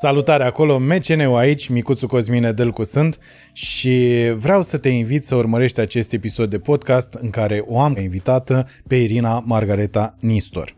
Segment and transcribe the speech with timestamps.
[0.00, 3.18] Salutare acolo, MCN-ul aici, Micuțu Cosmine Delcu sunt
[3.52, 4.06] și
[4.36, 8.66] vreau să te invit să urmărești acest episod de podcast în care o am invitată
[8.88, 10.74] pe Irina Margareta Nistor.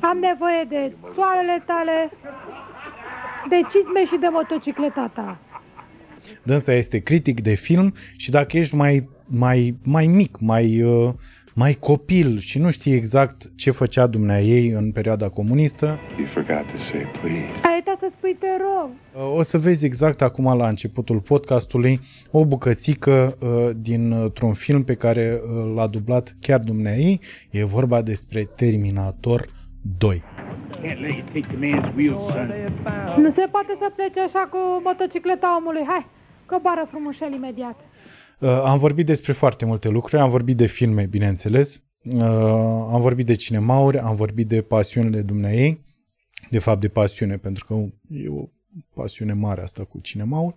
[0.00, 2.10] Am nevoie de soarele tale,
[3.48, 5.40] de cizme și de motocicleta ta.
[6.42, 11.12] Dânsa este critic de film și dacă ești mai, mai, mai mic, mai, uh,
[11.54, 16.64] mai copil și nu știi exact ce făcea dumnea ei în perioada comunistă, You forgot
[16.72, 17.66] to say please.
[17.66, 18.90] Ai uitat să spui te rog.
[19.12, 24.94] uh, o să vezi exact acum la începutul podcastului o bucățică uh, dintr-un film pe
[24.94, 27.20] care uh, l-a dublat chiar dumnea ei.
[27.50, 29.46] E vorba despre Terminator
[29.98, 30.22] 2.
[30.82, 33.22] Can't let you take the man's wheels, son.
[33.22, 35.84] Nu se poate să plece așa cu motocicleta omului.
[35.86, 36.06] Hai,
[36.46, 37.76] coboară frumușel imediat.
[38.42, 42.22] Uh, am vorbit despre foarte multe lucruri, am vorbit de filme, bineînțeles, uh,
[42.92, 45.84] am vorbit de cinemauri, am vorbit de pasiunile dumneai,
[46.50, 47.74] de fapt de pasiune, pentru că
[48.08, 48.48] e o
[48.94, 50.56] pasiune mare asta cu cinemaul,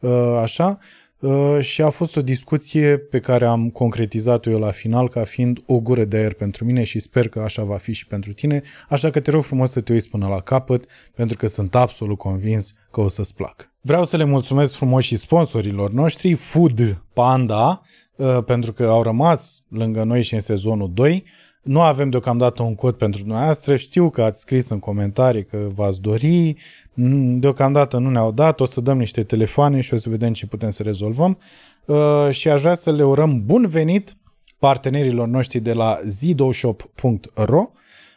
[0.00, 0.78] uh, așa,
[1.18, 5.62] uh, și a fost o discuție pe care am concretizat-o eu la final ca fiind
[5.66, 8.62] o gură de aer pentru mine și sper că așa va fi și pentru tine,
[8.88, 10.84] așa că te rog frumos să te uiți până la capăt,
[11.14, 13.72] pentru că sunt absolut convins că o să-ți placă.
[13.80, 17.82] Vreau să le mulțumesc frumos și sponsorilor noștri, Food Panda,
[18.16, 21.24] uh, pentru că au rămas lângă noi și în sezonul 2.
[21.62, 23.76] Nu avem deocamdată un cod pentru dumneavoastră.
[23.76, 26.56] Știu că ați scris în comentarii că v-ați dori.
[26.94, 28.60] Mm, Deocamdată nu ne-au dat.
[28.60, 31.38] O să dăm niște telefoane și o să vedem ce putem să rezolvăm.
[31.84, 34.16] Uh, Și aș vrea să le urăm bun venit
[34.58, 37.66] partenerilor noștri de la zidoshop.ro.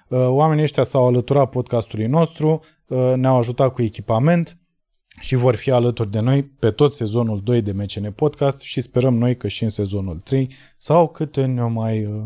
[0.08, 4.61] Uh, Oamenii ăștia s-au alăturat podcastului nostru, uh, ne-au ajutat cu echipament
[5.20, 9.18] și vor fi alături de noi pe tot sezonul 2 de MCN Podcast și sperăm
[9.18, 12.24] noi că și în sezonul 3 sau cât ne-o mai uh,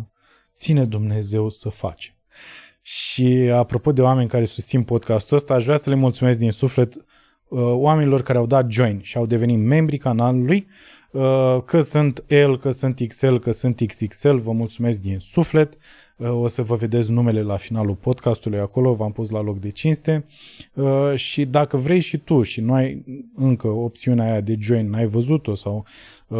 [0.53, 2.13] ține Dumnezeu să facem.
[2.81, 6.95] Și apropo de oameni care susțin podcastul ăsta, aș vrea să le mulțumesc din suflet
[6.95, 10.67] uh, oamenilor care au dat join și au devenit membri canalului,
[11.11, 15.77] uh, că sunt L, că sunt XL, că sunt XXL, vă mulțumesc din suflet.
[16.17, 19.69] Uh, O să vă vedeți numele la finalul podcastului acolo, v-am pus la loc de
[19.69, 20.25] cinste.
[20.73, 23.03] Uh, Și dacă vrei și tu și nu ai
[23.35, 25.85] încă opțiunea aia de join, n-ai văzut-o sau
[26.27, 26.39] uh,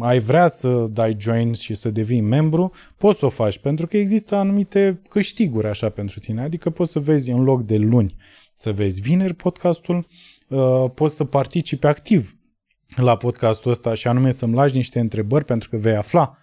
[0.00, 3.96] ai vrea să dai join și să devii membru, poți să o faci, pentru că
[3.96, 6.42] există anumite câștiguri așa pentru tine.
[6.42, 8.16] Adică poți să vezi în loc de luni,
[8.54, 10.06] să vezi vineri podcastul,
[10.48, 12.36] uh, poți să participi activ
[12.96, 16.41] la podcastul ăsta și anume să-mi lași niște întrebări pentru că vei afla uh,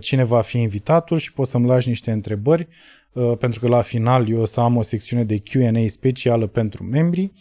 [0.00, 2.68] cine va fi invitatul și poți să-mi lași niște întrebări
[3.12, 6.84] uh, pentru că la final eu o să am o secțiune de Q&A specială pentru
[6.84, 7.32] membri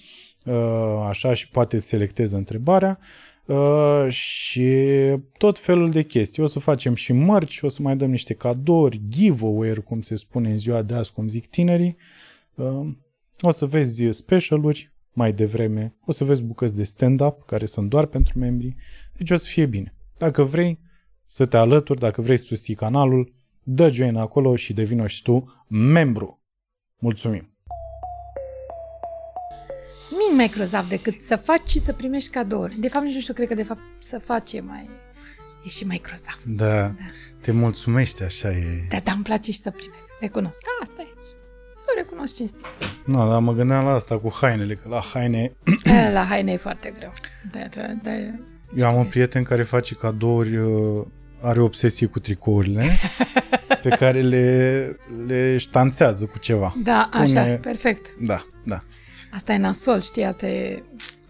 [0.46, 3.00] uh, așa și poate îți selectez întrebarea
[3.46, 4.70] uh, și
[5.38, 6.44] tot felul de chestii.
[6.44, 10.50] O să facem și mărci, o să mai dăm niște cadouri, giveaway cum se spune
[10.50, 11.96] în ziua de azi, cum zic tinerii.
[12.56, 12.88] Uh,
[13.42, 18.06] o să vezi specialuri mai devreme, o să vezi bucăți de stand-up care sunt doar
[18.06, 18.76] pentru membri,
[19.14, 19.96] deci o să fie bine.
[20.18, 20.80] Dacă vrei
[21.34, 23.34] să te alături, dacă vrei să susții canalul,
[23.64, 26.42] dă join acolo și devină și tu membru.
[27.00, 27.58] Mulțumim!
[30.10, 32.80] Min Microsoft decât să faci și să primești cadouri.
[32.80, 34.90] De fapt, nici nu știu, cred că de fapt să faci e mai...
[35.66, 36.44] E și Microsoft.
[36.44, 36.96] Da,
[37.42, 38.88] te mulțumește, așa e.
[38.90, 40.06] Da, dar îmi place și să primesc.
[40.20, 40.60] Recunosc.
[40.82, 41.08] Asta e.
[41.88, 42.66] Eu recunosc cinstit.
[43.06, 45.54] Nu, dar mă gândeam la asta cu hainele, că la haine...
[46.14, 47.12] La haine e foarte greu.
[47.52, 48.12] Da, da, da.
[48.76, 51.06] Eu am un prieten care face cadouri, uh,
[51.44, 52.84] are obsesie cu tricourile,
[53.82, 56.76] pe care le, le ștanțează cu ceva.
[56.84, 58.06] Da, așa, Pune- perfect.
[58.22, 58.80] Da, da.
[59.32, 60.84] Asta e nasol, știi, asta e...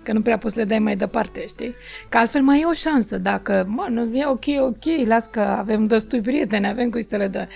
[0.03, 1.75] Că nu prea poți să le dai mai departe, știi?
[2.09, 5.88] Că altfel mai e o șansă, dacă, mă, nu e ok, ok, las că avem
[5.88, 7.47] destui prieteni, avem cui să le dă.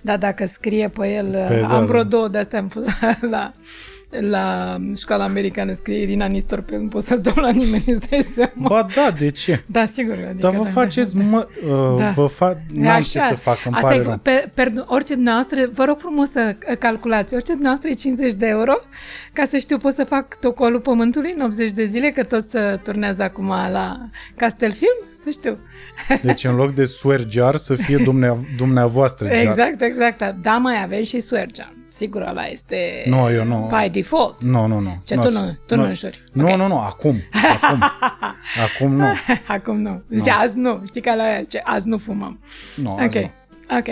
[0.00, 2.08] Dar dacă scrie pe el, Păi am da, vreo da.
[2.08, 2.84] două de-astea am pus
[3.30, 3.54] la,
[4.20, 8.20] la școala americană, scrie Irina Nistor, pe nu pot să-l dau la nimeni, îți dai
[8.22, 8.68] seama.
[8.68, 9.62] Ba da, de ce?
[9.66, 10.12] Da, sigur.
[10.14, 11.28] Adică, Dar vă da, faceți, da, da.
[11.28, 12.08] mă, uh, Da.
[12.10, 14.18] vă fac, n-am ce să fac, îmi Asta pare e, rău.
[14.22, 18.72] pe, per, orice dumneavoastră, vă rog frumos să calculați, orice dumneavoastră e 50 de euro,
[19.32, 22.80] ca să știu, pot să fac tocolul pământului în 80 de zile, că tot se
[22.82, 23.96] turnează acum la
[24.36, 25.58] Castelfilm, să știu.
[26.22, 29.36] Deci în loc de swear jar să fie dumnea, dumneavoastră jar.
[29.38, 30.34] Exact, exact.
[30.42, 31.72] Da, mai aveți și swergean.
[31.96, 33.70] Sigur, ăla este Nu, eu nu.
[33.80, 34.42] by default.
[34.42, 34.98] Nu, nu, nu.
[35.04, 36.24] Ce, tu nu- tu nu înșuri.
[36.32, 36.56] Nu, Ok.
[36.56, 37.16] nu, nu, acum.
[37.60, 37.82] Acum.
[38.66, 39.04] acum nu.
[39.56, 40.02] Acum nu.
[40.22, 40.82] Și azi nu.
[40.86, 42.40] Știi că la aia zice, azi nu fumăm.
[42.76, 43.22] Nu, azi ok.
[43.22, 43.30] nu.
[43.78, 43.86] Ok.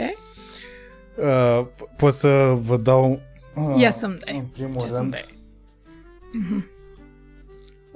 [1.16, 3.20] Uh, p- pot să vă dau...
[3.54, 4.36] Uh, Ia să-mi dai.
[4.36, 5.24] În primul Ce rând, să-mi dai?
[6.32, 6.70] Mhm.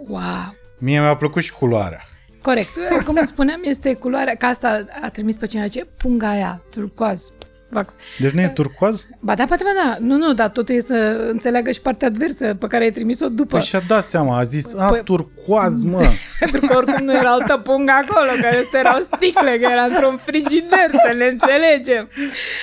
[0.08, 0.54] Wow.
[0.78, 2.04] mie mi-a plăcut și culoarea.
[2.42, 2.68] Corect.
[3.04, 7.32] Cum îți spuneam, este culoarea, ca asta a trimis pe cineva ce punga aia, turcoaz.
[7.68, 7.96] Vax.
[8.18, 9.06] Deci nu e turcoaz?
[9.20, 9.96] Ba da, poate, ba da.
[10.00, 13.56] Nu, nu, dar totul e să înțeleagă și partea adversă pe care ai trimis-o după.
[13.56, 16.02] Păi și-a dat seama, a zis, a, Păi- turcoaz, mă.
[16.40, 20.16] Pentru că oricum nu era altă pungă acolo, care astea erau sticle, că era într-un
[20.16, 22.08] frigider, să ne înțelegem.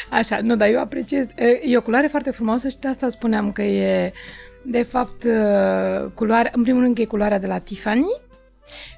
[0.10, 1.28] Așa, nu, dar eu apreciez.
[1.36, 4.12] E e o culoare foarte frumoasă și de asta spuneam că e,
[4.62, 8.06] de fapt, uh, culoare, în primul rând că e culoarea de la Tiffany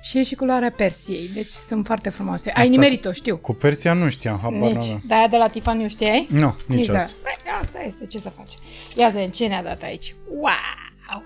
[0.02, 2.52] și e și culoarea Persiei, deci sunt foarte frumoase.
[2.56, 3.38] Ai nimerit-o, știu.
[3.38, 5.04] Cu Persia nu știam, habar Nici, n-aveam.
[5.08, 6.28] dar aia de la Tiffany o știai?
[6.30, 7.18] Nu, nici de- asta.
[7.22, 8.54] Păi, asta este, ce să faci.
[8.96, 10.16] Ia să vedem ce ne-a dat aici.
[10.40, 11.24] Wow!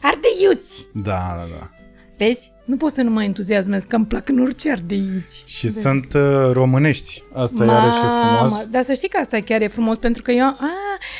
[0.00, 0.86] Ardeiuți!
[0.92, 1.70] Da, da, da.
[2.16, 2.52] Vezi?
[2.64, 5.42] Nu pot să nu mă entuziasmez, că îmi plac în orice ardeiuți.
[5.46, 7.22] Și sunt uh, românești.
[7.34, 8.64] Asta e iarăși e frumos.
[8.66, 10.46] Dar să știi că asta chiar e frumos, pentru că eu...
[10.46, 10.70] A,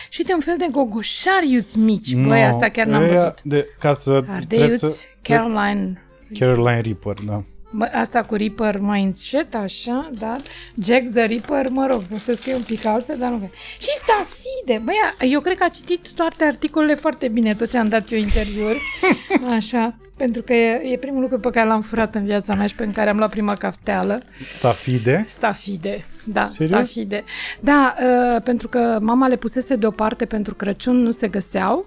[0.09, 2.13] și uite un fel de gogoșari iuți mici.
[2.15, 3.43] Băi, No, asta chiar n-am ăia văzut.
[3.43, 4.95] De, ca să trebuie Ardeiuți, să...
[5.23, 6.03] Caroline...
[6.39, 7.43] Caroline Reaper, da.
[7.71, 10.37] Bă, asta cu Reaper Mindset, așa, da?
[10.83, 13.51] Jack the Reaper, mă rog, o să scrie un pic altfel, dar nu cred.
[13.79, 17.89] Și Stafide, băia, eu cred că a citit toate articolele foarte bine, tot ce am
[17.89, 18.81] dat eu interviuri,
[19.57, 22.75] așa, pentru că e, e primul lucru pe care l-am furat în viața mea și
[22.75, 24.21] pe care am luat prima cafteală.
[24.57, 25.25] Stafide.
[25.27, 26.79] Stafide, da, Serios?
[26.79, 27.25] stafide.
[27.61, 31.87] Da, uh, pentru că mama le pusese deoparte pentru Crăciun, nu se găseau.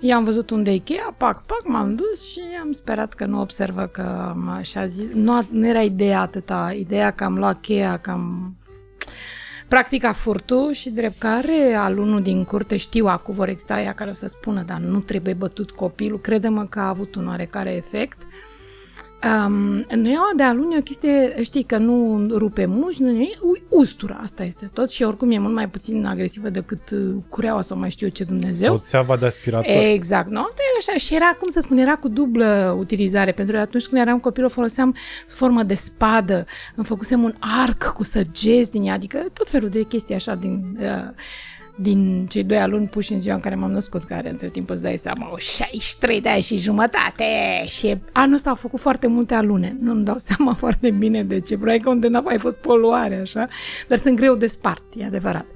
[0.00, 3.40] Eu am văzut unde e Ikea, pac, pac, m-am dus și am sperat că nu
[3.40, 7.60] observă că m- și-a zis, nu, a- nu era ideea atâta, ideea că am luat
[7.60, 8.56] cheia, că am
[9.68, 14.14] practica furtul și drept care alunul din curte știu acum vor exista ea care o
[14.14, 18.22] să spună, dar nu trebuie bătut copilul, crede-mă că a avut un oarecare efect.
[19.24, 23.28] Um, nuiaua de alun e o chestie, știi, că nu rupe muș, nu e
[23.68, 27.78] ustura, asta este tot și oricum e mult mai puțin agresivă decât uh, cureaua sau
[27.78, 28.68] mai știu eu ce Dumnezeu.
[28.68, 29.82] Sau țeava de aspirator.
[29.84, 30.40] Exact, nu?
[30.40, 33.86] Asta era așa și era, cum să spun, era cu dublă utilizare, pentru că atunci
[33.86, 34.94] când eram copil o foloseam
[35.26, 39.68] sub formă de spadă, îmi făcusem un arc cu săgeți din ea, adică tot felul
[39.68, 40.78] de chestii așa din...
[40.80, 41.14] Uh,
[41.76, 44.82] din cei doi aluni puși în ziua în care m-am născut, care între timp îți
[44.82, 47.24] dai seama, o 63 de ani și jumătate
[47.66, 49.76] și anul ăsta au făcut foarte multe alune.
[49.80, 53.48] Nu-mi dau seama foarte bine de ce, probabil că unde n-a mai fost poluare, așa,
[53.88, 55.46] dar sunt greu de spart, e adevărat.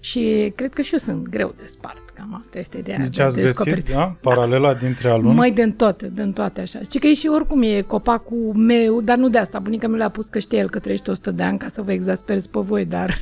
[0.00, 2.98] Și cred că și eu sunt greu de spart, cam asta este ideea.
[2.98, 3.88] Deci de ați găsit descoperit.
[3.88, 4.16] da?
[4.20, 5.34] paralela dintre alun.
[5.34, 6.78] Mai din toate, din toate așa.
[6.90, 9.58] Și că e și oricum e copacul meu, dar nu de asta.
[9.58, 11.92] Bunica mi l-a pus că știe el că trăiește 100 de ani ca să vă
[11.92, 13.20] exasperez pe voi, dar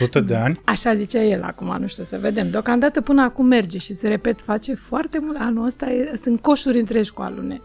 [0.00, 0.60] 100 de ani.
[0.64, 2.50] așa zicea el acum, nu știu, să vedem.
[2.50, 5.36] Deocamdată până acum merge și se repet, face foarte mult.
[5.40, 7.60] Anul ăsta e, sunt coșuri întregi cu alune.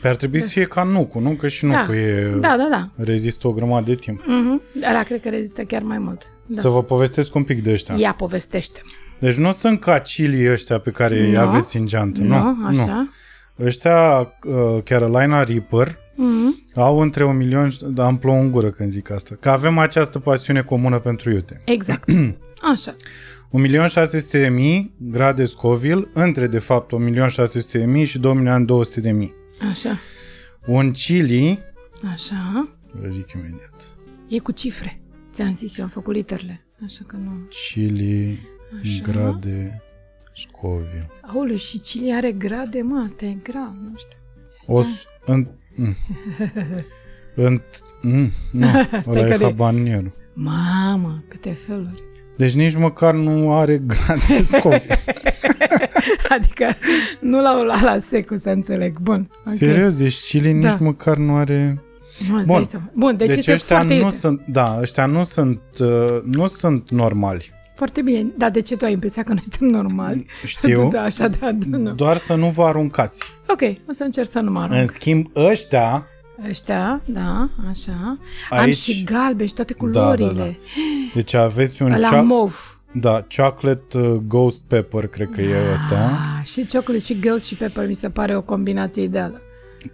[0.00, 1.30] Pe ar trebui să fie ca nucul, nu?
[1.30, 2.36] Că și nucul e...
[2.40, 3.04] da, da, da.
[3.04, 4.22] Rezistă o grămadă de timp.
[4.26, 4.62] Mhm.
[4.90, 6.22] Ăla cred că rezistă chiar mai mult.
[6.46, 6.60] Da.
[6.60, 7.94] Să vă povestesc un pic de ăștia.
[7.98, 8.80] Ia povestește.
[9.24, 11.38] Deci nu sunt ca chilii ăștia pe care îi Nu.
[11.40, 12.20] aveți în geantă.
[12.22, 12.84] Nu, Nu, așa.
[13.56, 13.64] Nu.
[13.66, 16.64] Ăștia, uh, Carolina Reaper, Mhm.
[16.74, 17.70] au între un milion...
[17.70, 19.36] și- Da, îmi plouă în gură când zic asta.
[19.40, 21.56] Că avem această pasiune comună pentru iute.
[21.76, 22.08] Exact.
[22.72, 22.94] Așa.
[23.50, 29.32] 1.600.000 grade Scoville, între de fapt 1.600.000 și 2.200.000.
[29.70, 29.98] Așa.
[30.66, 31.58] Un chili,
[32.12, 32.68] Așa.
[32.92, 33.74] vă zic imediat,
[34.28, 35.00] E cu cifre.
[35.32, 36.66] Ți-am zis, eu am făcut literele.
[36.84, 37.30] Așa că nu...
[37.48, 38.38] chili
[39.02, 39.82] grade
[40.36, 41.10] Scoville.
[41.20, 44.18] Aoleu, și Chile are grade, mă, asta e grav, nu știu.
[44.66, 45.96] O, s- în, mm.
[47.46, 47.60] în,
[48.02, 48.66] mm, nu,
[49.00, 50.12] Stai ăla e că de- habanierul.
[50.32, 52.02] Mamă, câte feluri.
[52.36, 54.98] Deci nici măcar nu are grade Scoville.
[56.28, 56.66] Adică
[57.20, 58.98] nu la la, la secu să înțeleg.
[58.98, 59.30] Bun.
[59.46, 59.54] ok.
[59.54, 60.70] Serios, deci chili Da.
[60.70, 61.82] nici măcar nu are...
[62.28, 62.54] Nu, îți Bun.
[62.56, 62.90] dai seama.
[62.94, 64.16] Bun, deci, Deci, este ăștia foarte nu iute.
[64.16, 67.52] sunt, da, ăștia nu sunt, uh, nu sunt normali.
[67.74, 68.26] Foarte bine.
[68.38, 70.26] Dar de ce tu ai impresia că noi suntem normali?
[70.44, 70.88] Știu.
[70.92, 71.92] Da, așa, da, da, nu.
[71.92, 73.22] Doar să nu vă aruncați.
[73.48, 74.90] Ok, o să încerc să nu mă În arunc.
[74.90, 76.06] schimb, ăștia,
[76.48, 78.18] Ăștia, da, așa.
[78.50, 80.32] Am Aici- și galbe și toate da, da, culorile.
[80.44, 80.54] da.
[81.14, 82.80] Deci aveți un La cea- mov.
[82.92, 86.10] da, chocolate uh, ghost pepper, cred că e ăsta.
[86.40, 89.40] Ah, și chocolate și ghost și pepper mi se pare o combinație ideală.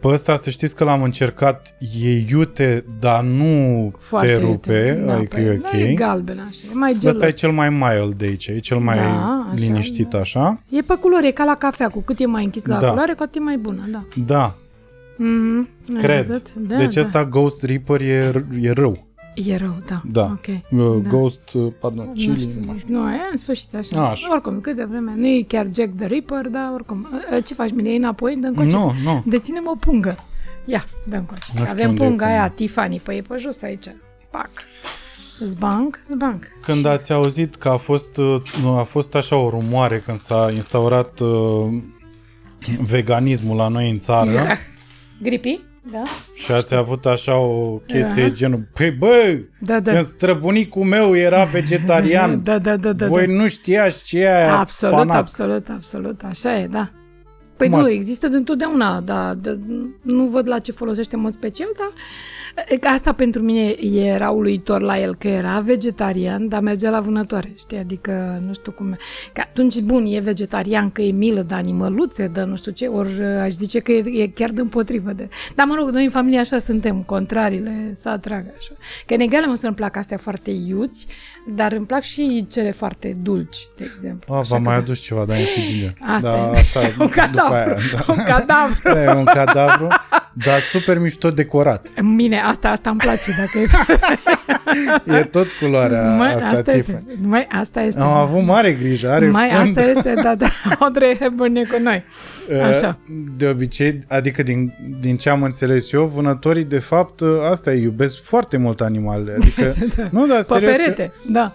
[0.01, 4.45] Pe ăsta să știți că l-am încercat, e iute, dar nu Foarte te iute.
[4.47, 5.97] rupe, Da, adică păi, e Da, e ok.
[5.99, 7.15] galben așa, e mai gelos.
[7.15, 10.19] Ăsta e cel mai mild de aici, e cel mai Da, așa, liniștit da.
[10.19, 10.61] așa.
[10.69, 12.89] E pe culori, e ca la cafea, cu cât e mai închis la Da.
[12.89, 14.05] culoare, cu atât e mai bună, da.
[14.27, 14.55] Da,
[15.23, 15.95] Mm-hmm.
[15.97, 16.27] Ai cred.
[16.27, 16.47] văzut?
[16.57, 17.01] Da, deci da.
[17.01, 19.09] ăsta Ghost Reaper e, r- e rău.
[19.47, 20.03] E rău, da.
[20.05, 20.23] Da.
[20.25, 20.47] Ok.
[20.71, 21.09] Uh, da.
[21.09, 22.41] Ghost, uh, pardon, Nu chili.
[22.41, 22.99] știu, nu mai știu.
[22.99, 24.09] nu, e în sfârșit așa.
[24.09, 24.33] Așa.
[24.33, 25.13] Oricum, câte vreme.
[25.17, 27.09] Nu e chiar Jack the Ripper, dar oricum.
[27.31, 27.89] A, a, Ce faci, mine?
[27.89, 28.37] Iei înapoi?
[28.37, 28.71] Dă încoace?
[28.71, 29.23] Nu, nu.
[29.27, 30.17] Deținem o pungă.
[30.65, 31.45] Ia, dă încoace.
[31.55, 32.39] Nu știu Avem unde e punga punga.
[32.41, 33.87] aia, Tiffany, păi e pe jos aici.
[34.31, 34.51] Pac.
[35.43, 36.45] Zbanc, zbanc.
[36.63, 38.41] Când ați auzit că a fost, uh,
[38.79, 41.79] a fost așa o rumoare când s-a instaurat uh,
[42.81, 44.59] veganismul la noi în țară, Ah,
[45.23, 45.61] Gripi?
[45.93, 46.03] Da?
[46.35, 48.33] Și ați avut așa o chestie Aha.
[48.33, 49.93] genul, păi bă, Da, da.
[49.93, 53.07] când străbunicul meu era vegetarian, Da, da, da, da.
[53.07, 53.33] voi da.
[53.33, 55.17] nu știați ce e aia Absolut, panac.
[55.17, 56.21] absolut, absolut.
[56.23, 56.91] Așa e, da.
[57.57, 57.95] Păi Cum nu, asta?
[57.95, 59.59] există de întotdeauna, dar de,
[60.03, 62.50] nu văd la ce folosește în mod special, dar e, că
[62.83, 67.78] asta pentru mine era uluitor la el, că era vegetarian, dar mergea la vânătoare, știi?
[67.78, 68.99] Adică nu știu cum...
[69.33, 73.23] Că atunci, bun, e vegetarian, că e milă de animăluțe, de nu știu ce, ori
[73.25, 75.28] aș zice că e, e chiar de împotrivă de...
[75.54, 78.73] Dar mă rog, noi în familie așa suntem, contrariile să atragă așa.
[79.07, 81.07] Că în egală măsură îmi plac astea foarte iuți,
[81.57, 84.35] dar îmi plac și cele foarte dulci, de exemplu.
[84.35, 84.83] A, Așa v-am că mai da.
[84.85, 85.92] adus ceva, dar e infigiliu.
[86.16, 86.61] Asta da, e.
[86.61, 87.54] asta Un după cadavru.
[87.54, 88.12] aia, da.
[88.12, 88.78] Un cadavru.
[88.95, 89.88] Da, e un cadavru,
[90.33, 91.88] dar super mișto decorat.
[92.41, 93.67] Bine, asta, asta îmi place, dacă e...
[95.19, 96.75] E tot culoarea Mai, asta, asta tipă.
[96.77, 97.03] este.
[97.23, 98.01] Mai, asta este.
[98.01, 99.67] Am avut mare grijă, are Mai, fund.
[99.79, 100.47] asta este, da, da.
[100.81, 102.05] Audrey Hepburn e cu noi.
[102.63, 102.99] Așa.
[103.37, 107.21] De obicei, adică din, din ce am înțeles eu, vânătorii de fapt
[107.51, 109.37] asta e, iubesc foarte mult animalele.
[109.41, 109.75] Adică,
[110.17, 111.53] nu, dar Pe serios, perete, da.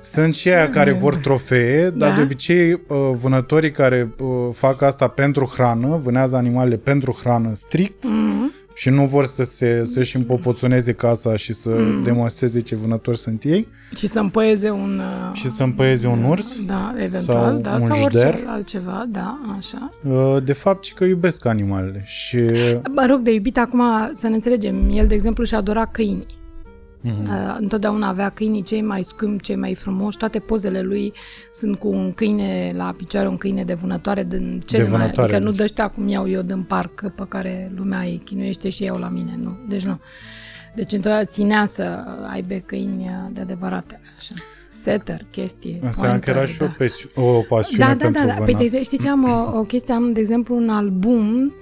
[0.00, 2.14] sunt și aia care vor trofee, dar Da.
[2.16, 2.80] de obicei uh,
[3.12, 8.52] vânătorii care uh, fac asta pentru hrană, vânează animalele pentru hrană strict Mhm.
[8.78, 12.02] Și nu vor să se, să-și împopoțoneze casa și să Mhm.
[12.02, 14.98] demonstreze ce vânători sunt ei Și să împăieze un...
[14.98, 16.60] uh, și să împăieze un urs.
[16.66, 18.44] Da, eventual, sau da, un sau orice jder.
[18.46, 19.90] altceva, da, așa.
[20.08, 22.38] Uh, De fapt, și că iubesc animalele și
[22.94, 23.82] Mă rog, de iubit acum
[24.14, 24.90] să ne înțelegem.
[24.92, 26.26] El, de exemplu, și adora câinii.
[27.06, 27.22] Mhm.
[27.30, 30.16] Uh, întotdeauna avea câinii cei mai scumpi, cei mai frumoși.
[30.16, 31.12] Toate pozele lui
[31.52, 34.90] sunt cu un câine la picioare, un câine de vânătoare din cele mai...
[34.90, 35.56] vânătoare, Adică nu deci.
[35.56, 39.08] de ăștia cum iau eu din parc pe care lumea îi chinuiește și iau la
[39.08, 39.38] mine.
[39.42, 39.98] Nu, deci nu.
[40.74, 44.00] Deci întotdeauna ținea să aibă câini de adevărate.
[44.18, 44.34] Așa.
[44.68, 45.78] Setter, chestii.
[45.82, 46.84] înseamnă că era pointer, și o, da.
[46.84, 48.34] pasio- o pasiune Da, da, pentru da, da.
[48.34, 48.58] Păi, vânat.
[48.58, 49.94] de exemplu, știi ce am o, o chestie?
[49.94, 51.52] Am, de exemplu, un album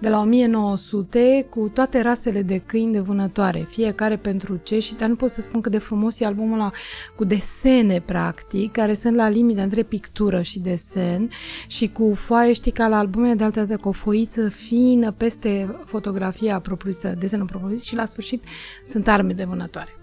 [0.00, 5.08] de la 1900 cu toate rasele de câini de vânătoare, fiecare pentru ce și dar
[5.08, 6.70] nu pot să spun cât de frumos e albumul ăla
[7.16, 11.30] cu desene, practic, care sunt la limită între pictură și desen
[11.66, 15.76] și cu foaie, știi, ca la albume de altă dată, cu o foiță fină peste
[15.84, 18.44] fotografia propriu-zisă, desenul propriu-zis și la sfârșit
[18.84, 19.96] sunt arme de vânătoare.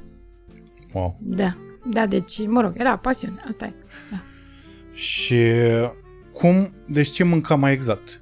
[0.93, 1.17] Wow.
[1.21, 1.57] Da.
[1.89, 3.73] Da, deci, mă rog, era pasiune, asta e.
[4.11, 4.17] Da.
[4.93, 5.43] Și
[6.33, 8.21] cum, deci ce mânca mai exact?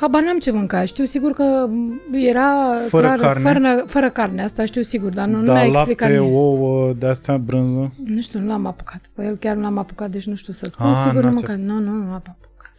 [0.00, 0.84] Habar n-am ce mânca.
[0.84, 1.68] Știu sigur că
[2.12, 3.42] era Fără clar, carne?
[3.42, 6.36] Fără, fără carne, asta știu sigur, dar nu, nu da, mi-a explicat lapte, mie.
[6.36, 7.92] ouă, de astea, brânză?
[8.04, 9.00] Nu știu, nu l-am apucat.
[9.14, 10.86] Pe el chiar nu l-am apucat, deci nu știu să spun.
[10.86, 11.58] Ah, sigur nu n-ați- mâncat.
[11.58, 12.36] Nu, nu, nu l-am apucat.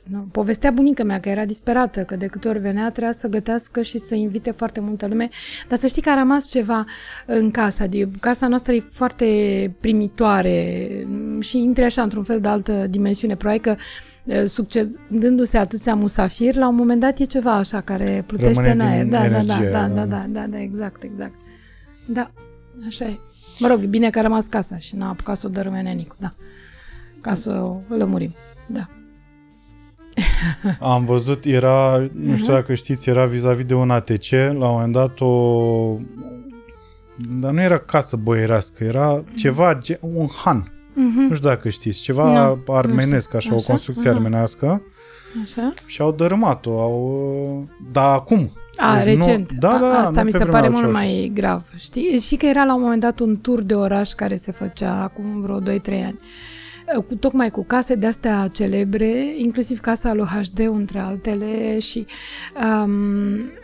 [0.10, 0.27] Nu.
[0.31, 3.98] Povestea bunica mea că era disperată, că de câte ori venea trebuia să gătească și
[4.00, 5.29] să invite foarte multă lume.
[5.67, 6.86] Dar să știi că a rămas ceva
[7.25, 7.84] în casa.
[7.84, 9.25] Adică casa noastră e foarte
[9.79, 10.88] primitoare
[11.39, 13.36] și intri așa într-un fel de altă dimensiune.
[13.36, 13.77] Probabil că eh,
[14.46, 18.88] succedându-se atâția musafiri, la un moment dat e ceva așa care plutește Rămâne în din
[18.88, 19.05] aer.
[19.05, 19.94] Da, da, da, energie, da, da.
[19.94, 21.34] da, da, da, da, exact, exact.
[22.08, 22.32] Da,
[22.88, 23.20] așa e.
[23.60, 26.15] Mă rog, e bine că a rămas casa și n-a apucat să o dărâme nenicu,
[26.20, 26.34] da.
[27.22, 28.34] Ca să o lămurim,
[28.67, 28.89] da.
[30.79, 34.94] Am văzut, era, nu știu dacă știți, era vis-a-vis de un ATC, la un moment
[34.94, 35.98] dat o...
[37.39, 40.72] Dar nu era casă boierească, era ceva, ge- un han.
[41.03, 43.37] Nu știu dacă știți, ceva Nu, nu armenesc, știu.
[43.37, 43.67] așa, o Așa?
[43.67, 44.17] construcție Aha.
[44.17, 44.81] armenească
[45.43, 45.73] Așa?
[45.85, 47.67] și au dărâmat-o, au...
[47.91, 48.51] Dar acum.
[48.77, 49.51] A, Deci nu- recent.
[49.51, 51.15] da, da, A, Asta nu mi pe se vremea pare lui mult Ceaușescu.
[51.21, 51.63] mai grav.
[51.77, 52.19] Știi?
[52.19, 55.41] Și că era la un moment dat un tur de oraș care se făcea acum
[55.41, 56.19] vreo 2-3 ani.
[57.07, 62.05] Cu, tocmai cu case de astea celebre, inclusiv casa lui HD, între altele, și,
[62.83, 62.95] um,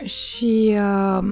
[0.03, 1.23] și uh,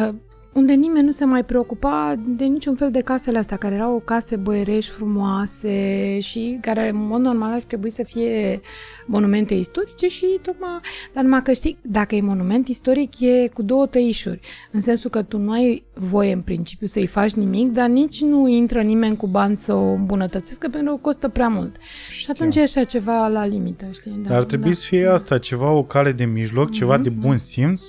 [0.00, 0.14] uh,
[0.56, 4.36] unde nimeni nu se mai preocupa de niciun fel de casele astea, care erau case
[4.36, 8.60] băierești frumoase și care, în mod normal, ar trebui să fie
[9.06, 10.80] monumente istorice și tocmai...
[11.12, 14.40] Dar numai că știi, dacă e monument istoric, e cu două tăișuri.
[14.70, 18.48] În sensul că tu nu ai voie, în principiu, să-i faci nimic, dar nici nu
[18.48, 21.76] intră nimeni cu bani să o îmbunătățească pentru că costă prea mult.
[22.10, 24.20] Și atunci e așa ceva la limită, știi?
[24.22, 24.76] Da, Dar ar trebui da.
[24.76, 27.82] să fie asta, ceva, o cale de mijloc, ceva de bun simț,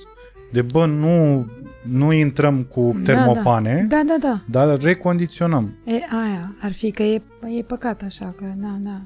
[0.51, 1.45] de bă, nu,
[1.91, 4.39] nu intrăm cu termopane, Da, da, da.
[4.45, 4.65] da.
[4.65, 5.75] dar recondiționăm.
[5.83, 7.21] E aia, ar fi că e,
[7.57, 9.01] e păcat așa, că da, da.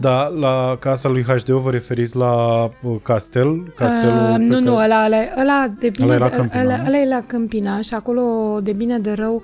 [0.00, 3.72] Da, la casa lui HDO vă referiți la uh, castel?
[3.76, 6.36] Castelul Uh, pe nu, care- nu, ăla, ăla, ăla de bine, Ăla e la de-
[6.36, 6.82] Câmpina, ăla, nu?
[6.86, 8.22] ăla e la Câmpina și acolo
[8.62, 9.42] de bine de rău,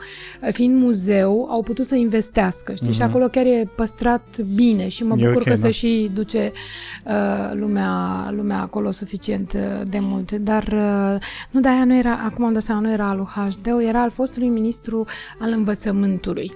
[0.52, 4.22] fiind muzeu, au putut să investească, știi, și acolo chiar e păstrat
[4.54, 5.22] bine și mă Mhm.
[5.24, 5.56] E bucur ok, că da.
[5.66, 6.52] se și duce
[7.06, 7.12] uh,
[7.52, 7.92] lumea,
[8.36, 12.52] lumea acolo suficient uh, de mult, dar uh, nu, de aia nu era, acum am
[12.52, 15.07] dat seama, nu era al lui HDO, era al fostului ministru
[15.38, 16.52] al învățământului.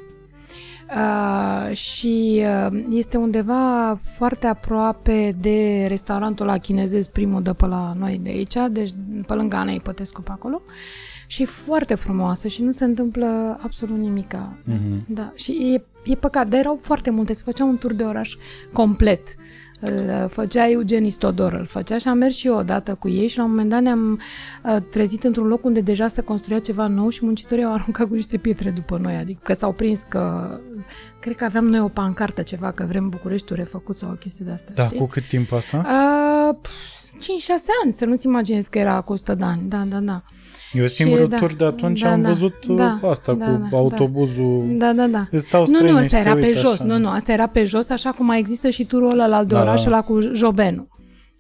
[0.91, 7.95] Uh, și uh, este undeva foarte aproape de restaurantul la chinezez, primul de pe la
[7.99, 8.91] noi de aici, deci
[9.27, 10.63] pe lângă Ana Ipătescu pe acolo.
[11.27, 14.57] Și e foarte frumoasă și nu se întâmplă absolut nimica.
[14.65, 15.05] Mhm.
[15.07, 18.37] Da, și e, e păcat, dar erau foarte multe, se făcea un tur de oraș
[18.73, 19.35] complet.
[19.81, 23.37] Îl făcea Eugen Stodor, îl făcea și am mers și eu odată cu ei și
[23.37, 24.21] la un moment dat ne-am
[24.65, 28.15] uh, trezit într-un loc unde deja se construia ceva nou și muncitorii au aruncat cu
[28.15, 30.51] niște pietre după noi, adică că s-au prins că
[31.21, 34.51] cred că aveam noi o pancartă ceva, că vrem Bucureștiul refăcut sau o chestie de
[34.51, 34.99] asta, Da, știi?
[34.99, 35.77] cu cât timp asta?
[35.77, 37.21] Uh, 5-6
[37.83, 40.23] ani, să nu-ți imaginezi că era cu 100 de ani, da, da, da.
[40.73, 43.69] Eu singurul da, tur de atunci da, am da, văzut da, uh, asta da, cu
[43.71, 44.65] da, autobuzul.
[44.79, 45.27] Da, da, da.
[45.31, 46.73] Îți stau Nu, străini nu, și asta se era pe uită jos.
[46.73, 46.85] așa.
[46.85, 49.55] Nu, nu, asta era pe jos, așa cum mai există și turul ăla al de
[49.55, 49.87] Da, oraș, da.
[49.89, 50.89] ăla cu Jobenu.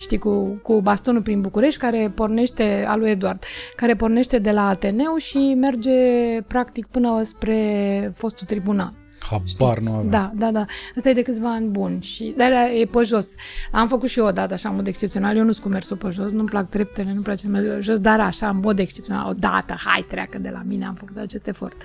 [0.00, 3.42] Știi, cu, cu bastonul prin București, care pornește, al lui Eduard,
[3.76, 5.90] care pornește de la Ateneu și merge
[6.46, 8.92] practic până spre fostul tribunal.
[9.18, 10.08] Habar nu aveam.
[10.10, 10.64] Da, da, da.
[10.96, 12.00] Asta e de câțiva ani bun.
[12.00, 13.34] Și, dar era- e pe jos.
[13.72, 15.36] Am făcut și eu odată așa în mod excepțional.
[15.36, 17.80] Eu nu sunt cu mersul pe jos, nu-mi plac treptele, nu-mi place să merg pe
[17.80, 21.46] jos, dar așa, în mod excepțional, odată, hai, treacă de la mine, am făcut acest
[21.46, 21.82] efort.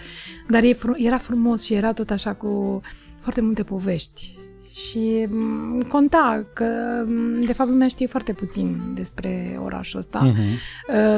[0.50, 2.82] Dar e, fru- era frumos și era tot așa cu
[3.22, 4.38] foarte multe povești.
[4.74, 6.66] Și m, conta că,
[7.06, 10.20] m, de fapt, lumea știe foarte puțin despre orașul ăsta.
[10.20, 10.38] Mhm.
[10.38, 11.18] Uh,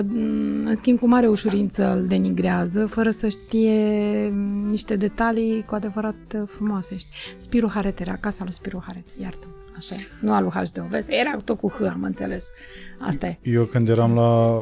[0.66, 6.16] În schimb, cu mare ușurință îl denigrează, fără să știe mm, niște detalii cu adevărat
[6.36, 6.98] uh, frumoase.
[6.98, 7.12] știi.
[7.38, 9.48] Spiru Haret era casa lui Spiru Haret, iartă
[9.78, 10.00] Așa e.
[10.20, 11.14] Nu al lui HDO, vezi?
[11.14, 12.52] Era tot cu H, am înțeles.
[13.00, 13.38] Asta e.
[13.42, 14.56] Eu când eram la...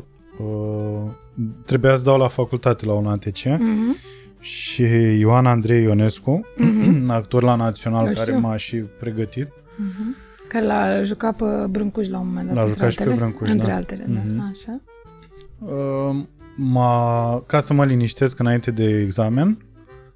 [0.43, 1.11] Uh,
[1.65, 3.95] trebuia să dau la facultate la un ATC Mhm.
[4.43, 4.83] Și
[5.19, 6.45] Ioana Andrei Ionescu,
[7.07, 8.39] actor la Național Îl care știu.
[8.41, 9.47] m-a și pregătit,
[10.47, 12.55] Care l-a jucat pe Brâncuș la un moment dat.
[12.55, 13.19] L-a între jucat și pe altele.
[13.25, 13.75] Brâncuș, Între da.
[13.75, 14.37] altele, Mhm.
[14.37, 14.43] da.
[14.51, 14.79] Așa.
[15.59, 16.23] uh,
[16.57, 19.57] m-a, ca să mă liniștesc înainte de examen,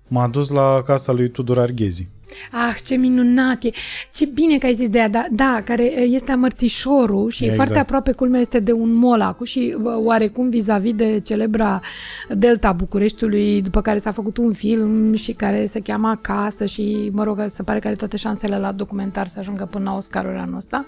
[0.07, 2.07] m-a dus la casa lui Tudor Arghezi.
[2.51, 3.69] Ah, ce minunat e!
[4.13, 7.60] Ce bine că ai zis de ea, da, da care este amărțișorul și Exact.
[7.60, 11.81] e foarte aproape, culmea este de un mol acum și bă, oarecum vis-a-vis de celebra
[12.29, 17.24] Delta Bucureștiului, după care s-a făcut un film și care se cheamă Acasă și, mă
[17.24, 20.55] rog, se pare că are toate șansele la documentar să ajungă până la Oscarul anul
[20.55, 20.85] ăsta.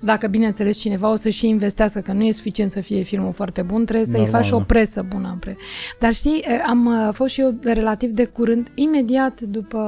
[0.00, 3.62] Dacă, bineînțeles, cineva o să și investească, că nu e suficient să fie filmul foarte
[3.62, 4.64] bun, trebuie să-i Normal, faci o da.
[4.64, 5.28] presă bună.
[5.32, 5.56] în Pre...
[5.98, 9.78] Dar știi, am uh, fost și eu relativ de curând, imediat după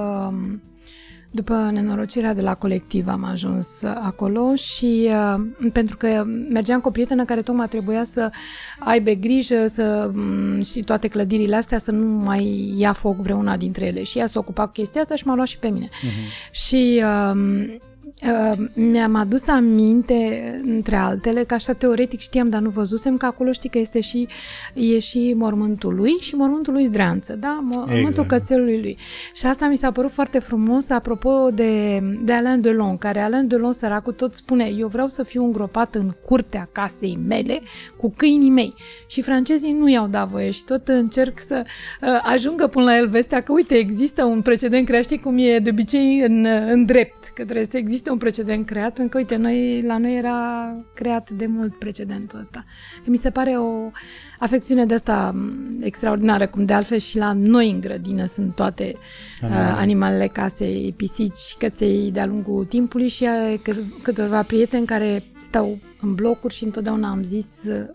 [1.34, 6.90] după nenorocirea de la colectiv am ajuns acolo și uh, pentru că mergeam cu o
[6.90, 8.30] prietenă care tocmai trebuia să
[8.78, 13.86] aibă grijă să mm, știi toate clădirile astea să nu mai ia foc vreuna dintre
[13.86, 15.88] ele și ea s-a ocupat cu chestia asta și m-a luat și pe mine.
[15.88, 16.50] Uh-huh.
[16.50, 17.80] Și uh,
[18.26, 23.52] Uh, mi-am adus aminte, între altele, că așa teoretic știam, dar nu văzusem, că acolo
[23.52, 24.28] știi că este și,
[24.74, 27.58] e și mormântul lui și mormântul lui Zdreanță, da?
[27.62, 28.28] Mormântul Exact.
[28.28, 28.98] cățelului lui.
[29.34, 33.72] Și asta mi s-a părut foarte frumos, apropo de, de Alain Delon, care Alain Delon,
[33.72, 37.60] săracul, tot spune, eu vreau să fiu îngropat în curtea casei mele
[37.96, 38.74] cu câinii mei.
[39.06, 43.08] Și francezii nu i-au dat voie și tot încerc să uh, ajungă până la el
[43.08, 47.24] vestea că, uite, există un precedent creat, știi cum e de obicei în, în drept,
[47.34, 51.30] că trebuie să existe un precedent creat, pentru că, uite, noi, la noi era creat
[51.30, 52.64] de mult precedentul ăsta.
[53.04, 53.90] Că mi se pare o
[54.38, 58.94] afecțiune de asta m, extraordinară, cum de altfel și la noi în grădină sunt toate
[59.42, 65.78] uh, animalele casei, pisici, căței de-a lungul timpului și uh, câ- câteva prieteni care stau
[66.00, 67.88] în blocuri și întotdeauna am zis uh,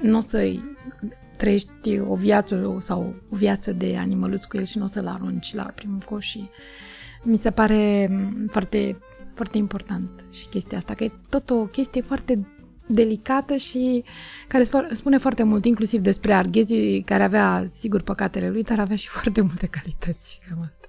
[0.00, 0.76] nu o să-i
[1.36, 5.54] trăiești o viață sau o viață de animăluț cu el și nu o să-l arunci
[5.54, 6.48] la primul coș și
[7.22, 8.98] mi se pare m, foarte,
[9.38, 12.46] foarte important și chestia asta, că e tot o chestie foarte
[12.86, 14.04] delicată și
[14.48, 18.96] care sfo- spune foarte mult, inclusiv despre Arghezi, care avea, sigur, păcatele lui, dar avea
[18.96, 20.88] și foarte multe calități, cam asta.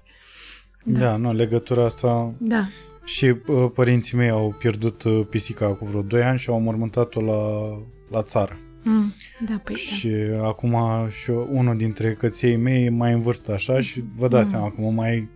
[0.84, 2.34] Da, da nu, legătura asta...
[2.38, 2.68] Da,
[3.04, 7.20] Și uh, părinții mei au pierdut uh, pisica cu vreo 2 ani și au mormântat-o
[7.20, 7.38] la,
[8.10, 8.58] la țară.
[8.84, 9.14] mm,
[9.48, 10.10] da, păi Și
[10.42, 10.76] acum
[11.22, 14.50] și eu, unul dintre căției mei e mai în vârstă așa și vă dați Mm.
[14.50, 15.28] seama cum mai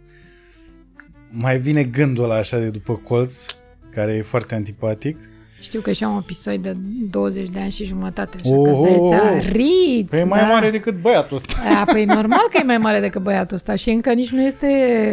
[1.36, 3.46] mai vine gândul ăla așa de după colț
[3.90, 5.16] care e foarte antipatic.
[5.16, 5.24] da.
[5.60, 6.76] Știu că și am un episod de
[7.10, 9.20] 20 de ani și jumătate, așa Oh, că asta oh, este oh.
[9.36, 10.10] ariț.
[10.10, 10.46] Păi e mai da.
[10.46, 11.54] mare decât băiatul ăsta.
[11.80, 14.68] A, păi normal că e mai mare decât băiatul ăsta și încă nici nu este,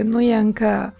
[0.06, 0.94] nu e încă a,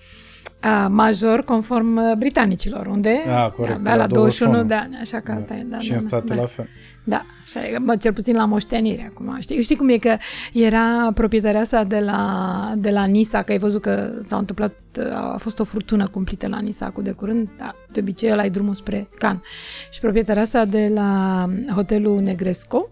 [0.90, 5.20] major conform uh, britanicilor, unde A, corect, abia la la 21 21 de ani, așa
[5.20, 5.66] că asta e.
[5.70, 6.68] Da, și da, în state da, la fel.
[7.04, 9.38] Da, așa e, mă, cel puțin la moștenire acum.
[9.40, 10.18] Știi, știi cum e că
[10.54, 14.74] era proprietăreasa de la, de la Nisa, că ai văzut că s-a întâmplat,
[15.14, 18.50] a fost o furtună cumplită la Nisa cu de curând, da, de obicei ăla e
[18.50, 19.44] drumul spre Can.
[19.92, 22.90] Și proprietăreasa de la hotelul Negresco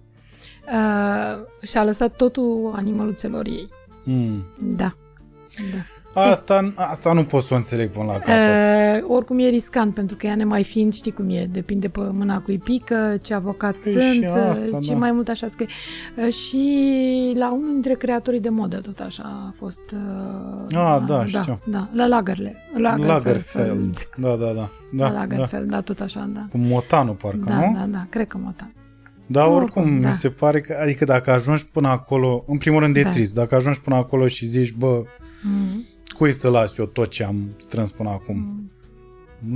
[0.67, 3.67] uh, și-a lăsat totul animăluțelor ei.
[4.03, 4.45] Mm.
[4.60, 4.95] Da,
[5.73, 5.98] da.
[6.13, 9.04] Asta, asta nu pot să o înțeleg până la capăt.
[9.04, 12.39] Uh, oricum e riscant, pentru că ea nemai fiind, știi cum e, depinde pe mâna
[12.41, 14.98] cui pică, ce avocați Păi sunt, și asta, uh, ce da.
[14.98, 15.67] mai mult așa scrie.
[16.26, 19.84] Uh, și la unul dintre creatorii de modă, tot așa, a fost...
[19.91, 21.60] Uh, Ah, da, da, știu.
[21.65, 22.56] Da, la Lagerle.
[22.78, 24.10] Lagerfeld.
[24.17, 24.52] Da, da, da.
[24.54, 25.19] Da, Da, la da.
[25.19, 25.82] Lagerfeld, da.
[25.82, 26.45] tot așa, da.
[26.52, 27.74] Cu motanul, parcă, Da, nu?
[27.74, 28.74] da, da, cred că Motan.
[29.26, 30.08] Dar Oricum, oricum, da.
[30.08, 33.10] mi se pare că, adică dacă ajungi până acolo, în primul rând e Da.
[33.10, 35.04] trist, dacă ajungi până acolo și zici, bă,
[35.43, 35.86] Mm.
[36.17, 38.36] Cui să las eu tot ce am strâns până acum?
[38.36, 38.72] Mm.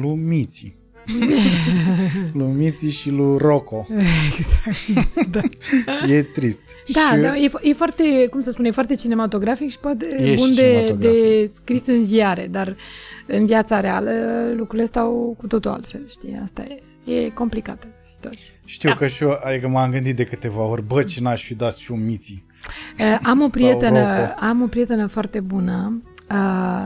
[0.01, 0.75] Lumiții.
[2.33, 3.87] Lumiții și lui Rocco.
[4.37, 5.41] Exact, da.
[6.13, 6.63] E trist.
[6.93, 10.05] Da, și da, e, fo- e foarte, cum să spun, e foarte cinematografic și poate
[10.19, 11.21] E și bun de, cinematografic.
[11.21, 12.75] de scris în ziare, dar
[13.27, 14.11] în viața reală
[14.55, 16.39] lucrurile stau cu totul altfel, știi?
[16.43, 16.65] Asta
[17.05, 18.53] e, e complicată situația.
[18.65, 21.75] Știu că și eu, adică m-am gândit de câteva ori, bă, ce n-aș fi dat
[21.75, 22.43] și un miții.
[22.99, 24.33] Uh, Am o prietenă, Rocco.
[24.39, 26.11] am o prietenă foarte bună, uh,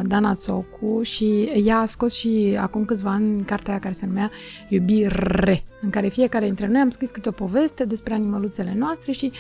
[0.04, 4.32] Dana Socu, și ea a scos și acum câțiva ani cartea aia care se numea
[4.68, 9.32] Iubire, în care fiecare dintre noi am scris câte o poveste despre animăluțele noastre și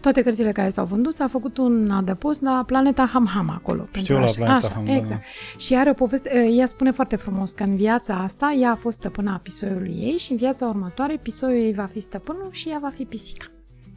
[0.00, 3.88] toate cărțile care s-au vândut s-a făcut un adăpost la Planeta Ham Ham acolo.
[3.92, 4.34] Știu, pentru la așa.
[4.34, 5.22] Planeta așa, Ham, da, exact.
[5.56, 8.96] Și are o poveste, ea spune foarte frumos că în viața asta ea a fost
[8.96, 12.92] stăpâna pisoiului ei și în viața următoare pisoiul ei va fi stăpânul și ea va
[12.96, 13.46] fi pisica.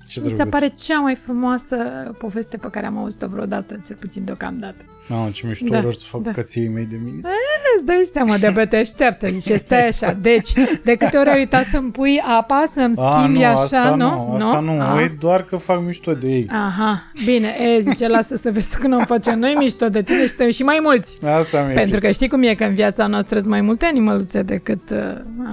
[0.08, 0.54] Ce Mi se drăguț.
[0.54, 1.76] pare cea mai frumoasă
[2.18, 4.86] poveste pe care am auzit-o vreodată, cel puțin deocamdată.
[5.10, 6.30] Mamă, ce mișto Da, da, să fac da.
[6.30, 6.36] da.
[6.36, 7.22] căției mei de mine.
[7.76, 10.14] Îți dai seama, de te așteaptă, zice, stai așa.
[10.22, 10.52] Deci,
[10.84, 13.98] de câte ori ai uitat să-mi pui apa, să-mi A, schimbi nu, așa, asta nu?
[13.98, 15.02] nu, asta nu, A?
[15.02, 16.48] e doar că fac mișto de ei.
[16.52, 20.22] Aha, bine, e, zice, lasă să vezi tu când o facem noi mișto de tine
[20.22, 21.26] și suntem și mai mulți.
[21.26, 24.42] Asta mi-e Pentru că știi cum e că în viața noastră sunt mai multe animăluțe
[24.42, 24.98] decât uh,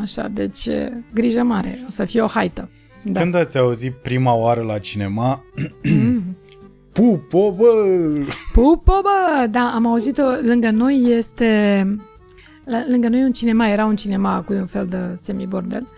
[0.02, 2.68] așa, deci uh, grijă mare, o să fie o haită.
[3.04, 3.20] Da.
[3.20, 5.44] Când ați auzit prima oară la cinema
[6.92, 8.10] Pupo, bă!
[8.52, 9.46] Pupo, bă!
[9.50, 11.86] Da, am auzit-o, lângă noi este...
[12.64, 15.82] La, lângă noi e un cinema, era un cinema cu un fel de semibordel.
[15.82, 15.88] Uh,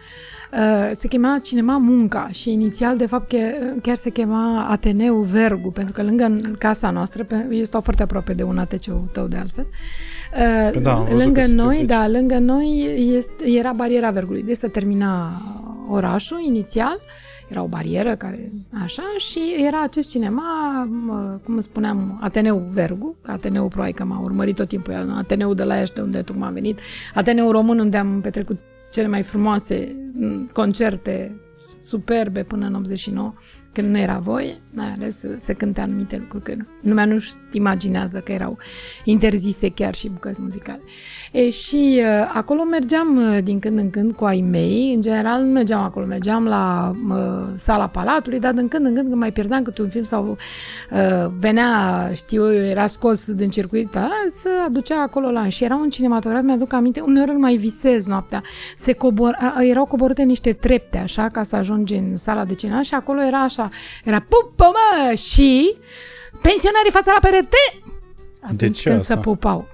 [0.95, 5.93] se chema Cinema Munca și inițial, de fapt, che, chiar se chema Ateneu Vergu, pentru
[5.93, 9.67] că lângă casa noastră, pe- eu stau foarte aproape de un ATC-ul tău de altfel,
[9.67, 11.99] uh, Da, am văzut lângă că noi, sunteți.
[12.01, 15.31] da, lângă noi este, era bariera Vergului, deci se termina
[15.91, 17.01] orașul inițial,
[17.49, 23.31] era o barieră care, așa, și era acest cinema, mă, cum spuneam, Ateneu Vergu, că
[23.31, 26.39] Ateneu probabil că m-a urmărit tot timpul, era Ateneu de la Iași, de unde tu
[26.39, 26.79] m-am venit,
[27.15, 28.59] Ateneu Român, unde am petrecut
[28.93, 31.41] cele mai frumoase m, concerte
[31.81, 33.33] superbe până în 89,
[33.77, 38.19] când nu era voie, mai ales să se cânte anumite lucruri, că lumea nu-și imaginează
[38.19, 38.59] că erau
[39.05, 40.81] interzise chiar și bucăți muzicale.
[41.33, 45.43] E, și uh, acolo mergeam uh, din când în când cu ai mei, în general
[45.43, 47.17] nu mergeam acolo, mergeam la uh,
[47.55, 50.37] sala Palatului, dar din când în când când mai pierdeam câte un film sau
[50.91, 54.11] uh, venea, știu eu, era scos din circuit, da,
[54.43, 58.43] să aducea acolo la și era un cinematograf, mi-aduc aminte, uneori îl mai visez noaptea,
[58.77, 62.83] se cobor, a, erau coborâte niște trepte așa ca să ajungi în sala de cinema
[62.83, 63.66] și acolo era așa,
[64.05, 65.75] era pupă mă și
[66.43, 67.57] pensionarii fața la perete
[68.41, 69.15] atunci ce când asta?
[69.15, 69.67] se pupau.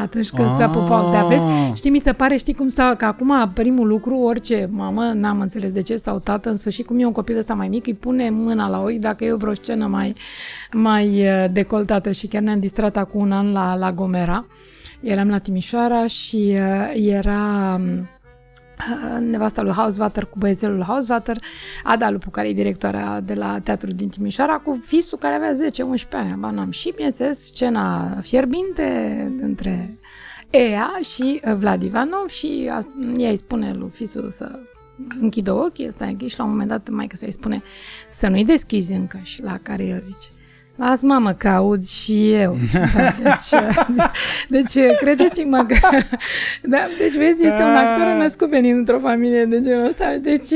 [0.00, 0.70] Atunci când se Ah.
[0.72, 1.12] pupau.
[1.12, 5.02] Dar vezi, știi, mi se pare, știi cum să, că acum primul lucru, orice mamă,
[5.14, 7.86] n-am înțeles de ce, sau tată, în sfârșit, cum e un copil ăsta mai mic,
[7.86, 10.14] îi pune mâna la ochi dacă e vreo scenă mai,
[10.72, 14.46] mai eh, decoltată și chiar ne-am distrat acum un an la, la Gomera.
[15.00, 18.08] Eram la Timișoara și eh, era mm,
[19.30, 21.38] nevasta lui Hausvater cu băiețelul lui Hausvater,
[21.84, 26.08] Ada Lupu, care e directoarea de la teatru din Timișoara, cu fisul care avea 10-11
[26.10, 26.70] ani, ba n-am.
[26.70, 29.98] Și, bineînțeles, scena fierbinte între
[30.50, 34.58] Ea și uh, Vlad Ivanov și a- ea îi spune lui fisul să
[35.20, 37.62] închidă ochii, stai închis și la un moment dat mai că să-i spune
[38.08, 40.28] să nu-i deschizi încă și la care el zice
[40.76, 42.56] Las mamă că aud și eu.
[42.94, 45.76] Da, deci, deci credeți-mă că...
[46.62, 50.16] Da, deci vezi, este un actor născut venind într-o familie de genul ăsta.
[50.22, 50.48] Deci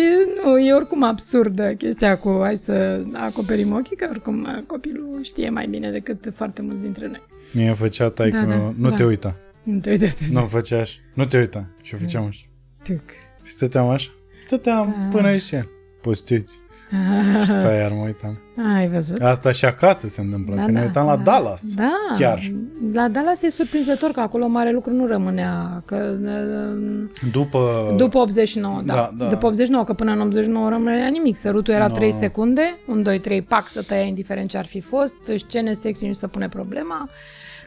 [0.44, 5.66] nu, e oricum absurdă chestia cu hai să acoperim ochii, că oricum copilul știe mai
[5.66, 7.22] bine decât foarte mulți dintre noi.
[7.52, 8.94] Mie făcea taică, Da, da, da, nu da.
[8.94, 9.36] te uita.
[9.62, 10.32] Nu te uitați.
[10.32, 10.94] Nu făcea așa.
[11.14, 11.68] Nu te uita.
[11.82, 12.40] Și o făceam așa.
[12.84, 13.00] Tuc.
[13.42, 14.10] Și stăteam așa.
[14.46, 15.16] Stăteam Da.
[15.18, 15.68] până și el.
[16.02, 16.58] Poți să te uiți.
[17.44, 18.38] Și pe aia mă uitam.
[18.76, 19.20] Ai văzut?
[19.22, 20.54] Asta și acasă se întâmplă.
[20.54, 21.22] Da, Când ne da, uitam la da.
[21.22, 21.62] Dallas.
[21.74, 21.92] Da.
[22.18, 22.52] Chiar.
[22.92, 25.82] La Dallas e surprinzător că acolo mare lucru nu rămânea.
[25.84, 27.94] Că, uh, După...
[27.96, 28.94] după 89, da.
[28.94, 29.28] Da, da.
[29.28, 31.36] După 89, că până în 89 rămânea nimic.
[31.36, 31.94] Sărutul era No.
[31.94, 36.06] 3 secunde, un 2, 3, pac, să tăia indiferent ce ar fi fost, scene sexy
[36.06, 37.08] nu se pune problema.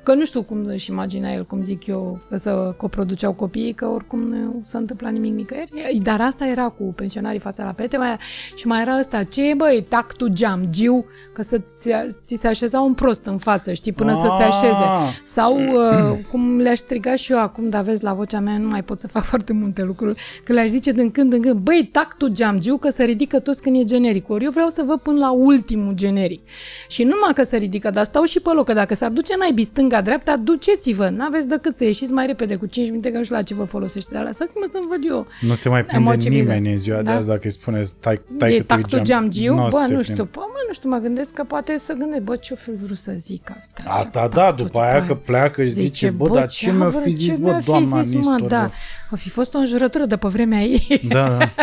[0.04, 3.86] Că nu știu cum își imagina el, cum zic eu, că să coproduceau copiii, că
[3.88, 6.00] oricum nu s-a întâmplat nimic nicăieri.
[6.04, 8.18] Dar asta era cu pensionarii fața la pete mai,
[8.56, 11.90] și mai era ăsta, ce e băi, tac tu geam, giu, că să ți,
[12.24, 14.50] ți se așeza un prost în față, știi, până să se Ah.
[14.52, 14.84] așeze.
[15.24, 18.84] Sau uh, cum le-aș striga și eu acum, dar vezi, la vocea mea nu mai
[18.84, 22.18] pot să fac foarte multe lucruri, că le-aș zice din când în când, băi, tac
[22.18, 24.30] tu geam, giu, că se ridică toți când e generic.
[24.30, 26.48] Ori eu vreau să văd până la ultimul generic.
[26.88, 29.34] Și nu numai că se ridică, dar stau și pe loc, că dacă s-ar duce
[29.38, 33.36] naibii stânga-dreapta, duceți-vă, n-aveți decât să ieșiți mai repede cu 5 minute, că nu știu
[33.36, 34.10] la ce vă folosește.
[34.14, 35.28] Dar lăsați-mă să-mi văd eu.
[35.42, 36.42] Nu se mai prinde Emotivizat.
[36.42, 37.14] nimeni în ziua de Da.
[37.16, 39.54] azi dacă îi spuneți tai, tai e că tu tactul geam- geamgiu?
[39.56, 40.04] n-o să Bă, se nu prinde.
[40.04, 42.98] știu, bă, mă, nu știu, mă gândesc că poate să gândesc, bă, ce-o fi vrut
[42.98, 43.84] să zic asta.
[43.86, 47.02] Asta Și da, tactul, după aia că pleacă și zice, bă, dar ce mi-a vrut,
[47.04, 48.62] fi zis, ce bă, mi-a fi doamna zis, mă, Nistor, da.
[48.62, 48.70] bă?
[49.12, 51.02] O fi fost o înjurătură de pe vremea ei.
[51.08, 51.50] Da, da.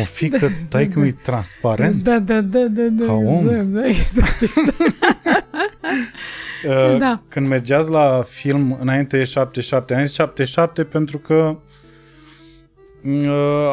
[0.00, 2.02] O fi că tai că e transparent.
[2.02, 3.04] Da, da, da, da, da.
[3.04, 3.48] Ca om.
[3.48, 4.74] Exact, exact, exact.
[6.66, 7.22] Uh, Da.
[7.28, 11.56] Când mergeați la film înainte de 77, am zis 77 pentru că uh,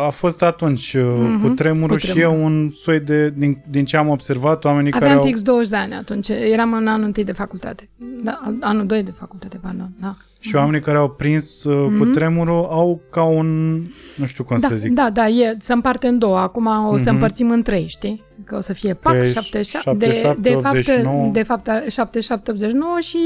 [0.05, 3.85] a fost atunci mm-hmm, cu tremurul Mhm, cu și e un soi de, din, din
[3.85, 5.25] ce am observat, oamenii care Aveam au...
[5.25, 6.27] fix 20 de ani atunci.
[6.29, 7.89] Eram în anul întâi de facultate.
[8.23, 9.91] Da, anul 2 de facultate, pardon.
[10.01, 10.15] Da.
[10.39, 13.77] Și oamenii care au prins uh, cu tremurul au ca un,
[14.15, 14.61] nu știu cum Mhm.
[14.67, 16.37] Da, să zic, da, da, e, se împarte în două.
[16.37, 18.23] Acum o să împărțim în trei, știi?
[18.45, 21.31] Că o să fie PAC, e 77, de, 77, de, fapt, 89.
[21.31, 23.17] de fapt 77-89 și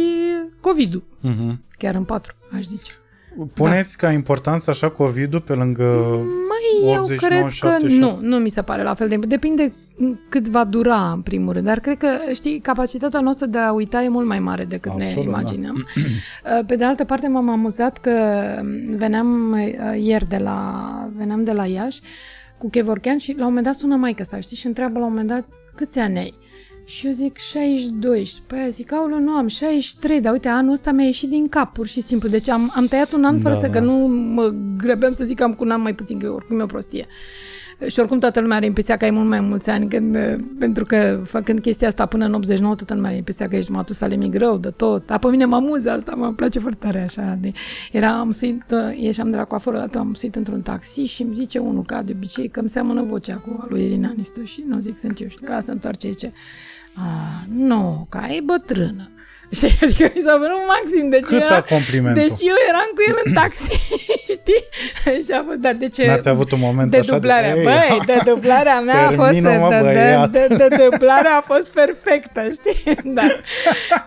[0.59, 1.03] COVID-ul.
[1.19, 1.61] Mhm.
[1.77, 2.91] Chiar în patru, aș zice.
[3.53, 5.83] Puneți ca importanță așa COVID-ul pe lângă
[6.23, 7.99] Mai eu 89, cred că 77?
[7.99, 9.15] nu, nu mi se pare la fel de...
[9.15, 9.73] Depinde
[10.29, 14.03] cât va dura, în primul rând, dar cred că, știi, capacitatea noastră de a uita
[14.03, 15.29] e mult mai mare decât Absolut, ne da.
[15.29, 15.87] imaginăm.
[16.67, 18.11] Pe de altă parte, m-am amuzat că
[18.95, 22.01] veneam uh, ieri de la, veneam de la Iași
[22.57, 25.11] cu Chevorchean și la un moment dat sună maică sa, știi, și întreabă la un
[25.11, 26.33] moment dat câți ani ai?
[26.85, 30.71] Și eu zic 62 și pe aia zic, aulă, nu, am 63, dar uite, anul
[30.71, 32.29] ăsta mi-a ieșit din cap, pur și simplu.
[32.29, 33.73] Deci am, am tăiat un an fără Da, să, da.
[33.73, 36.59] că nu mă grăbeam să zic că am cu un an mai puțin, că oricum
[36.59, 37.07] e o prostie.
[37.87, 40.85] Și oricum toată lumea are impresia că ai mult mai mulți ani, când, uh, pentru
[40.85, 44.57] că făcând chestia asta până în 89, toată lumea are impresia că ești Matusale migrău
[44.57, 45.05] de tot.
[45.05, 47.37] Dar pe mine mă amuză asta, mă place foarte tare așa.
[47.41, 47.51] De,
[47.91, 51.33] era, am suit, uh, ieșeam de la coaforă, la am suit într-un taxi și îmi
[51.33, 54.63] zice unul, ca de obicei, că îmi seamănă vocea cu a lui Irina Nistu și
[54.67, 55.27] nu zic sunt eu.
[55.27, 56.33] Și ca să întoarce, zice,
[56.95, 59.12] a, nu, că e bătrână.
[59.59, 61.09] Și adică mi s-a părut maxim.
[61.09, 62.21] Deci Cât era, a complimentul?
[62.21, 63.71] Deci eu eram cu el în taxi,
[64.39, 64.61] știi?
[65.25, 65.97] Și a fost, da, deci...
[66.05, 69.17] N-ați avut un moment de așa de, dublarea, "Ei, băi, de dublarea mea a fost,
[69.17, 72.81] termină-mă, de, de, băiat." de, de, dublarea a fost perfectă, știi?
[73.17, 73.27] Da,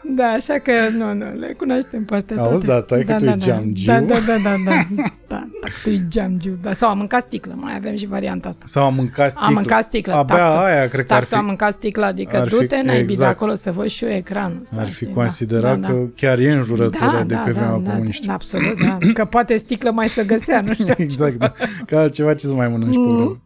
[0.02, 2.66] da, așa că, nu, nu, le cunoaștem pe astea Auzi, toate.
[2.66, 3.86] da, tai că tu e geamgiu?
[3.92, 5.42] Da, da, da, da, da, da, da,
[5.82, 8.64] tu e geamgiu, da, sau am mâncat sticlă, mai avem și varianta asta.
[8.66, 9.46] Sau am mâncat sticlă.
[9.46, 10.60] Am mâncat sticlă, Abia tactul.
[10.64, 13.06] aia cred că ar Tactul fi, am mâncat sticlă, adică ar fi- du-te, n-ai exact.
[13.06, 13.30] de exact.
[13.30, 14.76] acolo să văd și eu ecranul ăsta.
[14.78, 15.06] ar fi știi?
[15.36, 16.08] Considerat da, că da.
[16.16, 18.26] chiar e înjurătură da, de da, pe vremea da, da, comuniștilor.
[18.26, 18.98] da, absolut, da.
[19.12, 20.94] Că poate sticlă mai să găsea, nu știu.
[21.06, 21.52] exact, da.
[21.86, 23.40] Ca altceva ce să mai mănânci pe vreme.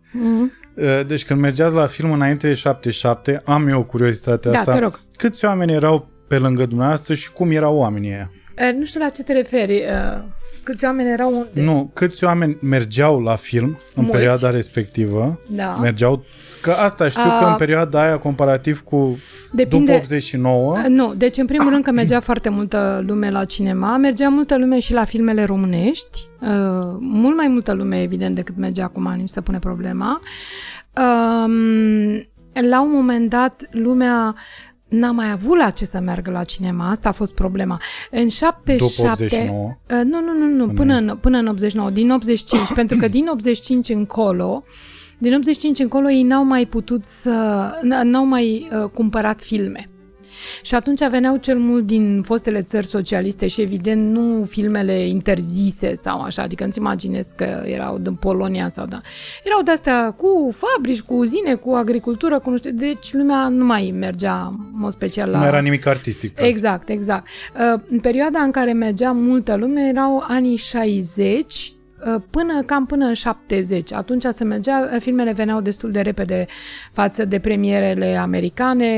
[0.75, 4.73] Uh, Deci când mergeați la film înainte de 77, am eu curiozitatea Da, asta.
[4.73, 5.01] te rog.
[5.17, 8.31] Câți oameni erau pe lângă dumneavoastră și cum erau oamenii ăia?
[8.57, 9.83] E, Nu știu la ce te referi.
[10.61, 11.63] E, Câți oameni erau unde?
[11.63, 14.11] Nu, câți oameni mergeau la film în Mulți.
[14.11, 15.41] perioada respectivă?
[15.49, 15.77] Da.
[15.81, 16.25] Mergeau,
[16.63, 19.19] că asta știu că A- în perioada aia comparativ cu
[19.53, 23.45] Depinde- după 89, Uh, Nu, deci în primul rând că mergea foarte multă lume la
[23.45, 26.49] cinema, mergea multă lume și la filmele românești, uh,
[26.99, 30.21] mult mai multă lume, evident, decât mergea acum, nu se pune problema.
[30.97, 32.15] Um,
[32.69, 34.35] la un moment dat, lumea
[34.91, 37.81] n-a mai avut la ce să meargă la cinema, asta a fost problema.
[38.11, 38.77] În 77...
[38.77, 39.59] După 89?
[39.67, 43.27] Uh, nu, nu, nu, nu până, în, până în 89, din 85, pentru că din
[43.31, 44.65] 85 încolo,
[45.19, 49.91] din 85 încolo ei n-au mai putut să, n- n-au mai uh, cumpărat filme.
[50.63, 56.21] Și atunci veneau cel mult din fostele țări socialiste și evident nu filmele interzise sau
[56.21, 59.01] așa, adică nu-ți imaginezi că erau din Polonia sau da.
[59.45, 63.95] Erau de-astea cu fabrici, cu uzine, cu agricultură, cu nu știu, deci lumea nu mai
[63.99, 65.39] mergea în mod special la...
[65.39, 66.33] nu era nimic artistic.
[66.33, 66.55] practic.
[66.55, 67.27] Exact, exact.
[67.55, 71.80] Uh, În perioada în care mergea multă lume erau anii 60 uh,
[72.31, 73.93] până cam până în 70.
[73.93, 76.47] Atunci se mergea, uh, filmele veneau destul de repede
[76.93, 78.89] față de premierele americane.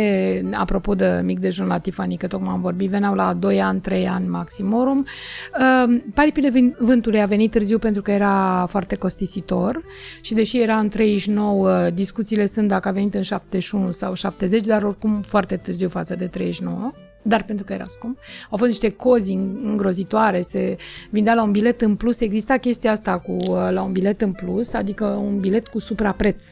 [0.52, 4.08] Apropo de Mic dejun la Tiffany, că tocmai am vorbit, veneau la 2 ani, 3
[4.08, 5.06] ani maximorum.
[5.58, 9.82] Uh, Paripile Vin- Vântului a venit târziu pentru că era foarte costisitor
[10.20, 14.82] și deși era în 39, discuțiile sunt dacă a venit în 71 sau 70, dar
[14.82, 18.18] oricum foarte târziu față de 39 dar pentru că era scump.
[18.50, 19.32] Au fost niște cozi
[19.62, 20.76] îngrozitoare, se
[21.10, 24.32] vindea la un bilet în plus, exista chestia asta cu uh, la un bilet în
[24.32, 26.44] plus, adică un bilet cu suprapreț.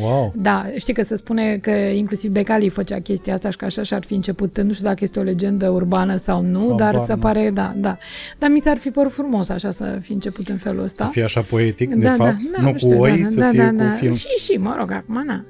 [0.00, 0.32] Wow.
[0.36, 4.04] Da, știi că se spune că inclusiv Becali făcea chestia asta și că așa și-ar
[4.04, 7.18] fi început, nu știu dacă este o legendă urbană sau nu, Habar dar se n-am.
[7.18, 7.98] pare, da, da.
[8.38, 11.04] Dar mi s-ar fi părut frumos așa să fi început în felul ăsta.
[11.04, 13.48] Să fie așa poetic, de da, fapt, da, nu cu știu, oi, da, să da,
[13.48, 13.90] fie da, cu da.
[13.90, 14.14] film.
[14.14, 15.44] Și, și, mă rog, acum, na.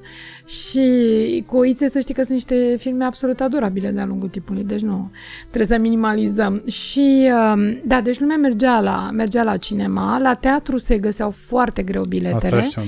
[0.48, 4.80] Și cu oițe să știi că sunt niște filme absolut adorabile de-a lungul timpului, deci
[4.80, 6.62] nu, trebuie să minimalizăm.
[6.66, 11.82] Și, um, da, deci lumea mergea la, mergea la cinema, la teatru se găseau foarte
[11.82, 12.56] greu biletele.
[12.56, 12.84] Asta știam,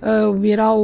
[0.00, 0.28] da.
[0.28, 0.80] Uh, erau,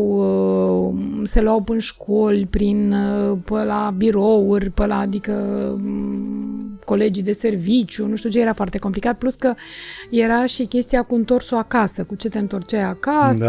[0.89, 5.33] uh, se luau până în școli, prin, uh, pe la birouri, pe la, adică
[5.75, 9.55] um, colegii de serviciu, nu știu ce, era foarte complicat, plus că
[10.11, 13.49] era și chestia cu întorsul acasă, cu ce te întorceai acasă,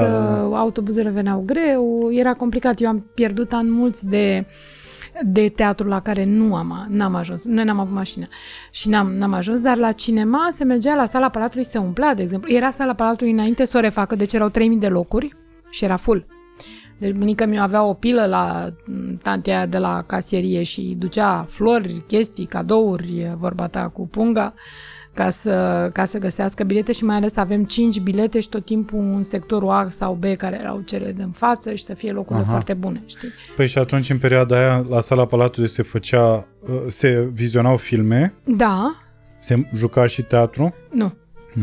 [0.52, 0.58] Da.
[0.58, 2.82] autobuzele veneau greu, era complicat.
[2.82, 4.45] Eu am pierdut ani mulți de
[5.25, 7.43] de teatru la care nu am, n-am ajuns.
[7.45, 8.28] Noi n-am avut mașină
[8.71, 12.21] și n-am, n-am ajuns, dar la cinema se mergea la sala Palatului, se umplea, de
[12.21, 12.54] exemplu.
[12.54, 15.36] Era sala Palatului înainte să o refacă, deci erau 3000 de locuri
[15.69, 16.25] și era full.
[16.99, 21.45] Deci bunica mi avea o pilă la m, tantea aia de la casierie și ducea
[21.49, 24.53] flori, chestii, cadouri, vorba ta cu punga,
[25.13, 28.65] ca să, ca să găsească bilete și mai ales să avem 5 bilete și tot
[28.65, 32.41] timpul în sectorul A sau B care erau cele din față și să fie locurile
[32.43, 32.51] Aha.
[32.51, 33.29] foarte bune, știi?
[33.55, 38.33] Păi și atunci, în perioada aia, la sala Palatului se făcea, uh, se vizionau filme,
[38.45, 38.95] Da,
[39.39, 40.73] se juca și teatru.
[40.91, 41.13] nu.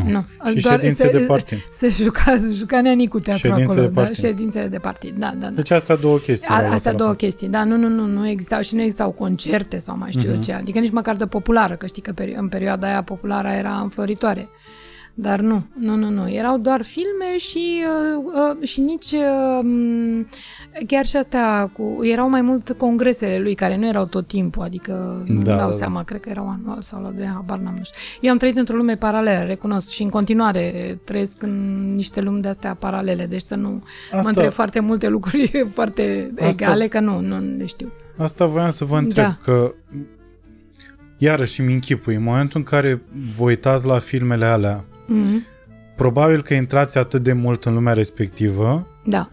[0.05, 0.11] Nu.
[0.45, 0.51] Nu.
[0.51, 1.59] Și ședințe de partid.
[1.71, 4.17] Se juca, se juca neni cu teatru Ședințe acolo, de da, partid.
[4.25, 5.55] ședințe de partid, da, da, da.
[5.55, 6.49] Deci astea două chestii.
[6.51, 7.31] A, erau la astea sala două Palatului.
[7.31, 10.41] chestii, da, nu, nu, nu, nu existau și nu existau concerte sau mai știu eu
[10.41, 13.75] ce, adică nici măcar de populară, că știi că peri- în perioada aia populara era
[13.83, 14.49] înfloritoare.
[15.19, 17.83] Dar nu, nu, nu, nu, erau doar filme și,
[18.17, 18.25] uh,
[18.61, 20.27] uh, și nici uh, m,
[20.87, 25.23] chiar și astea cu, erau mai mult congresele lui care nu erau tot timpul, adică
[25.27, 27.83] nu Da, dau da, seama, cred că erau anual sau la doi, habar n-am, nu
[27.85, 27.99] știu.
[28.21, 32.49] Eu am trăit într-o lume paralelă, recunosc, și în continuare trăiesc în niște lumi de
[32.49, 37.01] astea paralele, deci să nu Asta- mă întreb foarte multe lucruri foarte Asta- egale, că
[37.01, 37.93] nu, nu le știu.
[38.17, 39.37] Asta voiam să vă întreb, Da.
[39.43, 39.73] că
[41.19, 43.03] iarăși îmi închipui, în momentul în care
[43.37, 45.45] vă uitați la filmele alea, Mhm.
[45.97, 49.31] probabil că intrați atât de mult în lumea respectivă, Da.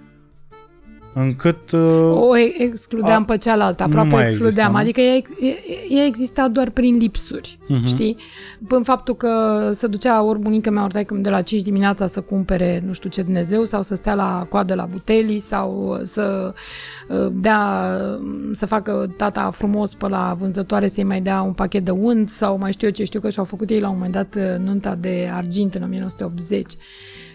[1.14, 1.72] Încât...
[1.72, 4.48] Uh, O e- excludeam A, pe cealaltă, nu aproape mai excludeam.
[4.50, 4.78] exista, nu?
[4.78, 7.86] adică ea, ex, ea- ea exista doar prin lipsuri, Mhm.
[7.86, 8.18] știi?
[8.70, 9.30] În faptul că
[9.74, 13.10] se ducea ori bunica mea, ori taică de la 5 dimineața să cumpere nu știu
[13.10, 16.54] ce Dumnezeu sau să stea la coadă la butelii sau să
[17.10, 17.62] uh, dea,
[18.54, 22.58] să facă tata frumos pe la vânzătoare să-i mai dea un pachet de unt sau
[22.58, 24.96] mai știu eu ce știu că și-au făcut ei la un moment dat uh, nunta
[24.96, 26.72] de argint în 1980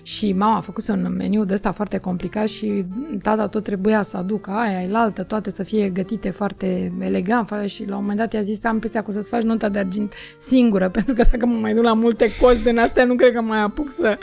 [0.09, 2.85] și mama a făcut un meniu de ăsta foarte complicat și
[3.23, 7.85] tata tot trebuia să aducă aia, elaltă, toate să fie gătite foarte elegant fără și
[7.87, 10.13] la un moment dat i-a zis am impresia că o să-ți faci nunta de argint
[10.37, 13.41] singură, pentru că dacă mă mai duc la multe cozi din astea, nu cred că
[13.41, 14.19] mai apuc să,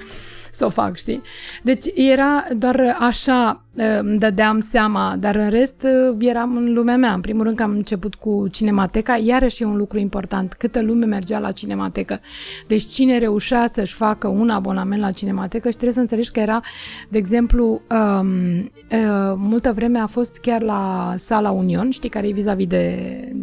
[0.55, 1.21] să o fac, știi?
[1.63, 6.97] Deci era doar așa uh, îmi dădeam seama, dar în rest uh, eram în lumea
[6.97, 7.13] mea.
[7.13, 11.05] În primul rând că am început cu cinemateca, iarăși e un lucru important, câtă lume
[11.05, 12.19] mergea la cinematecă.
[12.67, 16.61] Deci cine reușea să-și facă un abonament la cinematecă și trebuie să înțelegi că era,
[17.09, 22.31] de exemplu, um, uh, multă vreme a fost chiar la Sala Union, știi, care e
[22.31, 22.97] vis-a-vis de,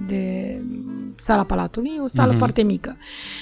[0.08, 0.56] de
[1.16, 2.38] Sala Palatului, e o sală mm-hmm.
[2.38, 2.96] foarte mică.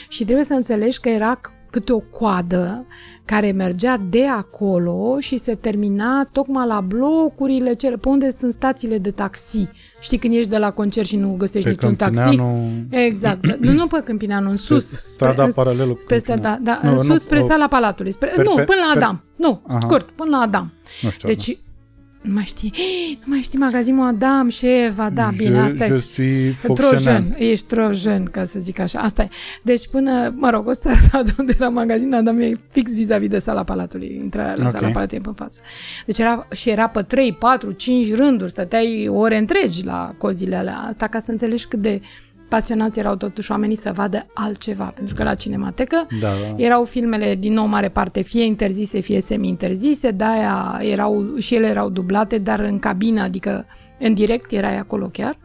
[0.08, 2.86] Și trebuie să înțelegi că era câte o coadă
[3.24, 8.98] care mergea de acolo și se termina tocmai la blocurile cele, pe unde sunt stațiile
[8.98, 9.68] de taxi.
[10.00, 12.14] Știi când ești de la concert și nu găsești Pe niciun taxi?
[12.14, 13.46] Câmpineanu- Exact.
[13.58, 14.90] nu, nu pe Câmpineanu, în sus.
[14.90, 16.80] Pe strada paralelă cu spre, spre, da, Câmpineanu.
[16.82, 18.12] da, Nu, în nu, sus spre o- sala Palatului.
[18.12, 19.24] Spre, per- nu, per- până la per- Adam.
[19.36, 19.78] Nu, Aha.
[19.82, 20.72] scurt, până la Adam.
[21.02, 21.28] Nu știu.
[21.28, 21.58] Deci,
[22.22, 22.72] nu mai știi,
[23.24, 25.98] nu mai știi magazinul Adam și Eva, da, bine, je, asta je e.
[25.98, 27.24] suis Trojen, foncțional.
[27.38, 28.98] ești trojen, ca să zic așa.
[29.00, 29.28] Asta e.
[29.62, 33.38] Deci până, mă rog, o să arăt unde era magazinul Adam, e fix vis-a-vis de
[33.38, 34.70] sala Palatului, intrarea la Ok.
[34.70, 35.60] sala Palatului pe față.
[36.06, 40.76] Deci era, și era pe 3, 4, 5 rânduri, stăteai ore întregi la cozile alea.
[40.88, 42.00] Asta ca să înțelegi cât de
[42.50, 44.84] pasionați erau totuși oamenii să vadă altceva.
[44.84, 46.62] Pentru că la cinematecă Da, da.
[46.62, 51.88] erau filmele, din nou, mare parte, fie interzise, fie semi-interzise, de-aia erau, și ele erau
[51.88, 53.66] dublate, dar în cabină, adică
[53.98, 55.38] în direct, erai acolo chiar.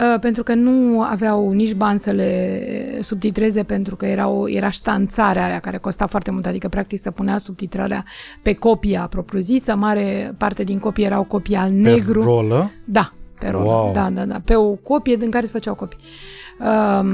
[0.00, 2.62] Uh, pentru că nu aveau nici bani să le
[3.00, 7.38] subtitreze pentru că erau, era ștanțarea aia care costa foarte mult, adică practic se punea
[7.38, 8.04] subtitrarea
[8.42, 12.18] pe copia propriu-zisă, mare parte din copii erau copii al negru.
[12.18, 12.70] Pe rolă?
[12.84, 13.64] Da, pe rolă.
[13.64, 13.92] Wow.
[13.92, 14.40] Da, da, da.
[14.44, 15.98] Pe o copie din care se făceau copii.
[16.58, 17.08] Um,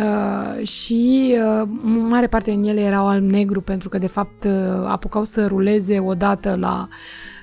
[0.00, 1.68] uh, și uh,
[2.08, 4.52] mare parte din ele erau alb-negru pentru că de fapt uh,
[4.86, 6.88] apucau să ruleze odată la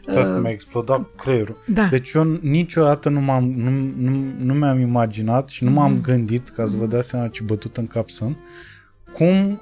[0.02, 1.58] Stați să mi-a explodat creierul.
[1.68, 1.88] da.
[1.90, 6.02] Deci eu niciodată nu, m-am, nu, nu, nu mi-am imaginat și nu m-am Mhm.
[6.02, 8.38] gândit, ca să vă dați seama ce bătut în cap sunt,
[9.14, 9.62] cum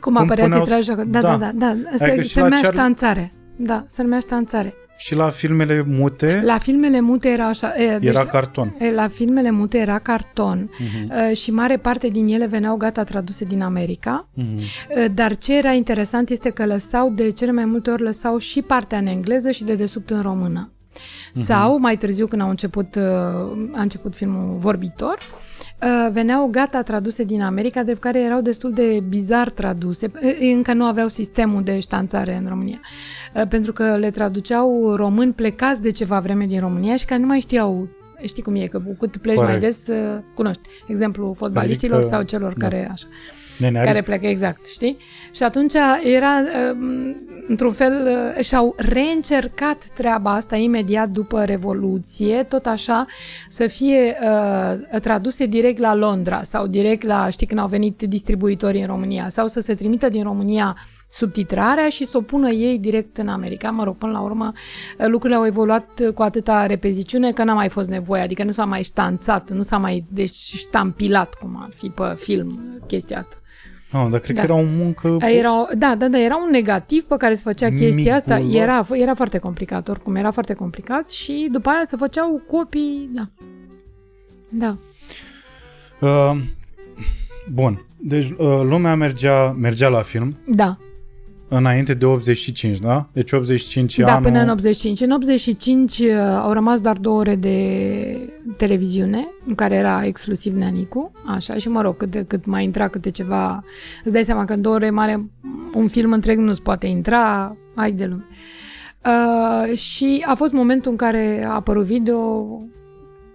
[0.00, 0.94] cum apărea puneau- titrajul.
[1.06, 1.20] Da, Da.
[1.20, 1.76] da, da, da.
[1.96, 3.32] Se, Adică și se la numea Charlie- ștanțare.
[3.56, 4.74] Da, se numea ștanțare.
[5.04, 7.72] Și la filmele mute La filmele mute era așa.
[7.76, 8.76] E, deci, era carton.
[8.78, 10.70] e, la filmele mute era carton
[11.08, 14.28] uh, și mare parte din ele veneau gata traduse din America.
[14.34, 14.54] Mhm.
[14.54, 18.62] Uh, Dar ce era interesant este că lăsau, de cele mai multe ori lăsau și
[18.62, 20.72] partea în engleză și de desubt în română.
[21.32, 23.02] Sau, mai târziu, când au început, uh,
[23.72, 25.63] a început filmul Vorbitor, uh,
[26.12, 30.06] veneau gata traduse din America, de care erau destul de bizar traduse.
[30.22, 32.80] Uh, Încă nu aveau sistemul de ștanțare în România.
[33.34, 37.26] Uh, Pentru că le traduceau români plecați de ceva vreme din România și care nu
[37.26, 37.88] mai știau
[38.26, 39.52] Știi cum e, că cu cât pleci Corect.
[39.52, 40.60] mai des, uh, cunoști.
[40.86, 42.66] Exemplu fotbaliștilor Adică- sau celor da.
[42.68, 43.06] care așa
[43.58, 44.96] Nene, care pleacă exact, știi?
[45.32, 46.76] Și atunci era, uh,
[47.48, 53.06] într-un fel, uh, și-au reîncercat treaba asta imediat după Revoluție, tot așa,
[53.48, 58.80] să fie uh, traduse direct la Londra sau direct la, știi, când au venit distribuitorii
[58.80, 60.76] în România, sau să se trimită din România
[61.10, 63.70] subtitrarea și să o pună ei direct în America.
[63.70, 64.52] Mă rog, până la urmă,
[64.98, 68.64] uh, lucrurile au evoluat cu atâta repeziciune că n-a mai fost nevoie, adică nu s-a
[68.64, 73.36] mai ștanțat, nu s-a mai deci, ștampilat, cum ar fi pe film, chestia asta.
[73.96, 74.44] Ah, dar cred Da.
[74.44, 75.16] că era o muncă...
[75.20, 78.36] Era, da, da, da, era un negativ pe care se făcea chestia asta.
[78.36, 78.60] Migulos.
[78.62, 83.28] Era, era foarte complicat, oricum, era foarte complicat și după aia se făceau copii, da.
[84.48, 84.76] Da.
[86.00, 86.36] Uh,
[87.52, 87.86] bun.
[87.96, 90.78] Deci uh, lumea mergea, mergea la film Da,
[91.56, 93.08] înainte de 85, da?
[93.12, 94.22] Deci 85 da, anul...
[94.22, 95.00] până în 85.
[95.00, 96.08] În 85 uh,
[96.42, 101.82] au rămas doar două ore de televiziune, în care era exclusiv Neanicu, așa, și mă
[101.82, 103.64] rog, cât, de, cât mai intra câte ceva,
[104.04, 105.30] îți dai seama că în două ore mare
[105.74, 108.24] un film întreg nu-ți poate intra, hai de lume.
[109.04, 112.46] Uh, și a fost momentul în care a apărut video,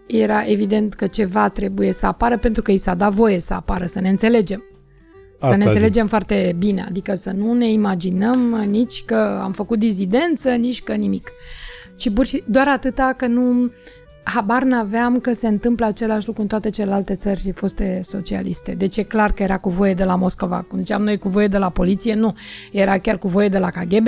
[0.07, 3.85] era evident că ceva trebuie să apară pentru că i s-a dat voie să apară,
[3.85, 4.68] să ne înțelegem.
[5.39, 5.71] Să Asta ne zic.
[5.71, 10.93] înțelegem foarte bine, adică să nu ne imaginăm nici că am făcut dizidență, nici că
[10.93, 11.31] nimic.
[11.95, 13.71] Ci pur și doar atâta că nu
[14.23, 18.71] habar n-aveam că se întâmplă același lucru în toate celelalte țări foste socialiste.
[18.71, 20.61] Deci e clar că era cu voie de la Moscova.
[20.61, 22.35] Cum ziceam noi cu voie de la poliție, nu.
[22.71, 24.07] Era chiar cu voie de la KGB.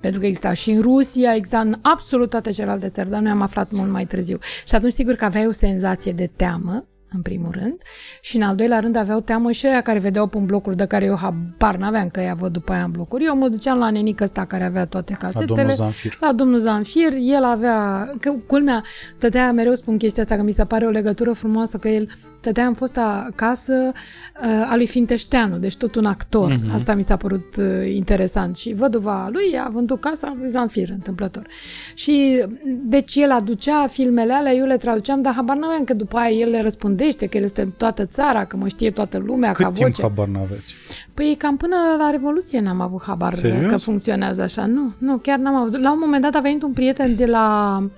[0.00, 3.42] Pentru că exista și în Rusia, exista în absolut toate celelalte țări, dar noi am
[3.42, 4.38] aflat mult mai târziu.
[4.66, 7.82] Și atunci sigur că aveai o senzație de teamă, în primul rând,
[8.20, 11.04] și în al doilea rând aveau teamă și aia care vedeau pe blocuri de care
[11.04, 13.24] eu habar n-aveam că ea văd după aia în blocuri.
[13.24, 15.46] Eu mă duceam la nenică ăsta care avea toate casetele.
[15.46, 16.18] domnul Zanfir.
[16.20, 18.84] La domnul Zanfir, el avea, că, culmea,
[19.14, 22.08] stătea, mereu spun chestia asta, că mi se pare o legătură frumoasă, că el
[22.42, 26.50] stătea în fosta casă uh, a lui Finteșteanu, deci tot un actor.
[26.52, 26.70] Mhm.
[26.70, 26.74] Uh-huh.
[26.74, 28.56] Asta mi s-a părut uh, interesant.
[28.56, 31.46] Și văduva lui a vândut casa lui Zanfir, întâmplător.
[31.94, 36.36] Și deci el aducea filmele alea, eu le traduceam, dar habar n-aveam că după aia
[36.36, 39.64] el le răspundește, că el este în toată țara, că mă știe toată lumea ca
[39.64, 40.02] Cât timp voce.
[40.02, 40.74] habar n-aveți?
[41.14, 43.70] Păi cam până la Revoluție n-am avut habar Serios?
[43.70, 44.66] că funcționează așa.
[44.66, 45.80] Nu, nu, chiar n-am avut.
[45.80, 47.90] La un moment dat a venit un prieten de la uh,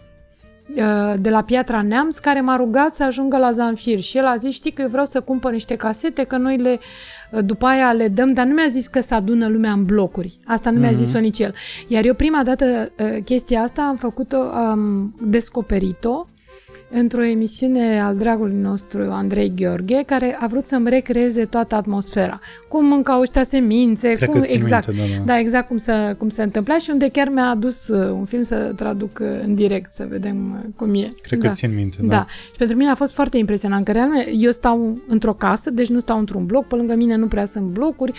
[1.16, 4.54] de la Piatra Neamț care m-a rugat să ajungă la Zanfir și el a zis,
[4.54, 6.78] știi că eu vreau să cumpăr niște casete, că noi le
[7.30, 10.38] uh, după aia le dăm, dar nu mi-a zis că se adună lumea în blocuri.
[10.44, 11.54] Asta nu mi-a zis-o nici el.
[11.86, 12.64] Iar eu prima dată
[12.98, 16.26] uh, chestia asta am făcut-o, am descoperit-o
[16.90, 22.40] într-o emisiune al dragului nostru Andrei Gheorghe, care a vrut să-mi recreeze toată atmosfera.
[22.68, 25.24] Cum mâncau ăștia semințe, Cred cum, că țin exact, minte, da, da.
[25.24, 28.42] da, exact cum se, cum se întâmpla și unde chiar mi-a adus uh, un film
[28.42, 31.08] să traduc uh, în direct, să vedem uh, cum e.
[31.22, 31.48] Cred da.
[31.48, 32.06] că țin minte, Da.
[32.06, 32.14] da.
[32.14, 32.26] da.
[32.50, 35.98] Și pentru mine a fost foarte impresionant, că realmente eu stau într-o casă, deci nu
[35.98, 38.12] stau într-un bloc, pe lângă mine nu prea sunt blocuri.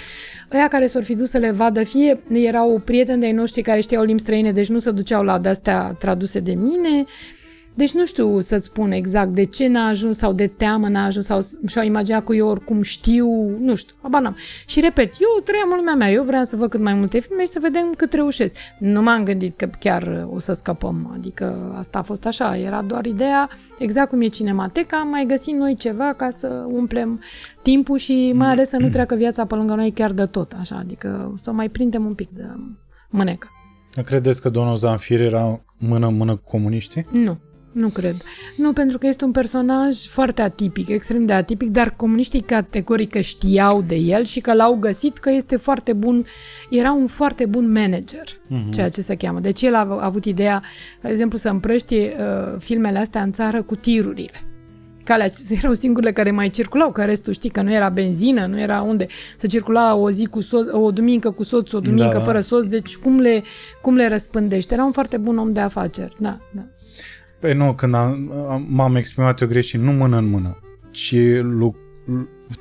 [0.54, 4.04] Ăia care s-or fi dus să le vadă, fie erau prieteni de-ai noștri care știau
[4.04, 7.06] limbi străine, deci nu se duceau la de-astea traduse de mine,
[7.76, 11.26] deci nu știu să spun exact de ce n-a ajuns sau de teamă n-a ajuns
[11.26, 13.28] sau și-au imaginat că eu oricum știu,
[13.60, 14.36] nu știu, habar n-am.
[14.66, 17.42] Și repet, eu trăiam în lumea mea, eu vreau să văd cât mai multe filme
[17.42, 18.56] și să vedem cât reușesc.
[18.80, 23.06] Nu m-am gândit că chiar o să scăpăm, adică asta a fost așa, era doar
[23.06, 23.50] ideea,
[23.80, 27.22] exact cum e cinemateca, am mai găsit noi ceva ca să umplem
[27.62, 30.76] timpul și mai ales să nu treacă viața pe lângă noi chiar de tot, așa,
[30.76, 32.44] adică să mai prindem un pic de
[33.10, 33.48] mânecă.
[34.06, 37.06] Credeți că domnul Zanfir era mână-mână cu comuniștii?
[37.12, 37.38] Nu,
[37.76, 38.16] nu cred.
[38.56, 43.20] Nu, pentru că este un personaj foarte atipic, extrem de atipic, dar comuniștii categoric că
[43.20, 46.26] știau de el și că l-au găsit că este foarte bun,
[46.70, 48.74] era un foarte bun manager, uh-huh.
[48.74, 49.40] ceea ce se cheamă.
[49.40, 50.64] Deci el a avut ideea,
[51.02, 54.42] de exemplu, să împrăștie uh, filmele astea în țară cu tirurile.
[55.04, 55.30] Calea,
[55.62, 59.08] erau singurele care mai circulau, că restul știi că nu era benzină, nu era unde.
[59.38, 62.18] să circula o zi cu so- o duminică cu soțul, o duminică Da.
[62.18, 62.24] da.
[62.24, 63.44] fără soț, deci cum le,
[63.82, 64.74] cum le răspândește?
[64.74, 66.62] Era un foarte bun om de afaceri, da, da.
[67.46, 70.58] Păi nu, când am, am- m-am exprimat eu greșit, nu mână în mână,
[70.92, 71.76] ci lu-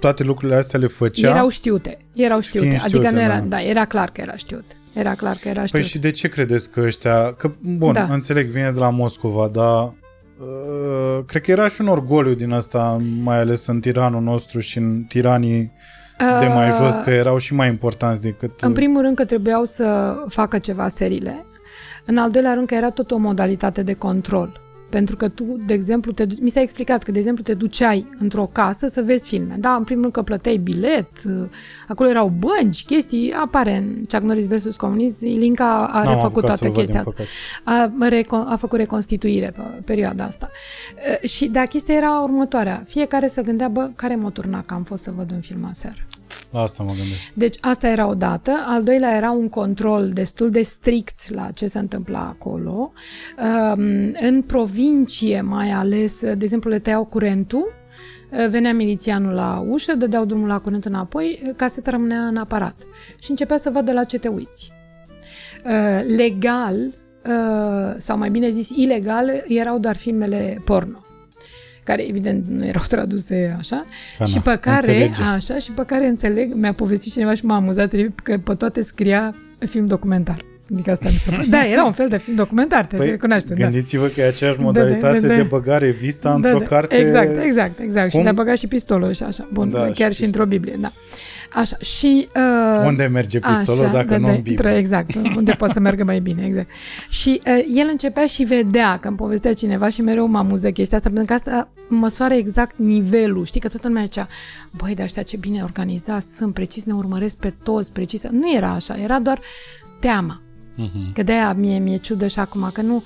[0.00, 2.66] toate lucrurile astea le făcea Erau știute, erau știute.
[2.66, 3.44] Fiind adică știute, nu era, da.
[3.46, 3.62] da.
[3.62, 4.64] era clar că era știut.
[4.92, 5.84] Era clar că era Păi știut.
[5.84, 7.32] și de ce credeți că ăștia...
[7.32, 8.04] Că, bun, Da.
[8.06, 8.14] da.
[8.14, 13.02] înțeleg, vine de la Moscova, dar uh, cred că era și un orgoliu din asta,
[13.22, 15.72] mai ales în tiranul nostru și în tiranii
[16.40, 18.60] de mai Uh, jos, că erau și mai importanți decât...
[18.60, 21.44] În primul rând că trebuiau să facă ceva seriile.
[22.04, 24.62] În al doilea rând că era tot o modalitate de control.
[24.94, 28.06] Pentru că tu, de exemplu, te, du- mi s-a explicat că, de exemplu, te duceai
[28.18, 29.56] într-o casă să vezi filme.
[29.58, 31.32] Da, în primul rând că plăteai bilet, uh,
[31.88, 34.76] acolo erau bănci, chestii, apare în Chuck Norris vs.
[34.76, 37.22] Comunism, Linca a N-am refăcut apucat toată să-l văd, chestia din asta.
[37.64, 38.04] păcate.
[38.04, 40.50] A, recon, a făcut reconstituire pe perioada asta.
[41.22, 42.84] Uh, Și, da, chestia era următoarea.
[42.88, 46.06] Fiecare să gândea, bă, care moturnac am fost să văd un film aseară.
[46.54, 47.32] La asta mă gândesc.
[47.34, 48.50] Deci asta era o dată.
[48.66, 52.92] Al doilea era un control destul de strict la ce se întâmpla acolo.
[53.74, 57.72] Um, În provincie mai ales, de exemplu, le tăiau curentul,
[58.48, 62.76] venea milițianul la ușă, dădeau drumul la curent înapoi, caseta rămânea în aparat
[63.18, 64.72] și începea să vadă la ce te uiți.
[65.64, 71.03] Uh, Legal, uh, sau mai bine zis ilegal, erau doar filmele porno
[71.84, 73.86] care evident nu erau traduse așa,
[74.18, 75.22] Ca și na, pe care, înțelege.
[75.22, 78.82] așa, și pe care înțeleg, mi-a povestit cineva și m-a amuzat terribil că pe toate
[78.82, 80.44] scria film documentar.
[80.72, 81.44] Adică asta mi se pare.
[81.48, 83.56] Da, era un fel de film documentar, trebuie Păi, să recunoaștem.
[83.56, 83.62] Da.
[83.62, 85.46] gândiți-vă că e aceeași Da, modalitate da, da, de da.
[85.48, 86.96] băgare vista Da, într-o da, carte...
[86.96, 88.08] Exact, exact, exact.
[88.08, 88.22] Și Cum?
[88.22, 89.48] de-a băgat și pistolul și așa.
[89.52, 90.26] Bun, Da, da, și chiar și pistol.
[90.26, 90.92] într-o Biblie, da.
[91.54, 92.28] Așa, și...
[92.36, 94.52] Uh, Unde merge pistolul dacă da, nu da, în Biblie?
[94.52, 96.70] intră, Exact, unde poate să meargă mai bine, exact.
[97.08, 100.96] Și uh, el începea și vedea că îmi povestea cineva și mereu mă amuză chestia
[100.96, 103.44] asta, pentru că asta măsoară exact nivelul.
[103.44, 104.28] Știi că toată lumea zicea,
[104.70, 108.22] băi, dar ăștia ce bine organizați sunt, precis ne urmăresc pe toți, precis.
[108.30, 109.40] Nu era așa, era doar
[110.00, 110.40] teama.
[110.76, 111.12] Mhm.
[111.12, 113.02] Că de-aia mie mi-e ciudă și acum, că nu...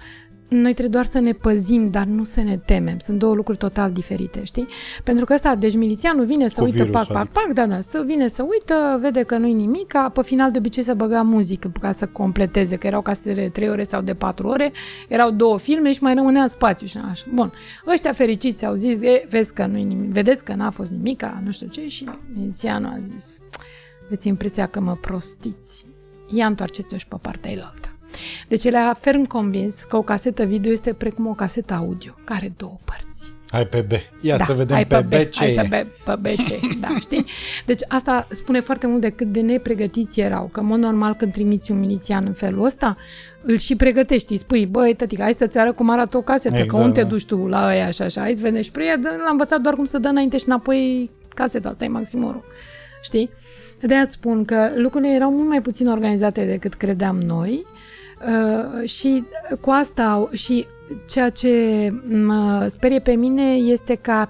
[0.48, 2.98] Noi trebuie doar să ne păzim, dar nu să ne temem.
[2.98, 4.68] Sunt două lucruri total diferite, știi?
[5.04, 7.40] Pentru că ăsta, deci milițianul vine să Cu uită, virusul, pac, pac, adică.
[7.40, 10.82] pac, da, da, să vine să uită, vede că nu-i nimic, pe final de obicei
[10.82, 14.48] să băga muzică ca să completeze, că erau casete de 3 ore sau de 4
[14.48, 14.72] ore,
[15.08, 17.24] erau două filme și mai rămânea spațiu și așa.
[17.34, 17.52] Bun,
[17.86, 21.50] ăștia fericiți au zis, e, vezi că nu-i nimic, vedeți că n-a fost nimica, nu
[21.50, 23.38] știu ce, și milițianul a zis,
[24.06, 25.86] aveți impresia că mă prostiți.
[26.34, 27.97] Ia întoarceți-o și pe partea elaltă.
[28.48, 32.38] Deci el era ferm convins că o casetă video este precum o casetă audio, care
[32.38, 33.36] are două părți.
[33.50, 33.92] Hai pe B.
[34.24, 35.54] Ia da, să vedem hai pe, B, B ce hai e.
[35.54, 37.24] să be, pe B ce e, da, știi?
[37.66, 41.32] Deci asta spune foarte mult de cât de nepregătiți erau, că în mod normal când
[41.32, 42.96] trimiți un milițian în felul ăsta,
[43.42, 46.64] îl și pregătești, îi spui, băi, tătică, hai să-ți arăt cum arată o casetă, exact,
[46.64, 47.06] Exact, că unde da.
[47.06, 49.74] te duci tu la aia și așa, hai să vedem și pre l-am învățat doar
[49.74, 52.44] cum să dă înainte și înapoi caseta, asta e maximorul,
[53.02, 53.30] știi?
[53.80, 57.66] de aia spun că lucrurile erau mult mai puțin organizate decât credeam noi
[58.26, 59.24] uh, și
[59.60, 60.66] cu asta au- și
[61.08, 61.48] ceea ce
[62.24, 64.28] mă sperie pe mine este că a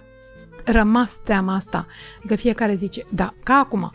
[0.65, 1.87] rămas teama asta.
[2.19, 3.93] Adică fiecare zice, da, ca acum,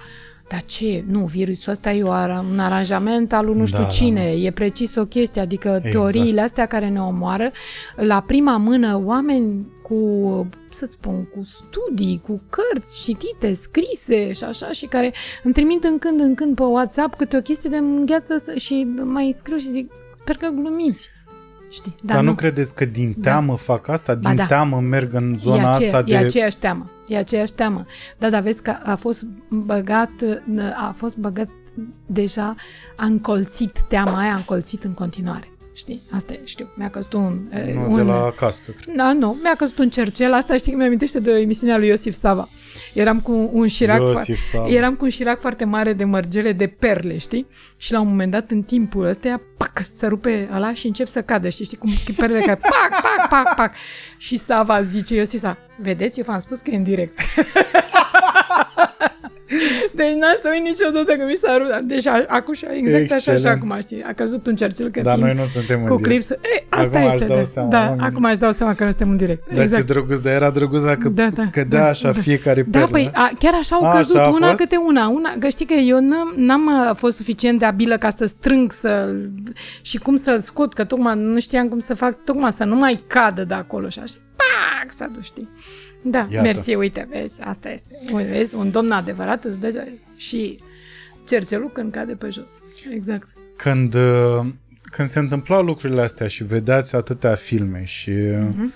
[0.50, 3.84] dar ce, nu, virusul ăsta e o ara- un aranjament al lui nu știu Da,
[3.84, 5.92] da, cine, e precis o chestie, adică Exact.
[5.92, 7.52] teoriile astea care ne omoară,
[7.96, 14.72] la prima mână oameni cu, să spun, cu studii, cu cărți citite, scrise și așa,
[14.72, 15.14] și care
[15.44, 19.36] îmi trimit în când în când pe WhatsApp câte o chestie de îngheață și mai
[19.38, 21.10] scriu și zic, sper că glumiți.
[21.70, 21.96] Știi?
[22.04, 24.16] Dar nu credeți că din teamă fac asta?
[24.16, 24.46] Din da.
[24.46, 26.26] teamă merg în e, zona aceea, asta e de...
[26.26, 26.90] aceeași teamă.
[27.08, 27.86] E aceeași teamă.
[28.18, 30.12] Da, dar vezi că a fost băgat,
[30.76, 31.50] a fost băgat
[32.06, 32.56] deja,
[32.96, 35.53] a încolțit teama aia, a încolțit în continuare.
[35.76, 36.04] Știi?
[36.12, 36.70] Asta e, știu.
[36.76, 37.40] Mi-a căzut un...
[37.74, 38.96] Nu, un de la cască, cred.
[38.96, 42.50] Da, nu, mi-a căzut un cercel, asta știi că mi-amintește de emisiunea lui Iosif Sava.
[42.94, 44.68] Eram cu un șirac, Iosif fo- Sava.
[44.68, 47.48] eram cu un șirac foarte mare de mărgele de perle, știi?
[47.78, 51.22] Și la un moment dat, în timpul ăsta, pac, se rupe ăla și încep să
[51.22, 51.66] cadă, știi?
[51.66, 52.60] știi cum perlele care
[52.90, 53.74] pac, pac, pac, pac.
[54.18, 57.20] Și Sava zice, Iosif Sava, vedeți, eu v-am spus că e în direct.
[60.00, 61.80] Deci n-am să uit niciodată că mi s-a rupt.
[61.94, 63.56] Deci a, acum și exact așa și Excelent.
[63.62, 64.04] acum, știi?
[64.10, 66.10] A căzut un cercel că Dar fiind noi nu suntem în cu direct.
[66.10, 66.38] clipsul.
[66.56, 67.24] E, asta Acum este.
[67.24, 68.06] își dau da, seama, da, oamenii.
[68.06, 69.44] acum aș dau seama că nu suntem în direct.
[69.48, 69.86] Dar ce exact.
[69.86, 72.22] drăguț, dar era drăguț dacă Da, da, cădea da, așa da.
[72.22, 72.88] fiecare Da, perlă.
[72.92, 74.60] păi a, chiar așa au A, căzut așa a una fost?
[74.60, 75.08] câte una.
[75.08, 78.72] una că știi că eu n-am, n-am uh, fost suficient de abilă ca să strâng
[78.72, 79.16] să,
[79.82, 83.04] și cum să-l scot, că tocmai nu știam cum să fac, tocmai să nu mai
[83.08, 84.14] cadă de acolo și așa.
[84.36, 85.50] Pac, s-a dus, știi?
[86.04, 86.46] Da, Iată.
[86.46, 88.00] mersi, uite, vezi, asta este.
[88.14, 89.88] Uite, vezi, un domn adevărat îți dă
[90.18, 90.60] și
[91.28, 92.64] cercelul când cade pe jos.
[92.94, 93.28] Exact.
[93.58, 94.40] Când, uh,
[94.84, 98.74] când se întâmplau lucrurile astea și vedeați atâtea filme și Mhm.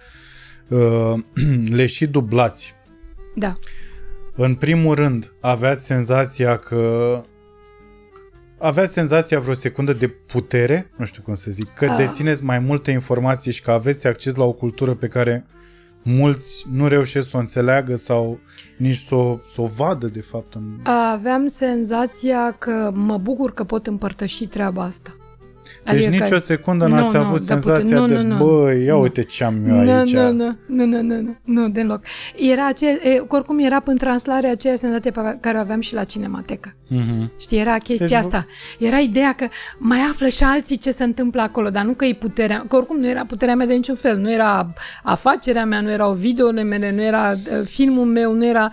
[0.67, 1.13] uh,
[1.77, 2.75] le și dublați,
[3.35, 3.57] Da.
[4.33, 7.23] în primul rând aveați senzația că
[8.59, 11.97] aveați senzația vreo secundă de putere, nu știu cum să zic, că Ah.
[11.97, 15.45] dețineți mai multe informații și că aveți acces la o cultură pe care
[16.07, 18.39] mulți nu reușesc să o înțeleagă sau
[18.77, 20.53] nici să o, să o vadă, de fapt.
[20.53, 20.63] În...
[21.13, 25.16] Aveam senzația că mă bucur că pot împărtăși treaba asta.
[25.91, 28.15] Deci Adică nici că- o secundă Nu, n-ați nu, avut da, putem- senzația nu, de,
[28.15, 28.45] nu, nu.
[28.45, 29.01] bă, ia Nu.
[29.01, 30.11] uite ce am eu Nu, aici.
[30.13, 32.01] nu, nu, nu, nu, nu, nu, nu, deloc.
[32.51, 36.03] Era ace- e, oricum era în translare aceea senzație pe care o aveam și la
[36.03, 36.75] cinematecă.
[36.87, 37.31] Mhm.
[37.39, 38.45] Știi, era chestia Deci vă- asta.
[38.79, 42.13] Era ideea că mai află și alții ce se întâmplă acolo, dar nu că e
[42.13, 44.73] puterea, că oricum nu era puterea mea de niciun fel, nu era
[45.03, 48.69] afacerea mea, nu erau videole mele, nu era uh, filmul meu, nu era...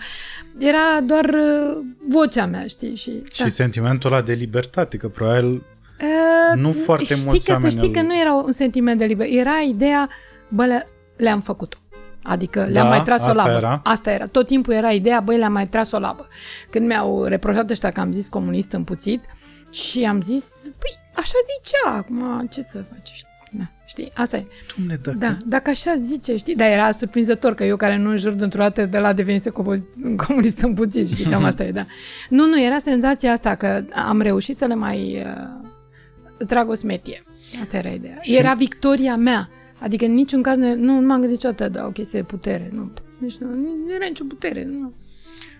[0.57, 1.77] Era doar uh,
[2.09, 2.95] vocea mea, știi?
[2.95, 5.63] Și, Și sentimentul ăla de libertate, că probabil
[6.01, 8.97] Uh, Nu foarte știi mulți că, Să oameni știi îl- că nu era un sentiment
[8.97, 9.27] de liber.
[9.29, 10.09] Era ideea,
[10.49, 10.87] bă, le,
[11.17, 11.77] le-am făcut-o.
[12.23, 13.57] Adică le-am Da, mai tras o asta labă.
[13.57, 13.81] era?
[13.83, 14.27] Asta era.
[14.27, 16.27] Tot timpul era ideea, băi, le-am mai tras o labă.
[16.69, 19.23] Când mi-au reproșat ăștia că am zis comunist împuțit
[19.71, 23.07] și am zis, păi, așa zicea, acum ce să faci?
[23.13, 23.27] știi?
[23.51, 24.45] Da, știi, asta e.
[24.75, 25.17] Dumne, dacă...
[25.17, 26.55] Da, dacă așa zice, știi?
[26.55, 29.85] Dar era surprinzător că eu care nu înjur dintr-o dată de la devenise como-
[30.27, 31.25] comunist împuțit, știi?
[31.25, 31.85] Cam asta e, da.
[32.29, 35.63] Nu, nu, era senzația asta că am reușit să le mai uh,
[36.47, 37.23] trag o smetie.
[37.61, 38.17] Asta era ideea.
[38.21, 39.49] Și- Era victoria mea.
[39.79, 42.69] Adică în niciun caz ne, nu, nu m-am gândit niciodată de o chestie de putere.
[42.73, 43.47] Nu, nici nu,
[43.85, 44.63] nu era nicio putere.
[44.65, 44.93] Nu.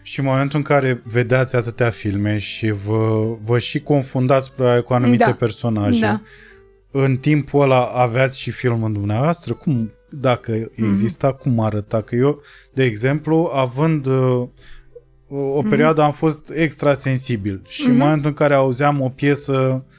[0.01, 4.93] Și în momentul în care vedeați atâtea filme și vă, vă și confundați probabil cu
[4.93, 5.33] anumite Da.
[5.33, 6.21] personaje, Da.
[6.91, 9.53] în timpul ăla aveați și filmul dumneavoastră?
[9.53, 10.89] Cum, dacă Mhm.
[10.89, 12.01] exista, cum arăta?
[12.01, 12.41] Că eu,
[12.73, 14.47] de exemplu, având uh,
[15.29, 15.69] o Mhm.
[15.69, 19.93] perioadă am fost extra sensibil și în momentul în care auzeam o piesă uh,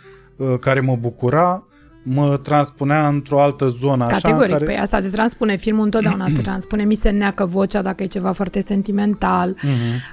[0.61, 1.67] care mă bucura,
[2.09, 4.05] mă transpunea într-o altă zonă.
[4.05, 4.65] Așa, în Categoric, care...
[4.65, 4.65] care...
[4.65, 8.33] păi asta te transpune, filmul întotdeauna te transpune, mi se neacă vocea dacă e ceva
[8.33, 9.71] foarte sentimental Mhm.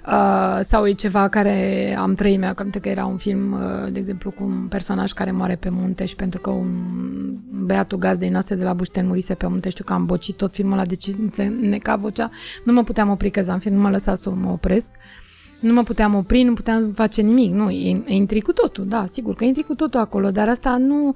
[0.08, 4.00] uh, sau e ceva care am trăit mea, că că era un film, uh, de
[4.00, 6.72] exemplu, cu un personaj care moare pe munte și pentru că un
[7.66, 10.74] băiatul gazdei noastre de la Bușten murise pe munte, știu că am bocit tot filmul
[10.74, 12.30] ăla, deci îmi se neca vocea,
[12.64, 14.92] nu mă puteam opri că am film, nu mă lăsa să mă opresc.
[15.64, 17.54] Nu mă puteam opri, nu puteam face nimic.
[17.54, 21.14] Nu, e- intri cu totul, da, sigur că intri cu totul acolo, dar asta nu,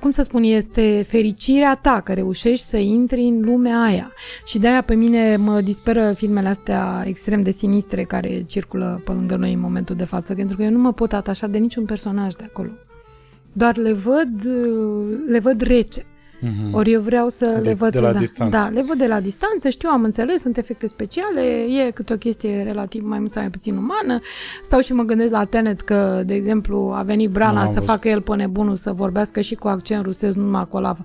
[0.00, 4.12] cum să spun, este fericirea ta că reușești să intri în lumea aia.
[4.44, 9.36] Și de-aia pe mine mă disperă filmele astea extrem de sinistre care circulă pe lângă
[9.36, 12.34] noi în momentul de față, pentru că eu nu mă pot atașa de niciun personaj
[12.34, 12.70] de acolo.
[13.52, 14.46] Doar le văd,
[15.26, 16.04] le văd rece.
[16.40, 16.74] Mhm.
[16.74, 17.92] Ori eu vreau să De- le văd...
[17.92, 18.56] de la da, distanță.
[18.56, 21.40] Da, le văd de la distanță, știu, am înțeles, sunt efecte speciale,
[21.86, 24.20] e câte o chestie relativ mai mult sau mai puțin umană.
[24.62, 27.72] Stau și mă gândesc la Tenet că, de exemplu, a venit Nu Brana am să
[27.72, 27.84] văzut.
[27.88, 30.96] facă el pe nebunul, să vorbească și cu accent rusesc, nu numai acolo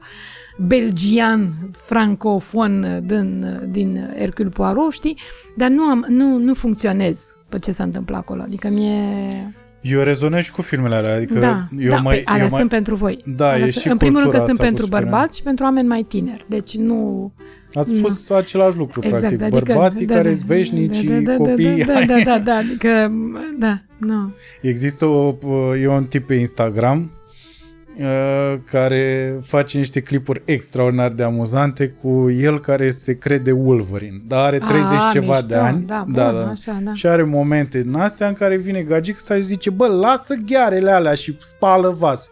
[0.57, 5.17] belgian, francofon din, din Hercule Poirot, știi?
[5.57, 8.41] Dar nu, am, nu, nu funcționez pe ce se întâmplă acolo.
[8.41, 8.95] Adică mie...
[9.91, 12.15] Eu rezonez și cu filmele alea, adică da, eu da, mai...
[12.15, 12.59] păi, alea eu mai...
[12.59, 13.19] sunt pentru voi.
[13.25, 15.09] Da, Alea e sunt- și În primul rând că cultura sunt asta cu pentru spunerea.
[15.09, 16.45] bărbați și pentru oameni mai tineri.
[16.49, 17.31] Deci nu...
[17.73, 19.41] Ați spus același lucru, Exact, practic.
[19.41, 21.07] adică, Bărbații care sunt veșnici,
[21.37, 21.83] copiii...
[21.83, 23.11] Da, da, da, da, adică,
[23.59, 24.33] da, nu.
[24.61, 25.35] Există o,
[25.81, 27.24] e un tip pe Instagram uh,
[28.71, 34.57] care face niște clipuri extraordinar de amuzante cu el care se crede Wolverine, dar are
[34.57, 35.85] 30 A, ceva mișto, de ani.
[35.85, 36.93] da, bun, așa, da.
[36.93, 40.91] Și are momente din astea în care vine gagic ăsta și zice, bă, lasă ghearele
[40.91, 42.27] alea și spală vase.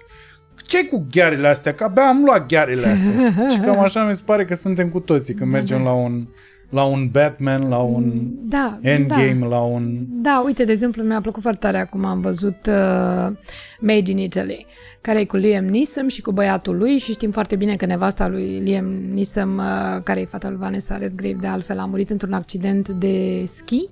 [0.56, 1.74] ce cu ghearele astea?
[1.74, 3.12] Că abia am luat ghearele astea.
[3.54, 6.28] și cam așa mi se pare că suntem cu toții când mergem la un,
[6.70, 8.12] la un Batman, la un
[8.50, 9.46] Da, Endgame, da.
[9.48, 9.98] la un...
[10.10, 13.32] Da, uite, de exemplu, mi-a plăcut foarte tare acum am văzut uh,
[13.80, 14.66] Made in Italy,
[15.04, 18.28] care e cu Liam Neeson și cu băiatul lui și știm foarte bine că nevasta
[18.28, 22.34] lui Liam Neeson, uh, care e fata lui Vanessa Redgrave, de altfel a murit într-un
[22.34, 23.90] accident de schi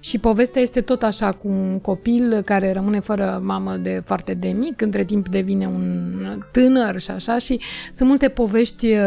[0.00, 4.48] și povestea este tot așa cu un copil care rămâne fără mamă de foarte de
[4.48, 7.60] mic, între timp devine un tânăr și așa și
[7.92, 8.98] sunt multe povești uh,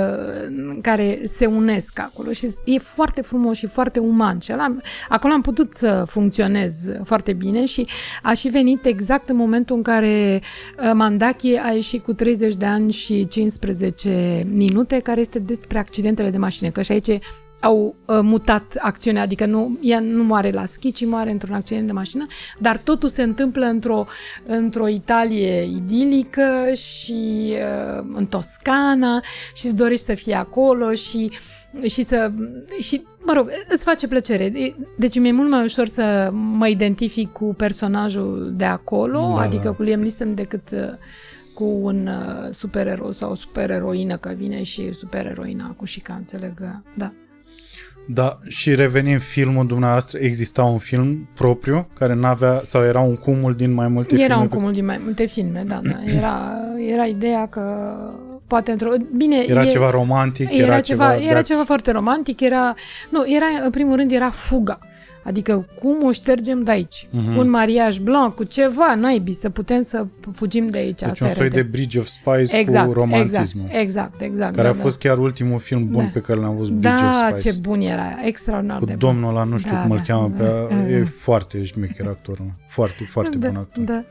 [0.82, 4.40] care se unesc acolo și e foarte frumos și foarte uman.
[4.40, 4.76] Și ăla,
[5.10, 6.74] acolo am putut să funcționez
[7.04, 7.88] foarte bine și
[8.22, 12.66] a și venit exact în momentul în care uh, Mandaki a ieșit cu 30 de
[12.66, 17.20] ani și 15 minute, care este despre accidentele de mașină, că și aici
[17.64, 21.86] au uh, mutat acțiunea, adică nu, ea nu moare la schi, ci moare într-un accident
[21.86, 22.26] de mașină,
[22.60, 24.06] dar totul se întâmplă într-o,
[24.46, 29.22] într-o Italie idilică și uh, în Toscana
[29.54, 31.32] și îți dorești să fii acolo și,
[31.90, 32.32] și să...
[32.80, 34.44] Și, mă rog, îți face plăcere.
[34.44, 39.64] E- Deci mi-e mult mai ușor să mă identific cu personajul de acolo, Da, adică
[39.64, 39.72] da.
[39.72, 40.80] cu Liam Neeson decât uh,
[41.54, 46.82] cu un uh, supererou sau o supereroină, că vine și supereroina cu șica, înțeleg, că-
[46.98, 47.12] da.
[48.08, 53.54] Da, și revenim filmul dumneavoastră, exista un film propriu care n-avea, sau era un cumul
[53.54, 54.42] din mai multe Era filme?
[54.42, 56.00] un cumul din mai multe filme, da, da.
[56.18, 56.52] Era,
[56.92, 57.96] era ideea că
[58.48, 58.90] poate într-o...
[59.16, 61.26] Bine, Era e, ceva romantic, era, era, ceva, ceva...
[61.30, 62.74] era de- ceva foarte romantic, era...
[63.10, 64.80] Nu, era, în primul rând, era fuga.
[65.24, 67.08] Adică cum o ștergem de aici?
[67.12, 67.38] Mhm.
[67.38, 71.00] Un mariaj blanc cu ceva, naibii, să putem să fugim de aici.
[71.00, 71.56] Deci Asta un e soi rete.
[71.56, 73.66] de Bridge of Spies exact, cu romantismul.
[73.66, 74.56] Exact, exact, exact.
[74.56, 76.10] Care da, a fost chiar ultimul film bun Da.
[76.14, 77.54] pe care l-am văzut, Bridge Da, of Spies.
[77.54, 79.10] ce bun era, extraordinar Cu de bun.
[79.10, 81.06] domnul ăla, nu știu Da, cum îl da, cheamă, da, pe, da, e da.
[81.06, 82.54] foarte șmecher actorul.
[82.68, 83.84] Foarte, foarte da, bun actor.
[83.84, 84.04] Da.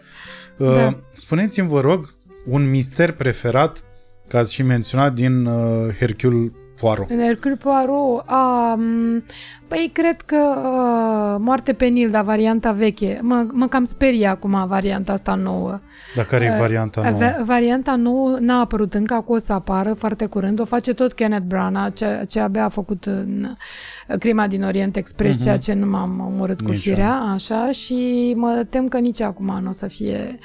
[0.59, 0.97] Uh, da.
[1.13, 2.15] Spuneți-mi, vă rog,
[2.47, 3.85] un mister preferat,
[4.29, 6.53] că ați și menționat, din uh, Hercule
[6.83, 7.11] Poirot.
[7.11, 9.23] În Hercule Poirot, a, m,
[9.69, 13.19] păi cred că a, Moarte pe Nil, dar varianta veche.
[13.23, 15.81] Mă, mă cam sperie acum varianta asta nouă.
[16.15, 17.17] Dar care e varianta nouă?
[17.19, 20.61] Va- Varianta nouă n-a apărut încă, acum o să apară foarte curând.
[20.61, 23.47] O face tot Kenneth Branagh, ce, ce abia a făcut în
[24.09, 25.43] uh, Crima din Orient Express, uh-huh.
[25.43, 26.73] ceea ce nu m-am omorât cu Mhm.
[26.73, 26.95] Nici eu.
[26.95, 30.39] firea, așa, și mă tem că nici acum nu o să fie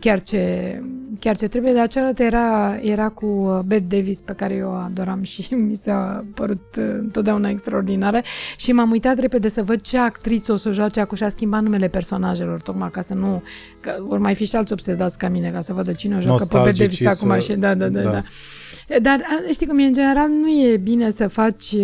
[0.00, 0.82] chiar ce,
[1.20, 4.72] chiar ce trebuie, dar cealaltă era, era cu uh, Bette Davis, pe care eu o
[4.74, 8.20] adoram și mi s-a părut uh, întotdeauna extraordinară
[8.56, 11.62] și m-am uitat repede să văd ce actriță o să joace acum și a schimbat
[11.62, 13.42] numele personajelor, tocmai ca să nu,
[13.80, 16.44] că vor mai fi și alți obsedați ca mine, ca să vadă cine o joacă
[16.44, 18.10] pe Bette Davis Nostalgici acum să- și da, da, da, da.
[18.10, 18.22] da.
[19.02, 21.74] Dar a, știi cum e, în general nu e bine să faci,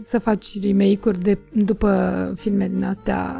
[0.00, 3.34] să faci remake-uri de, după filme din astea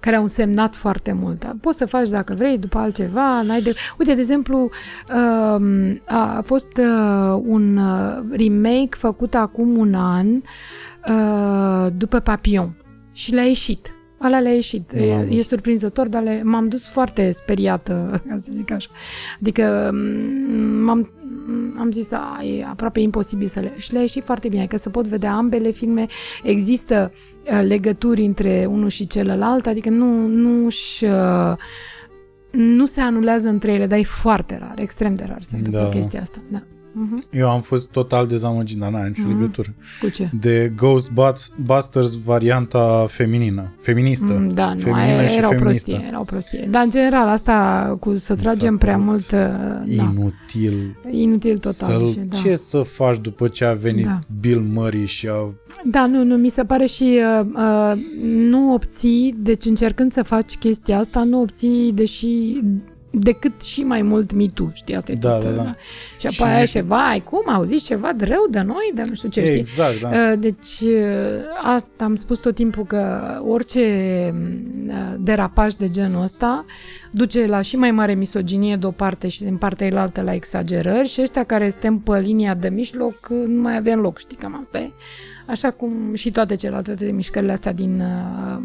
[0.00, 1.54] care au însemnat foarte mult.
[1.60, 3.74] Poți să faci dacă vrei, după altceva, n-ai de...
[3.98, 4.68] Uite, de exemplu,
[5.14, 10.26] um, a fost uh, un uh, remake făcut acum un an
[11.08, 12.76] uh, după Papillon
[13.12, 13.92] și le-a ieșit.
[14.18, 14.92] Ala le-a ieșit.
[14.92, 15.44] Nu l-am E, e văzut.
[15.44, 18.88] surprinzător, dar le, m-am dus foarte speriată, ca să zic așa.
[19.40, 21.10] Adică m- m-am,
[21.78, 23.72] am zis, a, e aproape imposibil să le...
[23.76, 26.06] Și le-a ieșit foarte bine, că se pot vedea ambele filme,
[26.42, 27.12] există
[27.50, 31.06] uh, legături între unul și celălalt, adică nu, nu și
[32.50, 35.88] nu se anulează între ele, dar e foarte rar, extrem de rar se întâmplă Da.
[35.88, 36.38] chestia asta.
[36.50, 36.62] Da.
[36.98, 37.38] Uh-huh.
[37.38, 39.38] Eu am fost total dezamăgit, dar n-are nicio Mhm.
[39.38, 39.74] legătură.
[40.00, 40.30] Cu ce?
[40.40, 44.32] De Ghostbusters varianta feminină, feministă.
[44.32, 45.90] Mm, Da, nu, feminină aia și era o feministă.
[45.90, 46.68] prostie, era o prostie.
[46.70, 49.38] Dar în general asta cu să tragem prea părut mult, uh,
[49.96, 50.96] da, Inutil.
[51.10, 51.88] inutil total.
[52.00, 52.36] Să-l, și, da.
[52.36, 54.18] Ce să faci după ce a venit Da.
[54.40, 55.52] Bill Murray și a...
[55.84, 57.92] Da, nu, nu, mi se pare și uh, uh,
[58.24, 62.60] nu obții, deci încercând să faci chestia asta, nu obții deși
[63.10, 65.62] decât și mai mult me too, știi, asta e Da, tot, da, da.
[65.62, 65.68] uh,
[66.18, 69.02] Și Și apoi aia nici- și, vai, cum, auziți ceva de rău de noi, de
[69.08, 69.58] nu știu ce, știi?
[69.58, 70.08] Exact, da.
[70.08, 70.90] Uh, Deci, uh,
[71.62, 73.80] asta am spus tot timpul că orice
[74.86, 76.64] uh, derapaj de genul ăsta
[77.10, 81.08] duce la și mai mare misoginie de o parte și din partea elaltă la exagerări
[81.08, 84.56] și ăștia care suntem pe linia de mijloc uh, nu mai avem loc, știi, cam
[84.60, 84.90] asta e.
[85.46, 88.62] Așa cum și toate celelalte toate mișcările astea din, uh,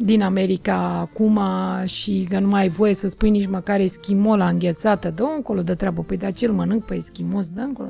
[0.00, 1.40] din America acum
[1.84, 5.74] și că nu mai ai voie să spui nici măcar eschimola înghețată, dă încolo de
[5.74, 7.88] treabă, păi de acel mănânc pe eschimos, dă încolo.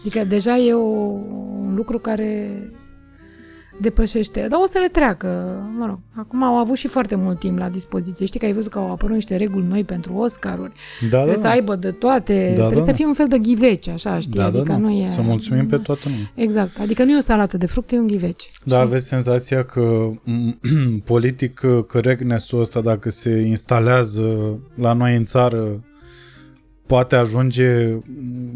[0.00, 2.50] Adică deja e o, un lucru care
[3.80, 4.46] depășește.
[4.48, 5.26] Dar o să le treacă,
[5.78, 5.98] mă rog.
[6.14, 8.26] Acum au avut și foarte mult timp la dispoziție.
[8.26, 10.72] Știi că ai văzut că au apărut niște reguli noi pentru Oscaruri.
[11.00, 11.50] Da, da, Trebuie să da.
[11.50, 12.46] aibă de toate.
[12.46, 12.96] Da, trebuie da, să da.
[12.96, 14.32] fie un fel de ghiveci, așa, știi?
[14.32, 14.78] Da, da, adică da.
[14.78, 15.06] nu e...
[15.06, 16.32] Să mulțumim pe toată lumea.
[16.34, 16.78] Exact.
[16.80, 18.50] Adică nu e o salată de fructe, e un ghiveci.
[18.64, 20.58] Da, aveți senzația că m,
[21.04, 25.84] politic correctness-ul ăsta, dacă se instalează la noi în țară,
[26.86, 27.98] poate ajunge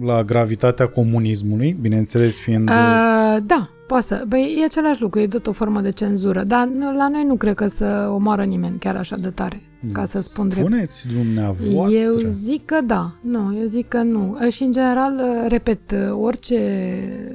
[0.05, 2.69] la gravitatea comunismului, bineînțeles fiind...
[2.69, 4.25] Uh, da, poate să.
[4.29, 6.43] Băi, e același lucru, e tot o formă de cenzură.
[6.45, 9.63] Dar nu- la noi nu cred că să omoară nimeni chiar așa de tare,
[9.93, 10.67] ca să spun drept.
[10.67, 11.99] Spuneți dumneavoastră.
[11.99, 14.39] Eu zic că da, nu, eu zic că nu.
[14.51, 16.59] Și în general, repet, orice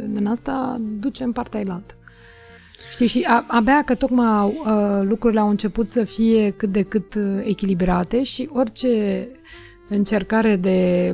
[0.10, 1.94] din asta duce în partea elaltă.
[2.92, 7.16] Știi, și a, abia că tocmai uh, lucrurile au început să fie cât de cât
[7.16, 9.28] uh, echilibrate și orice
[9.90, 11.08] încercare de,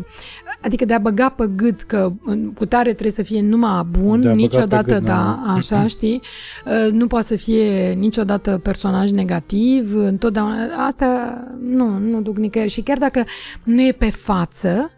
[0.62, 4.22] adică de a băga pe gât că în- cu tare trebuie să fie numai bun,
[4.22, 5.53] De a băga pe niciodată, gât, da, da.
[5.53, 6.22] așa, știi,
[6.66, 10.55] Uh, nu poate să fie niciodată personaj negativ, întotdeauna,
[10.88, 13.24] asta nu, nu duc nicăieri și chiar dacă
[13.64, 14.91] nu e pe față,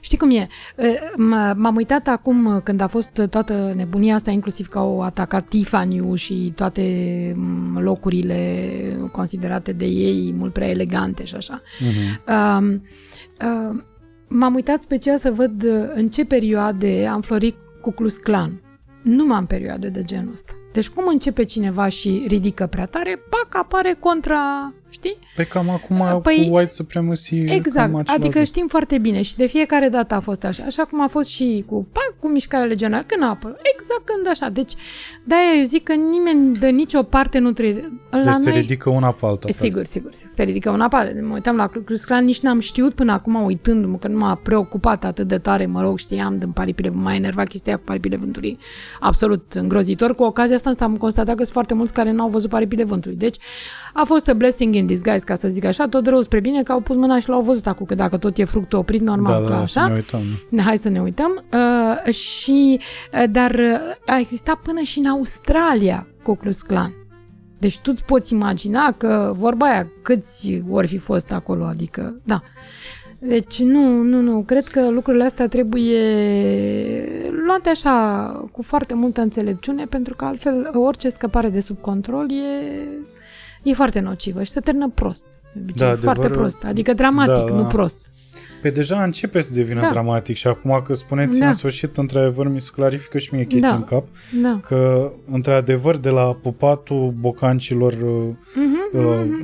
[0.00, 0.48] Știi cum e?
[0.76, 5.48] Uh, m- M-am uitat acum când a fost toată nebunia asta, inclusiv că au atacat
[5.48, 6.82] tiffany și toate
[7.36, 8.70] m, locurile
[9.12, 11.62] considerate de ei mult prea elegante și așa.
[11.80, 12.32] Mhm.
[12.58, 12.82] Um,
[13.72, 13.80] uh,
[14.32, 18.60] m-am uitat special să văd uh, în ce perioade am florit cu Klux Klan.
[19.02, 20.52] Nu am perioade de genul ăsta.
[20.72, 25.16] Deci cum începe cineva și ridică prea tare, pac, apare contra știi?
[25.36, 28.44] Pe cam acum Păi, cu white supremacy Exact, cam același adică lucru.
[28.44, 31.64] știm foarte bine și de fiecare dată a fost așa, așa cum a fost și
[31.66, 34.48] cu, pac, cu mișcarea legionară, când a apărut, exact când așa.
[34.48, 34.72] Deci,
[35.24, 37.92] de-aia eu zic că nimeni de nicio parte nu trebuie...
[38.10, 39.48] Deci la se noi, ridică una pe alta.
[39.50, 41.12] Sigur, sigur, se ridică una apă.
[41.22, 44.34] Mă uitam la Ku Klux Klan, nici n-am știut până acum, uitându-mă, că nu m-a
[44.34, 48.58] preocupat atât de tare, mă rog, știam din paripile, m-a enervat chestia cu paripile vântului,
[49.00, 50.14] absolut îngrozitor.
[50.14, 53.16] Cu ocazia asta am constatat că sunt foarte mulți care n-au văzut paripile vântului.
[53.16, 53.36] Deci,
[53.94, 56.72] a fost a blessing in disguise, ca să zic așa, tot rău spre bine că
[56.72, 59.46] au pus mâna și l-au văzut acum, că dacă tot e fructul oprit, normal Da,
[59.46, 59.80] că da, așa.
[59.80, 60.20] să ne uităm.
[60.64, 61.44] Hai să ne uităm.
[61.52, 62.80] Uh, și,
[63.12, 66.92] uh, dar uh, a existat până și în Australia Ku Klux Klan.
[67.58, 72.42] Deci tu îți poți imagina că vorba aia, câți ori fi fost acolo, adică, da.
[73.18, 76.00] Deci nu, nu, nu, cred că lucrurile astea trebuie
[77.46, 82.88] luate așa cu foarte multă înțelepciune, pentru că altfel orice scăpare de sub control e,
[83.62, 85.26] e foarte nocivă și se termină prost.
[85.52, 87.54] de obicei, Da, foarte adevărul- prost, adică dramatic, Da, da.
[87.54, 88.00] nu prost.
[88.62, 89.90] Pe deja începe să devină Da.
[89.90, 91.46] dramatic și acum că spuneți Da.
[91.46, 93.74] în sfârșit, într-adevăr, mi se clarifică și mie chestia Da.
[93.76, 94.06] în cap,
[94.42, 94.60] Da.
[94.66, 98.34] că, într-adevăr, de la pupatul bocancilor uh,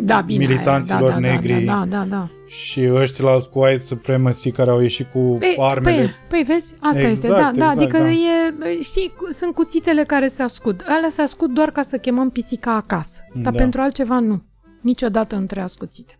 [0.01, 2.29] Da, bine, militanților aia, da, negri Da, da, da, da.
[2.47, 5.97] și ăștilalți cu white supremacy care au ieșit cu Păi, armele.
[5.97, 8.09] Păi, păi vezi, asta Exact, este, da, da, exact, adică da.
[8.11, 10.83] e, știi, cu- sunt cuțitele care se ascund.
[10.87, 13.59] Alea se ascund doar ca să chemăm pisica acasă, dar Da.
[13.59, 14.43] pentru altceva nu.
[14.81, 16.19] Niciodată nu trebuie ascuțite.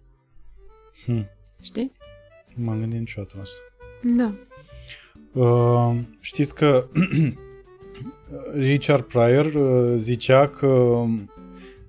[1.05, 1.27] Hmm.
[1.63, 1.93] Știi?
[2.59, 3.59] Nu M-am gândit niciodată la asta.
[4.03, 4.33] Da.
[5.41, 6.89] Uh, știți că
[8.71, 11.05] Richard Pryor uh, zicea că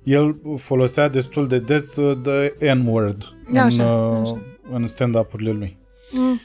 [0.03, 2.17] el folosea destul de des uh,
[2.57, 4.41] the N-word Da, în, așa, uh, așa.
[4.71, 5.77] în stand-up-urile lui.
[6.11, 6.39] Mm.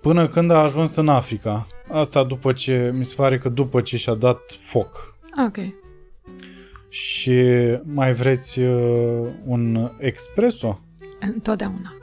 [0.00, 1.66] Până când a ajuns în Africa.
[1.88, 5.16] Asta după ce, mi se pare că după ce și-a dat foc.
[5.46, 5.56] Ok.
[6.88, 7.40] Și
[7.82, 10.80] mai vreți uh, un espresso?
[11.20, 11.97] Întotdeauna.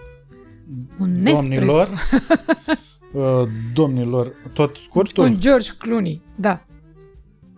[0.99, 1.41] Un Nespresso.
[1.41, 1.89] Domnilor,
[3.13, 5.23] uh, domnilor, tot scurtul?
[5.23, 6.65] Un George Clooney, da.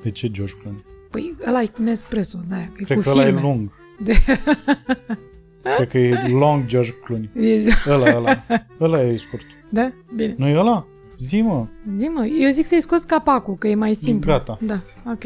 [0.01, 0.83] De ce George Clooney?
[1.11, 3.39] Păi ăla e cu Nespresso, da, e Cred cu că ăla filme.
[3.39, 3.71] e lung.
[3.99, 4.13] De...
[5.77, 7.29] Cred că e long George Clooney.
[7.35, 8.43] E- Ăla, ăla.
[8.79, 9.41] Ăla e scurt.
[9.69, 9.91] Da?
[10.15, 10.35] Bine.
[10.37, 10.85] nu e ăla?
[11.17, 11.67] Zi, mă.
[11.95, 14.31] Zi mă, eu zic să-i scoți capacul, că e mai simplu.
[14.31, 14.57] Gata.
[14.61, 14.81] Da,
[15.11, 15.23] ok.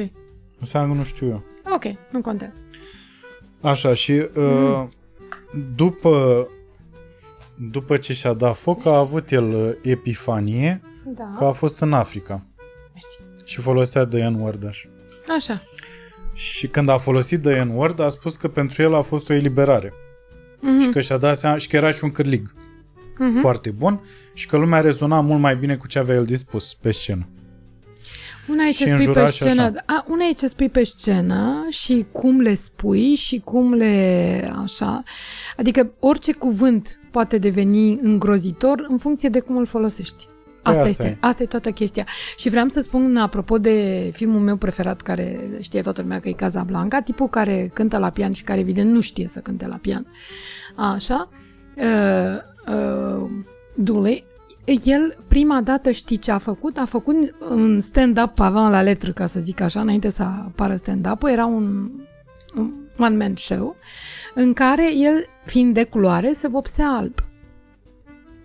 [0.59, 1.43] Înseamnă că nu știu eu.
[1.73, 2.53] Ok, nu contează.
[3.61, 4.83] Așa, și uh,
[5.75, 6.47] după,
[7.69, 11.31] după ce și-a dat foc, a avut el uh, epifanie Da.
[11.37, 12.45] că a fost în Africa
[12.93, 13.19] Mersi.
[13.51, 14.87] și folosea de N-word așa.
[15.37, 15.61] Așa.
[16.33, 19.93] Și când a folosit de N-word, a spus că pentru el a fost o eliberare.
[20.61, 20.81] Mhm.
[20.81, 22.53] Și că și-a dat seama și că era și un cârlig
[23.41, 24.01] foarte bun
[24.33, 27.27] și că lumea rezona mult mai bine cu ce avea el dispus pe scenă.
[28.49, 29.83] Una e Și ce spui pe înjura și scenă, așa.
[29.85, 35.03] a, una e ce spui pe scenă și cum le spui și cum le așa.
[35.57, 40.27] Adică orice cuvânt poate deveni îngrozitor în funcție de cum îl folosești.
[40.61, 41.17] Păi Asta, asta este, e.
[41.19, 42.05] asta e toată chestia.
[42.37, 46.31] Și vreau să spun, apropo de filmul meu preferat, care știe toată lumea că e
[46.31, 50.07] Casablanca, tipul care cântă la pian și care evident nu știe să cânte la pian.
[50.75, 51.29] Așa.
[51.75, 53.29] Uh, uh,
[53.75, 54.23] Dule,
[54.83, 56.77] el prima dată știi ce a făcut?
[56.77, 57.15] A făcut
[57.49, 61.29] un stand-up avant la letră, ca să zic așa, înainte să apară stand-up-ul.
[61.29, 61.89] Era un,
[62.55, 63.75] un one-man show
[64.33, 67.13] în care el, fiind de culoare, se vopsea alb.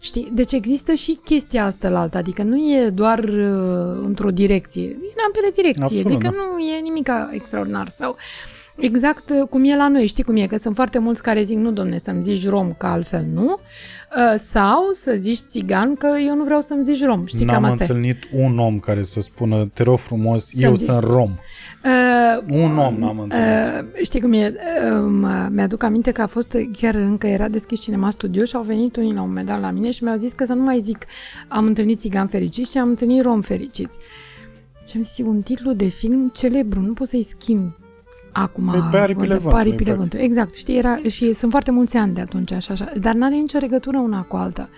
[0.01, 0.31] Știi?
[0.33, 4.95] Deci există și chestia asta la alta, adică nu e doar uh, într-o direcție, e
[4.95, 6.35] în ambele direcții, Absolut, adică da.
[6.55, 8.17] nu e nimic extraordinar sau
[8.77, 11.57] exact uh, cum e la noi, știi cum e, că sunt foarte mulți care zic,
[11.57, 16.35] nu domne, să-mi zici rom, că altfel nu, uh, sau să zici țigan, că eu
[16.35, 17.87] nu vreau să-mi zici rom, știi, N-am cam asta e.
[17.87, 20.89] întâlnit un om care să spună, te rog frumos, Să-mi eu zici.
[20.89, 21.31] sunt rom.
[21.87, 23.93] Uh, Un om n-am întâlnit.
[23.97, 24.55] Uh, știi cum e?
[24.93, 28.63] Uh, mă- mi-aduc aminte că a fost, chiar încă era deschis cinema studio și au
[28.63, 30.81] venit unii la un moment dat la mine și mi-au zis că să nu mai
[30.81, 31.05] zic
[31.49, 33.97] am întâlnit țigan fericiți, ci am întâlnit rom fericiți.
[34.89, 37.75] Și am zis, "E un titlu de film celebru, nu poți să-i schimbi
[38.33, 38.65] acum.
[38.71, 39.97] Păi pe aripile de- vântului, pe aripile practic.
[40.01, 40.25] vântului.
[40.25, 43.59] Exact, știi, era, și sunt foarte mulți ani de atunci, așa, așa, dar n-are nicio
[43.59, 44.69] legătură una cu alta.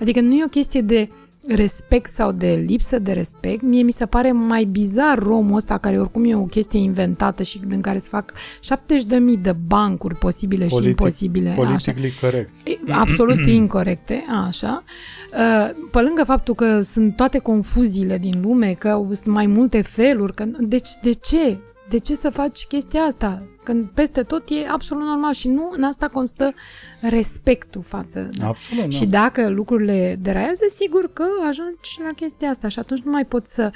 [0.00, 1.08] Adică nu e o chestie de
[1.48, 3.62] respect sau de lipsă de respect.
[3.62, 7.60] Mie mi se pare mai bizar romul ăsta, care oricum e o chestie inventată și
[7.66, 11.48] din care se fac 70.000 de bancuri posibile și imposibile.
[11.48, 11.62] așa.
[11.62, 12.50] politically corect.
[12.64, 14.84] E, absolut incorrecte, așa.
[15.32, 20.34] Uh, Pe lângă faptul că sunt toate confuziile din lume, că sunt mai multe feluri,
[20.34, 21.58] că deci de ce?
[21.88, 23.42] De ce să faci chestia asta?
[23.62, 26.54] Când peste tot e absolut normal și nu în asta constă
[27.00, 28.28] respectul față.
[28.32, 28.96] de- Absolut, da.
[28.96, 33.54] Și dacă lucrurile deraiază, sigur că ajungi la chestia asta și atunci nu mai poți
[33.54, 33.70] să,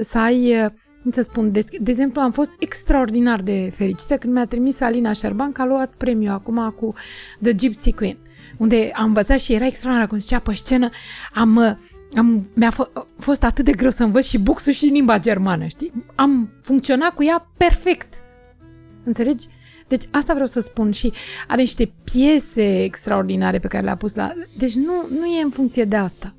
[0.00, 0.70] să ai uh,
[1.10, 5.52] să spun, de, de exemplu, am fost extraordinar de fericită când mi-a trimis Alina Șerban
[5.52, 6.94] că a luat premiu acum cu
[7.42, 8.16] The Gypsy Queen,
[8.56, 10.90] unde am învățat și era extraordinar, cum zicea pe scenă,
[11.34, 11.70] am, uh,
[12.16, 15.92] am, mi-a f- fost atât de greu să învăț și buxul și limba germană, știi?
[16.14, 18.14] Am funcționat cu ea perfect.
[19.04, 19.46] Înțelegi?
[19.88, 21.12] Deci asta vreau să spun și
[21.48, 24.32] are niște piese extraordinare pe care le-a pus la...
[24.58, 26.34] Deci nu, nu e în funcție de asta.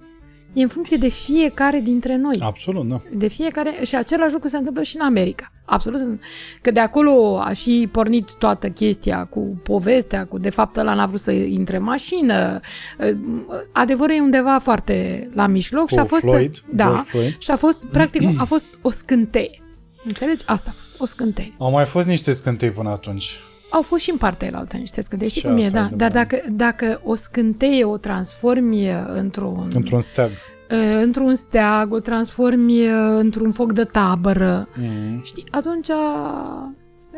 [0.56, 2.38] E în funcție de fiecare dintre noi.
[2.42, 3.02] Absolut, da.
[3.12, 3.74] De fiecare...
[3.86, 5.52] Și același lucru se întâmplă și în America.
[5.66, 6.20] Absolut.
[6.62, 11.06] Că de acolo a și pornit toată chestia cu povestea, cu de fapt ăla n-a
[11.06, 12.60] vrut să intre în mașină.
[13.72, 16.22] Adevărul e undeva foarte la mijloc Cu și a fost...
[16.22, 17.38] Floyd, da, George Floyd.
[17.38, 19.62] și a fost, practic, a fost o scânteie.
[20.04, 20.44] Înțelegi?
[20.46, 21.54] Asta, o scânteie.
[21.58, 23.40] Au mai fost niște scântei până atunci.
[23.70, 25.88] Au fost și în partea elaltă niște scânteii, știi Și cum e, asta e da.
[25.96, 26.14] Dar adevărat.
[26.30, 30.30] dacă, dacă o scânteie o transformi într-un, Într-un steag.
[30.30, 35.22] uh, într-un steag, o transformi uh, într-un foc de tabără, Mm.
[35.24, 35.88] știi, atunci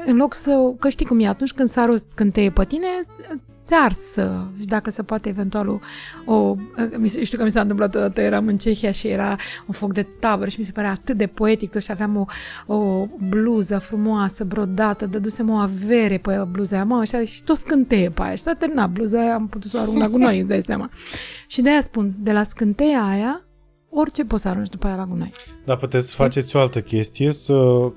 [0.06, 3.22] în loc să, că știi cum e, atunci când sar o scânteie pe tine, ți-
[3.64, 5.80] ți arsă și dacă se poate eventual o,
[6.34, 6.56] o
[6.98, 9.30] mi se- știu că mi s-a întâmplat odată, eram în Cehia și era
[9.68, 12.26] un foc de tabără și mi se părea atât de poetic tot și aveam o,
[12.76, 18.10] o bluză frumoasă, brodată, dădusem o avere pe bluza aia, mă, și, și tot scânteie
[18.10, 20.48] pe aia și s-a terminat bluza aia, am putut să o arunc la gunoi, îți
[20.48, 20.89] dai seama.
[21.48, 23.41] Și de aia spun, de la scânteia aia,
[24.00, 25.32] orice poți să arunci după aia la gunoi.
[25.66, 27.54] Dar puteți să faceți o altă chestie, să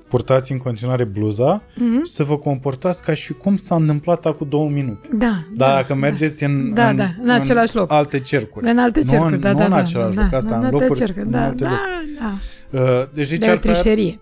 [0.09, 2.03] purtați în continuare bluza Mhm.
[2.05, 5.09] și să vă comportați ca și cum s-a întâmplat acum două minute.
[5.13, 7.91] Da, Dar dacă mergeți în, Da, da, în același loc.
[7.91, 8.69] alte cercuri.
[8.69, 9.75] În alte Nu cercuri, în- da, nu da, în da.
[9.77, 11.89] același da, loc, da, asta, în în alte locuri, cercuri, în da, alte da, locuri.
[12.19, 12.31] da.
[12.79, 14.19] Uh, Deci De o Richard Pryor, trișerie.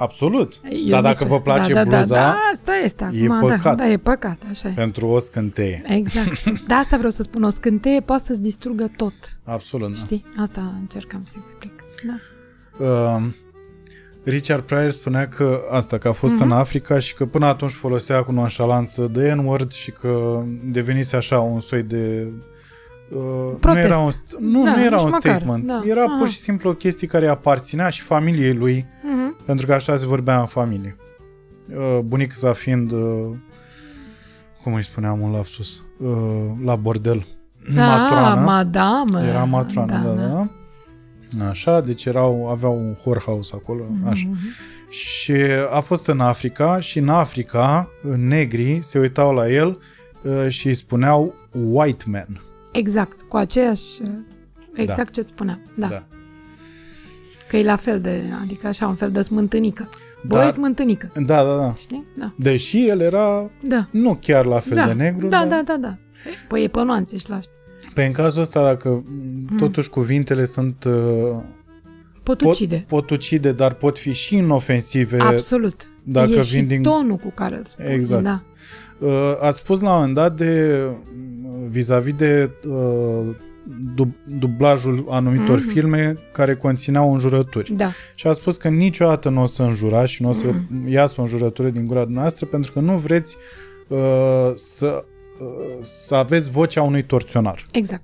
[0.00, 0.60] Absolut.
[0.62, 1.26] Eu Dar nu dacă știu.
[1.26, 3.76] vă place da, da, bluza, Da, da, asta este e acum, da, păcat.
[3.76, 4.72] da, e păcat, așa e.
[4.74, 5.82] pentru o scânteie.
[5.86, 6.44] Exact.
[6.68, 9.12] De asta vreau să spun, o scânteie poate să-ți distrugă tot.
[9.44, 9.94] Absolut, da.
[9.94, 10.24] Știi?
[10.36, 11.72] Asta încercam să explic.
[12.06, 12.14] Da.
[12.84, 13.22] Uh,
[14.24, 16.42] Richard Pryor spunea că asta, că a fost Mhm.
[16.42, 21.40] în Africa și că până atunci folosea cu nonșalanță de N-word și că devenise așa
[21.40, 22.32] un soi de
[23.10, 23.18] Uh,
[23.50, 23.84] nu Protest.
[23.84, 25.66] era un, st- nu, Da, nu era nici un măcar, statement.
[25.66, 25.80] da.
[25.86, 26.16] Era Aha.
[26.18, 29.36] pur și simplu o chestie care aparținea și familiei lui, Mhm.
[29.44, 30.96] pentru că așa se vorbea în familie.
[31.76, 33.00] Uh, bunica sa fiind, uh,
[34.62, 36.10] cum îi spuneam un lapsus, uh,
[36.64, 37.26] la bordel.
[37.76, 39.26] Ah, madame.
[39.28, 40.48] Era matroană, da, da.
[41.38, 41.48] da.
[41.48, 44.28] Așa, deci erau, aveau un whorehouse acolo, așa.
[44.88, 45.32] Și
[45.74, 49.78] a fost în Africa și în Africa negrii se uitau la el
[50.22, 51.34] uh, și îi spuneau
[51.70, 52.40] white man.
[52.72, 53.84] Exact, cu aceeași...
[54.74, 55.60] Exact ce-ți spuneam.
[55.74, 55.86] Da.
[55.86, 56.04] Da.
[57.48, 58.22] Că e la fel de...
[58.42, 59.88] Adică așa, un fel de smântânică.
[60.26, 61.10] Băi, Dar- smântânică.
[61.14, 61.74] Da, da, da.
[61.74, 62.06] Știi?
[62.18, 62.32] Da.
[62.36, 63.86] Deși el era Da.
[63.90, 64.86] nu chiar la fel da.
[64.86, 65.46] de negru, Da, dar...
[65.48, 65.96] da, da, da.
[66.48, 67.40] Păi e pe nuanțe și la
[67.94, 69.46] Pe în cazul ăsta, dacă Hmm.
[69.50, 70.84] m, totuși cuvintele sunt...
[70.84, 71.42] uh,
[72.22, 72.84] Pot Pot, ucide.
[72.88, 75.18] pot ucide, dar pot fi și inofensive.
[75.20, 75.90] Absolut.
[76.02, 77.84] dacă e vin și din- tonul cu care îl spui.
[77.84, 78.22] Exact.
[78.22, 78.42] Da.
[78.98, 79.10] Uh,
[79.40, 80.80] ați spus la un moment dat de
[81.14, 81.29] mm,
[81.70, 83.34] vis-a-vis de uh,
[83.94, 85.68] dub- dublajul anumitor Mhm.
[85.68, 87.72] filme care conțineau înjurături.
[87.72, 87.90] Da.
[88.14, 90.88] Și a spus că niciodată nu o să înjurați și nu o să Mhm.
[90.88, 93.36] iasă o înjurătură din gura noastră pentru că nu vreți
[93.88, 93.98] uh,
[94.54, 95.04] să,
[95.40, 97.62] uh, să aveți vocea unui torționar.
[97.72, 98.02] Exact.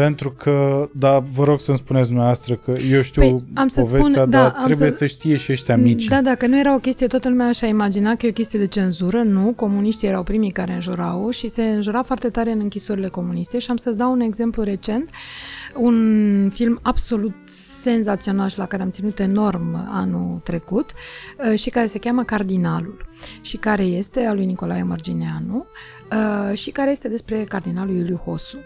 [0.00, 4.22] Pentru că, da, vă rog să-mi spuneți dumneavoastră că eu știu Păi, am să povestea,
[4.22, 5.06] spun- dar da, am trebuie să- să...
[5.06, 6.04] știe și ăștia mici.
[6.04, 8.66] Da, dacă nu era o chestie, toată lumea așa imagina că e o chestie de
[8.66, 9.22] cenzură.
[9.22, 13.70] Nu, comuniștii erau primii care înjurau și se înjura foarte tare în închisorile comuniste și
[13.70, 15.10] am să-ți dau un exemplu recent.
[15.74, 17.34] Un film absolut
[17.82, 20.90] senzațional și la care am ținut enorm anul trecut
[21.52, 23.06] uh, și care se cheamă Cardinalul
[23.40, 25.66] și care este al lui Nicolae Mărgineanu
[26.12, 28.56] uh, și care este despre cardinalul Iuliu Hosu.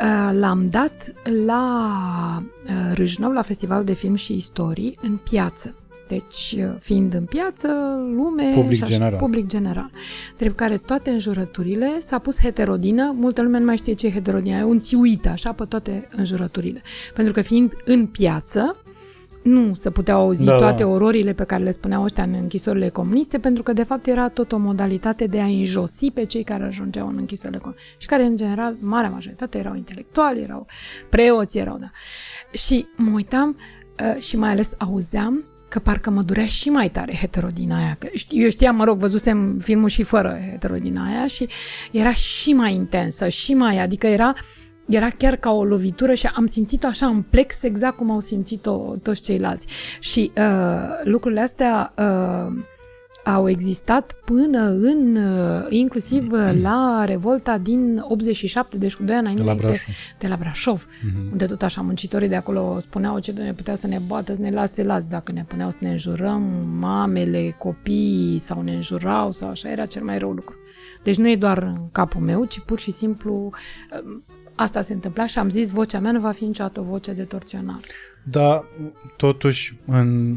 [0.00, 1.12] Uh, L-am dat
[1.44, 5.74] la uh, Râșnău, la Festivalul de Film și Istorii, în piață.
[6.08, 7.68] Deci, uh, fiind în piață,
[8.14, 8.52] lume...
[8.54, 9.18] Public și așa, general.
[9.18, 9.90] Public general.
[10.36, 14.56] Drept care toate înjurăturile s-a pus heterodină, multă lume nu mai știe ce e heterodină,
[14.56, 16.82] e un țiuit așa pe toate înjurăturile.
[17.14, 18.76] Pentru că fiind în piață,
[19.42, 20.66] nu se puteau auzi Da, da, da.
[20.66, 24.28] toate ororile pe care le spuneau ăștia în închisorile comuniste, pentru că de fapt era
[24.28, 28.22] tot o modalitate de a înjosi pe cei care ajungeau în închisorile comuniste și care
[28.22, 30.66] în general, marea majoritate, erau intelectuali, erau
[31.08, 31.90] preoți, erau, da.
[32.52, 33.56] Și mă uitam
[34.16, 37.96] uh, și mai ales auzeam că parcă mă durea și mai tare heterodina aia.
[37.98, 41.48] Că ști- eu știam, mă rog, văzusem filmul și fără heterodina aia și
[41.90, 44.32] era și mai intensă, și mai, adică era
[44.90, 48.96] era chiar ca o lovitură și am simțit-o așa în plex exact cum au simțit-o
[49.02, 49.66] toți ceilalți.
[50.00, 52.62] Și uh, lucrurile astea uh,
[53.24, 59.22] au existat până în, uh, inclusiv uh, la revolta din 87, deci cu 2 ani
[59.22, 59.94] înainte la de, Brașov.
[60.18, 60.86] de la Brașov,
[61.30, 64.50] unde tot așa muncitorii de acolo spuneau ce ne putea să ne bată, să ne
[64.50, 66.42] lase lați dacă ne puneau să ne înjurăm,
[66.78, 70.54] mamele, copiii sau ne înjurau sau așa, era cel mai rău lucru.
[71.02, 73.50] Deci nu e doar în capul meu, ci pur și simplu
[74.04, 74.20] uh,
[74.62, 77.22] asta se întâmpla și am zis vocea mea nu va fi niciodată o voce de
[77.22, 77.80] torționar.
[78.22, 78.64] Dar,
[79.16, 80.36] totuși, în...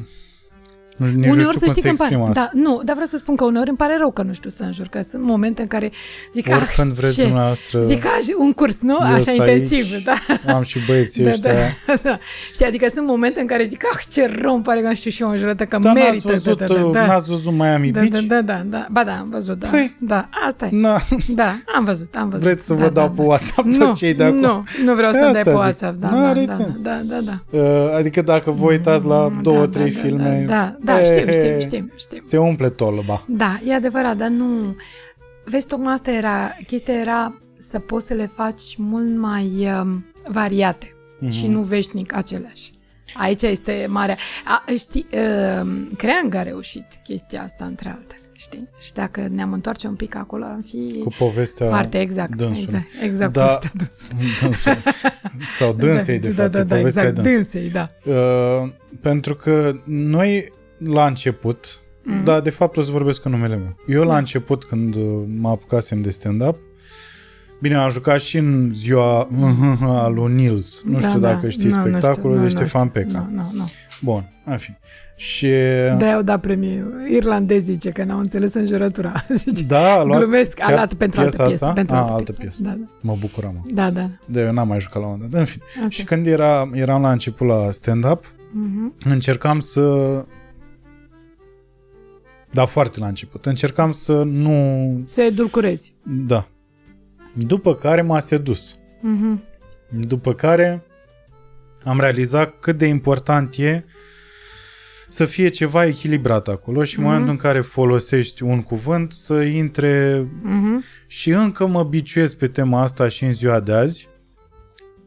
[0.98, 2.52] Nici nu uneori știu să cum știi să că îmi pare, exprim asta.
[2.54, 4.64] da, nu, dar vreau să spun că uneori îmi pare rău că nu știu să
[4.64, 5.92] înjur, că sunt momente în care
[6.34, 7.22] zic, Oricând ah, vreți ce?
[7.24, 8.98] dumneavoastră, Zic, ah, un curs, nu?
[9.02, 10.54] eu Așa sunt intensiv, aici, da.
[10.56, 11.52] Am și băieții Da, ăștia.
[11.88, 12.18] da, da.
[12.54, 15.12] Știi, adică sunt momente în care zic, ah, ce rău, îmi pare că nu știu
[15.12, 16.28] și eu înjurătă, că Dar n-ați merită.
[16.28, 17.06] văzut, da, da, da, da.
[17.06, 18.12] n-ați văzut Miami Da, Beach?
[18.14, 18.86] da, da, da, da.
[18.92, 19.68] Ba da, am văzut, da.
[19.68, 19.96] Păi.
[20.00, 20.70] Da, asta e.
[20.72, 22.46] Na, Da, am văzut, am văzut.
[22.46, 23.14] vreți să da, vă da, dau da.
[23.22, 24.40] pe WhatsApp Nu, tot cei de acolo?
[24.42, 25.60] nu, nu vreau să Asta dai pe zic.
[25.60, 26.00] WhatsApp.
[26.00, 26.82] Da, N-are da, da, sens.
[26.82, 27.58] da, da, da.
[27.58, 31.16] Uh, Adică dacă vă uitați la două, Da, trei da, da, filme, Da, da, e,
[31.18, 32.20] știm, e, știm, știm, știm.
[32.24, 33.24] se umple tolba.
[33.28, 34.76] Da, e adevărat, dar nu...
[35.46, 40.88] Vezi, tocmai asta era, chestia era să poți să le faci mult mai um, variate
[41.20, 41.32] Mhm.
[41.32, 42.72] și nu veșnic aceleași.
[43.14, 44.18] Aici este marea...
[44.46, 48.70] A, știi, uh, Creang a reușit chestia asta între altele, știi?
[48.80, 51.00] Și dacă ne-am întoarce un pic acolo, am fi...
[51.04, 52.62] Cu povestea Foarte exact, dânsului.
[52.64, 53.42] exact, exact Da.
[53.46, 54.26] povestea dânsului.
[54.42, 54.78] Dânsului.
[55.60, 57.70] Sau dânsei, de da, fapt, da, e da, povestea exact, dânsei.
[57.70, 57.90] dânsei, da.
[58.64, 58.72] Uh,
[59.02, 60.54] pentru că noi,
[60.86, 62.24] la început, Mhm.
[62.24, 63.76] dar de fapt o să vorbesc în numele meu.
[63.88, 65.04] Eu, la început, când uh,
[65.40, 66.58] mă apucasem de stand-up,
[67.62, 69.28] Bine, am jucat și în ziua
[70.04, 70.82] al lui Nils.
[70.86, 71.28] Nu Da, știu da.
[71.34, 73.02] dacă știi Nu, nu știu, spectacolul nu, de nu Ștefan știu.
[73.02, 73.28] Peca.
[73.32, 73.66] Nu, nu, nu.
[74.02, 74.78] Bun, în fin.
[75.16, 75.48] Și
[75.98, 79.26] De au dat premiu irlandezi, zice că n-au înțeles înjurătura.
[79.46, 79.64] Zice.
[79.64, 81.64] da, a luat Glumesc, a chiar luat pentru altă piesa piesă.
[81.66, 81.76] asta?
[81.76, 82.62] Pentru A, altă, altă piesă.
[82.62, 82.62] piesă.
[82.62, 82.86] Da, da.
[83.02, 83.54] Mă bucuram.
[83.66, 83.72] mă.
[83.74, 84.10] Da, da.
[84.26, 85.40] De eu n-am mai jucat la un moment dat.
[85.40, 85.62] În fin.
[85.76, 85.90] Asta.
[85.90, 88.94] Și când era, eram la început la stand-up, Mhm.
[89.04, 89.82] încercam să...
[92.54, 93.46] Da, foarte la început.
[93.46, 95.02] Încercam să nu...
[95.06, 95.94] Să edulcorezi.
[96.04, 96.48] Da.
[97.36, 98.78] După care m-a sedus.
[99.00, 99.44] Mhm.
[99.90, 100.84] După care
[101.84, 103.84] am realizat cât de important e
[105.10, 110.28] să fie ceva echilibrat acolo și în momentul în care folosești un cuvânt să intre
[110.42, 110.84] Mhm.
[111.08, 114.12] și încă mă biciuiesc pe tema asta și în ziua de azi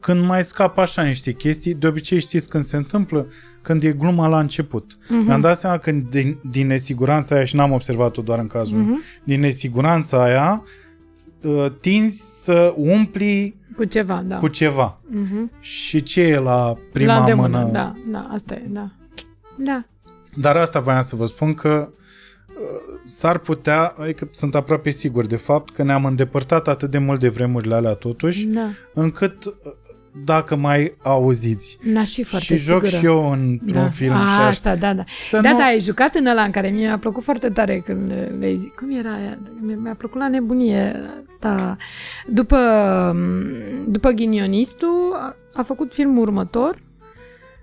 [0.01, 3.27] când mai scap așa niște chestii, de obicei știți când se întâmplă,
[3.67, 4.99] când e gluma la început.
[5.09, 5.25] Mhm.
[5.27, 8.89] Mi-am dat seama că din, din nesiguranța aia, și n-am observat-o doar în cazul Mhm.
[8.89, 10.63] meu, din nesiguranța aia
[11.43, 14.37] uh, tinzi să umpli Cu ceva, da.
[14.37, 15.01] cu ceva.
[15.07, 15.51] Mhm.
[15.61, 17.71] Și ce e la prima la îndemână, mână?
[17.73, 18.91] da, da, asta e, da.
[19.59, 19.85] Da.
[20.35, 21.89] Dar asta voiam să vă spun că
[22.49, 27.21] uh, s-ar putea, adică sunt aproape sigur de fapt, că ne-am îndepărtat atât de mult
[27.21, 28.69] de vremurile alea totuși, Da.
[28.95, 29.53] încât uh,
[30.25, 33.01] dacă mai auziți N-aș fi foarte și joc sigură.
[33.01, 33.89] și eu într-un da.
[33.89, 35.05] film A, și așa, asta, da, da.
[35.29, 35.59] să da, nu...
[35.59, 38.73] da, ai jucat în ăla în care mie mi-a plăcut foarte tare când le zi.
[38.77, 39.39] Cum era aia?
[39.61, 41.01] Mi- Mi-a plăcut la nebunie.
[41.41, 41.77] Da.
[42.27, 42.57] După,
[43.89, 46.79] după Ghinionistul a, a făcut filmul următor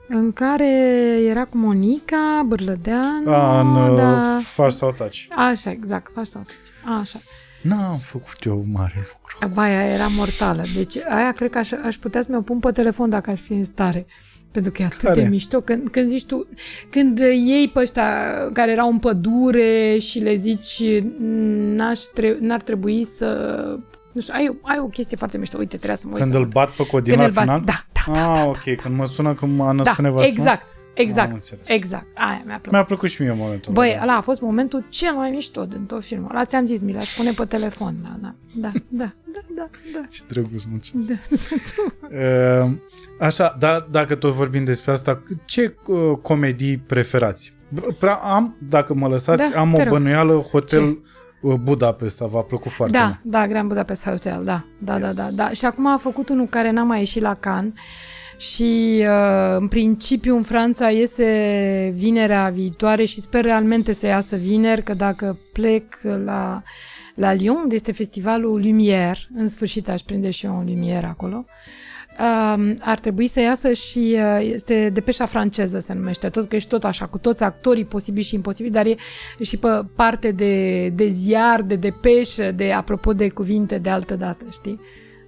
[0.08, 0.70] în care
[1.30, 3.34] era cu Monica Bârlădeanu.
[3.34, 4.02] A, în da.
[4.02, 4.40] da.
[4.44, 5.18] Far sau Touch.
[5.30, 6.46] Așa, exact, faci sau
[7.02, 7.20] Așa.
[7.64, 9.54] N-am făcut eu mare lucru.
[9.54, 10.64] Baia era mortală.
[10.76, 13.54] Deci aia cred că aș, aș putea să mi-o pun pe telefon dacă aș fi
[13.54, 14.06] în stare.
[14.52, 15.22] Pentru că e atât Care?
[15.22, 15.62] de mișto.
[15.62, 16.48] Când, când zici tu,
[16.90, 18.06] când iei pe ăștia
[18.54, 20.84] care erau în pădure și le zici
[21.76, 23.28] n-aș tre- n-ar trebui să...
[24.12, 25.58] Nu știu, ai, ai o chestie foarte mișto.
[25.58, 26.54] Uite, trebuia să mă uit Când să îl văd.
[26.54, 27.62] bat pe Codin Când la îl bați- final?
[27.66, 27.74] Da,
[28.14, 28.76] da, Ah, ok.
[28.82, 30.38] Când mă sună când m-a da, născut nevastă mea?
[30.38, 31.68] exact, Am exact, înțeles.
[31.70, 32.06] exact.
[32.16, 32.72] Aia mi-a plăcut.
[32.72, 33.74] Mi-a plăcut și mie momentul.
[33.74, 34.02] Băi, ăla.
[34.02, 36.30] ăla a fost momentul cel mai mișto din tot filmul.
[36.32, 37.96] Ăla ți-am zis, mi l-aș pune pe telefon.
[38.02, 40.06] Da, da, da, da, da, da, da.
[40.10, 41.10] Ce drăguț, mulțumesc.
[41.10, 42.18] da.
[42.64, 42.72] Uh,
[43.20, 47.54] Așa, da, dacă tot vorbim despre asta, ce uh, comedii preferați?
[48.00, 49.94] Prea am, dacă mă lăsați, Da, am te o rog.
[49.94, 51.00] bănuială Hotel
[51.42, 53.20] uh, Budapesta, v-a plăcut foarte Da, mult.
[53.24, 55.02] da, Grand Budapest Hotel, da, da, Yes.
[55.16, 55.50] da, da, da.
[55.50, 57.74] Și acum a făcut unul care n-a mai ieșit la Cannes
[58.38, 64.84] și uh, în principiu în Franța iese vinerea viitoare și sper realmente să iasă vineri,
[64.84, 65.84] că dacă plec
[66.26, 66.64] la,
[67.16, 71.46] la Lyon, unde este festivalul Lumière, în sfârșit aș prinde și eu un Lumière acolo,
[72.20, 76.70] Um, ar trebui să iasă și uh, este Depeșa franceză se numește, tot că ești
[76.70, 78.96] tot așa, cu toți actorii posibili și imposibili, dar e
[79.44, 84.46] și pe parte de, de ziar, de depeșă, de apropo de cuvinte de altă dată,
[84.52, 84.80] știi?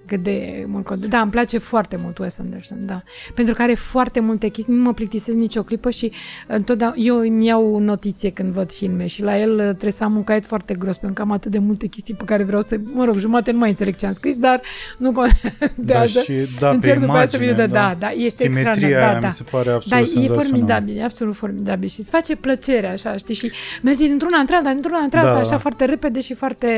[0.06, 1.06] Cât de mult cont.
[1.06, 3.02] Da, îmi place foarte mult Wes Anderson, da.
[3.34, 6.12] Pentru că are foarte multe chestii, nu mă plictisesc nicio clipă și
[6.46, 10.16] întotdeauna, eu îmi iau notiție când văd filme și la el uh, trebuie să am
[10.16, 12.76] un caiet foarte gros, pentru că am atât de multe chestii pe care vreau să,
[12.92, 14.60] mă rog, jumate nu mai înțeleg ce am scris, dar
[14.98, 15.12] nu
[15.74, 19.26] da, și da, pe imagine, da, da, da, este Simetria da, aia da.
[19.26, 23.16] mi se pare absolut Da, e formidabil, e absolut formidabil și îți face plăcere așa,
[23.16, 23.50] știi, și
[23.82, 25.58] mergi dintr-una într-alta, dintr-una într-alta, Da, așa da.
[25.58, 26.68] foarte repede și foarte,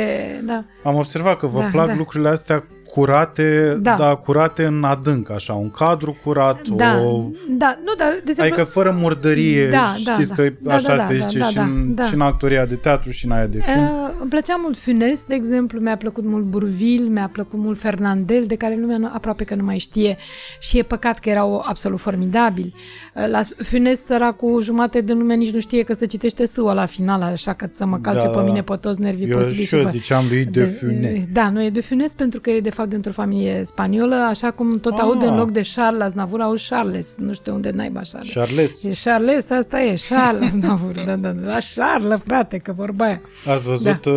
[0.44, 0.64] da.
[0.82, 1.94] Am observat că vă Da, plac da.
[1.94, 3.94] lucrurile astea curate, Da.
[3.98, 7.22] dar curate în adânc, așa, un cadru curat, Da, o...
[7.48, 10.34] da, nu, dar, de exemplu, Adică fără murdărie, Da, da, știți da.
[10.34, 12.04] că Da, așa da, da, se zice da, și, da, în, da.
[12.06, 13.82] și în actoria de teatru și în aia de film.
[13.82, 13.90] Uh,
[14.20, 18.54] îmi plăcea mult Funes, de exemplu, mi-a plăcut mult Burvil, mi-a plăcut mult Fernandel, de
[18.56, 20.16] care lumea nu- aproape că nu mai știe
[20.60, 22.74] și e păcat că erau absolut formidabili.
[23.14, 26.86] Uh, la Funes, săracul, jumate de lume nici nu știe că se citește sâua la
[26.86, 28.42] final, așa că să mă calce Da, pe da.
[28.42, 29.64] mine pe toți nervii Eu posibili.
[29.64, 31.18] și eu pe- ziceam lui de Funes.
[31.32, 34.78] Da, nu e de Funes pentru că e de fapt dintr-o familie spaniolă, așa cum
[34.78, 34.98] tot Ah.
[35.00, 38.32] aud în loc de Charles Aznavour, aud Charles, nu știu unde naiba Charles.
[38.32, 43.04] Charles, E Charles, asta e, Charles Aznavour, da, da, da, la Charles, frate, că vorba
[43.04, 43.20] aia.
[43.46, 44.14] ați văzut uh,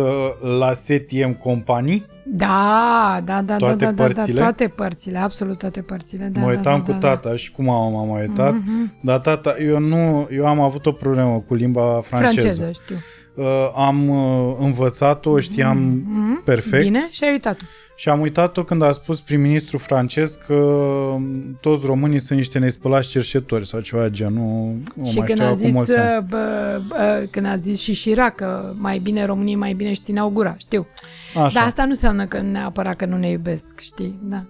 [0.58, 2.06] la Setiem Companii?
[2.24, 4.38] Da, da, da, Toate da, da, da, părțile?
[4.38, 6.28] da, toate părțile, absolut toate părțile.
[6.32, 7.08] Da, mă da, uitam da, cu da, da.
[7.16, 8.54] tata și cu mama m-am mai uitat,
[9.00, 12.40] dar tata, eu nu, eu am avut o problemă cu limba franceză.
[12.40, 12.96] Franceză, știu.
[13.34, 13.44] Uh,
[13.76, 16.02] am uh, învățat-o, știam
[16.44, 17.56] perfect Bine, și ai uitat
[17.94, 23.08] și am uitat-o când a spus prim-ministru francez că um, toți românii sunt niște nespălați
[23.08, 24.76] cerșetori sau ceva de genul.
[24.94, 26.16] Nu și mai când știu a, acum zis, mulți ani.
[26.18, 30.00] uh, bă, bă, când a zis și Chirac că mai bine românii mai bine își
[30.00, 30.86] țineau gura, știu.
[31.34, 31.50] Așa.
[31.54, 34.18] Dar asta nu înseamnă că neapărat că nu ne iubesc, știi?
[34.22, 34.44] Da.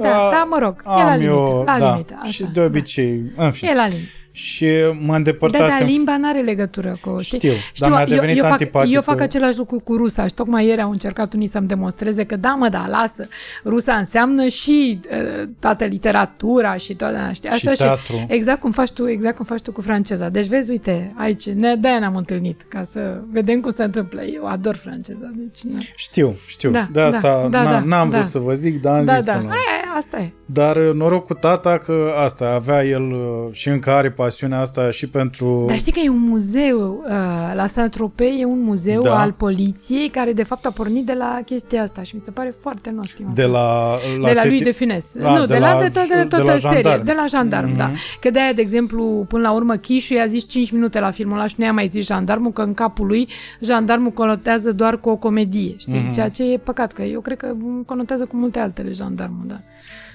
[0.00, 2.44] Da, A- da, mă rog, e la am limită, eu, la da, limită, așa, și
[2.52, 3.50] de obicei, în da.
[3.50, 3.70] fine.
[3.70, 4.06] E la limită.
[4.32, 4.66] Și
[5.00, 5.66] mă Da, îndepărtasem...
[5.78, 7.18] dar limba n-are legătură cu...
[7.20, 7.38] Știi?
[7.38, 8.94] Știu, dar mi-a devenit eu, eu, fac, antipatică.
[8.94, 12.36] eu fac același lucru cu rusa și tocmai ieri au încercat unii să-mi demonstreze că
[12.36, 13.28] da, mă, da, lasă.
[13.64, 17.50] Rusa înseamnă și uh, toată literatura și toată, știi?
[17.50, 18.24] Și Așa teatru.
[18.28, 20.28] exact cum faci tu, exact cum faci tu cu franceza.
[20.28, 24.22] Deci vezi, uite, aici, ne, de-aia ne-am întâlnit, ca să vedem cum se întâmplă.
[24.22, 25.62] Eu ador franceza, deci...
[25.74, 25.78] Na.
[25.96, 26.70] Știu, știu.
[26.70, 28.16] Da, de asta da, da, n- da, n-am da.
[28.18, 29.62] vrut să vă zic, dar am Da, zis da, până la urmă.
[29.68, 30.32] aia, asta e.
[30.46, 33.18] Dar uh, noroc cu tata că asta, avea el uh,
[33.52, 35.64] și încă are pasiunea asta și pentru...
[35.68, 37.10] Dar știi că e un muzeu, uh,
[37.54, 39.20] la Saint-Tropez e un muzeu Da.
[39.20, 42.54] al poliției care de fapt a pornit de la chestia asta și mi se pare
[42.60, 43.30] foarte nostim.
[43.34, 43.90] de la,
[44.20, 45.14] la, de la lui seti- de Fines.
[45.22, 46.72] Ah, nu, de de, la, la- de, tot- de, de toată la serie.
[46.82, 47.04] jandarmi.
[47.04, 47.76] De la jandarm, Mhm.
[47.76, 47.90] da.
[48.20, 51.36] Că de aia, de exemplu, până la urmă, Chișu i-a zis 5 minute la filmul
[51.36, 53.28] ăla și nu i-a mai zis jandarmul, că în capul lui
[53.60, 55.98] jandarmul conotează doar cu o comedie, știi?
[55.98, 56.12] Mhm.
[56.12, 57.54] Ceea ce e păcat, că eu cred că
[57.86, 59.60] conotează cu multe altele jandarmul, da.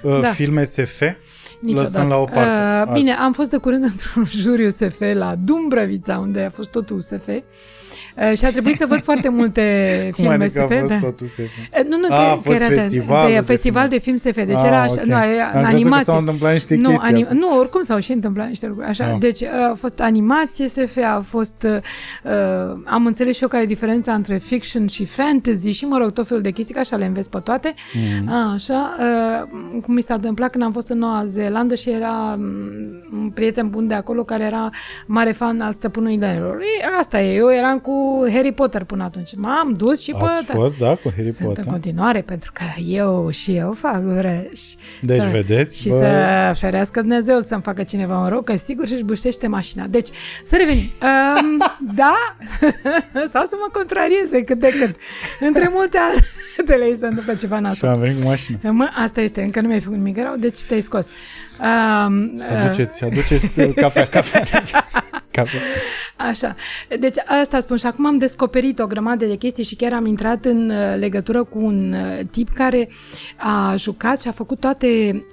[0.09, 0.27] uh, da.
[0.29, 1.01] filme SF,
[1.59, 1.89] Niciodată.
[1.91, 2.39] lăsând la o parte.
[2.39, 2.93] Uh, Asta.
[2.93, 7.27] bine, am fost de curând într-un juriu SF la Dumbrăvița, unde a fost totul SF.
[8.31, 9.61] Uh, și a trebuit să văd foarte multe
[10.15, 10.79] Cum filme adică a SF.
[10.79, 10.97] fost da.
[10.97, 11.39] totul SF?
[11.39, 13.93] Uh, Nu, nu, A, că, a că fost era de- festivalul de, de festival film.
[13.93, 14.45] de film SF.
[14.45, 15.03] Deci Ah, era așa, ok.
[15.03, 16.03] nu, era Am crezut că animație.
[16.03, 17.39] s-au întâmplat niște nu, chestii acolo.
[17.39, 18.87] nu, oricum s-au și întâmplat niște lucruri.
[18.89, 19.05] Așa.
[19.11, 19.15] Ah.
[19.19, 21.55] Deci uh, a fost animație SF, a fost...
[21.65, 21.71] Uh,
[22.23, 26.11] uh, am înțeles și eu care e diferența între fiction și fantasy și, mă rog,
[26.11, 27.73] tot felul de chestii, că așa le înveți pe toate.
[27.93, 28.29] Mhm.
[28.31, 32.35] A, așa, uh, cum mi s-a întâmplat când am fost în Noua Zeelandă și era
[32.37, 34.69] mm, un prieten bun de acolo care era
[35.05, 36.57] mare fan al Stăpânului Danilor.
[36.61, 39.35] E, asta e, eu eram cu Harry Potter până atunci.
[39.35, 40.53] M-am dus și Ați pe...
[40.53, 41.63] fost, da, cu Harry Sunt Potter?
[41.65, 44.61] în continuare, pentru că eu și eu fac greș.
[45.01, 48.87] Deci, Să- vedeți, Și bă- să ferească Dumnezeu să-mi facă cineva un rău, că sigur
[48.87, 49.85] și-și bușește mașina.
[49.87, 50.07] Deci,
[50.43, 50.83] să revenim.
[51.01, 51.57] Um,
[51.95, 52.13] da?
[53.33, 54.95] Sau să mă contrarieze cât de cât.
[55.39, 55.97] Între multe
[56.57, 57.89] altele îi se întâmplă ceva Și nasol.
[57.89, 58.57] am venit cu mașina.
[58.71, 61.07] Mă, asta este, încă nu mi-ai făcut nimic rău, deci te-ai scos.
[61.59, 64.43] Um, Să aduceți, să aduceți uh, cafea, cafea.
[65.31, 65.59] cafea.
[66.17, 66.55] Așa.
[66.99, 70.45] Deci asta spun și acum am descoperit o grămadă de chestii și chiar am intrat
[70.45, 72.89] în uh, legătură cu un uh, tip care
[73.37, 75.23] a jucat și a făcut toate,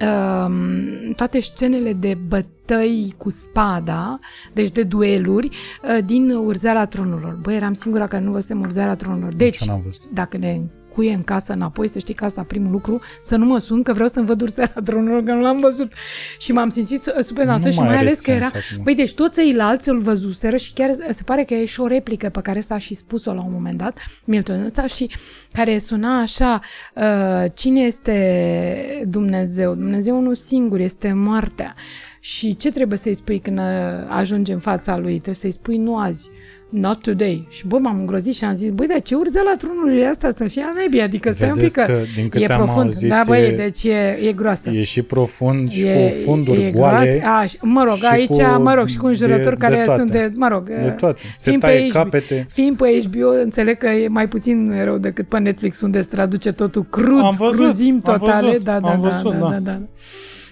[0.46, 4.18] um, toate scenele de bătăi cu spada,
[4.52, 7.38] deci de dueluri, uh, din Urzeala Tronurilor.
[7.42, 9.34] Băi, eram singura care nu văzusem Urzeala Tronurilor.
[9.34, 10.02] Deci, eu n-am văzut.
[10.12, 10.60] dacă ne
[10.94, 13.92] cuie în casă înapoi, să știi că asta primul lucru, să nu mă sun că
[13.92, 15.92] vreau să-mi văd Urzeala Tronurilor, că nu l-am văzut.
[16.38, 18.46] Și m-am simțit su- super nasol și mai mai are ales că sens era...
[18.46, 18.84] acum.
[18.84, 22.28] Păi deci toți ceilalți îl văzuseră și chiar se pare că e și o replică
[22.28, 25.10] pe care s-a și spus-o la un moment dat, Milton ăsta, și
[25.52, 26.60] care suna așa,
[26.94, 29.74] uh, cine este Dumnezeu?
[29.74, 31.74] Dumnezeu unul singur, este moartea.
[32.20, 33.64] Și ce trebuie să-i spui când uh,
[34.08, 35.12] ajungi în fața lui?
[35.12, 36.30] Trebuie să-i spui nu azi,
[36.74, 37.46] not today.
[37.50, 40.44] Și bă, m-am îngrozit și am zis, băi, dar ce urză la trunurile astea să
[40.48, 41.00] fie a nebii?
[41.00, 42.84] Adică stai un pic Vedeți că, că, din câte e am profund.
[42.84, 44.70] auzit, da, băi, e- deci e, e groasă.
[44.70, 47.18] E și profund și E- cu funduri e goale.
[47.20, 47.36] groasă.
[47.42, 49.82] A, și, mă rog, și aici, cu- mă rog, și cu înjurături de- de care
[49.84, 49.98] toate.
[49.98, 51.20] sunt de, mă rog, De toate.
[51.34, 52.46] Se fiind taie pe capete.
[52.50, 56.52] Fiind pe HBO, înțeleg că e mai puțin rău decât pe Netflix, unde se traduce
[56.52, 58.46] totul crud, Am văzut, cruzim am totale.
[58.46, 59.48] văzut, da, da, am da, văzut, da, da.
[59.48, 59.80] da, da.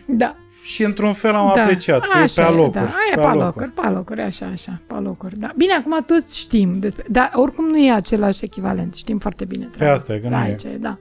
[0.06, 1.62] Da, Și într-un fel am da.
[1.62, 2.72] apreciat, că e pe Așa alocuri.
[2.72, 5.38] Da, e pe alocuri, pe alocuri, așa, așa, pe alocuri.
[5.38, 5.52] Da.
[5.56, 7.04] Bine, acum toți știm despre...
[7.08, 9.64] Dar oricum nu e același echivalent, știm foarte bine.
[9.64, 10.46] treaba asta e, că da, nu e.
[10.46, 10.98] aici, da.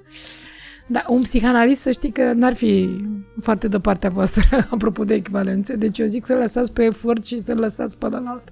[0.88, 2.90] Da, un psihanalist să știi că n-ar fi
[3.42, 4.44] foarte de partea voastră,
[4.74, 5.76] apropo de echivalențe.
[5.76, 8.44] Deci eu zic să lăsați pe efort și să lăsați pe ălalt.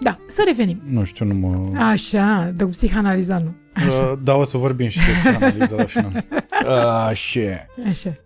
[0.00, 0.80] Da, să revenim.
[0.84, 1.78] Nu știu, nu mă...
[1.78, 3.54] Așa, de psihanaliza nu.
[3.86, 6.24] Uh, Da, o să vorbim și de psihanaliză la final.
[7.08, 7.66] Așa.
[7.88, 8.16] Așa.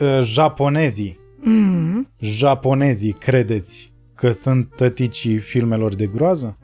[0.00, 1.18] Uh, Japonezii.
[1.40, 2.08] Mm.
[2.20, 6.58] Japonezii, credeți că sunt tăticii filmelor de groază?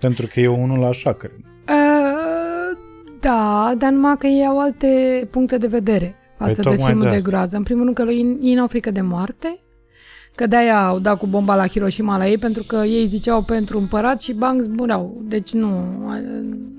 [0.00, 1.32] Pentru că eu unul așa cred.
[1.68, 2.78] Uh,
[3.20, 4.88] da, dar numai că ei au alte
[5.30, 7.28] puncte de vedere față Păi de tocmai filmul de de, asta.
[7.28, 7.56] groază.
[7.56, 9.58] În primul rând că ei, ei n-au frică de moarte,
[10.34, 13.78] că de-aia au dat cu bomba la Hiroshima la ei, pentru că ei ziceau pentru
[13.78, 15.22] împărat și bang zbureau.
[15.22, 15.68] Deci nu,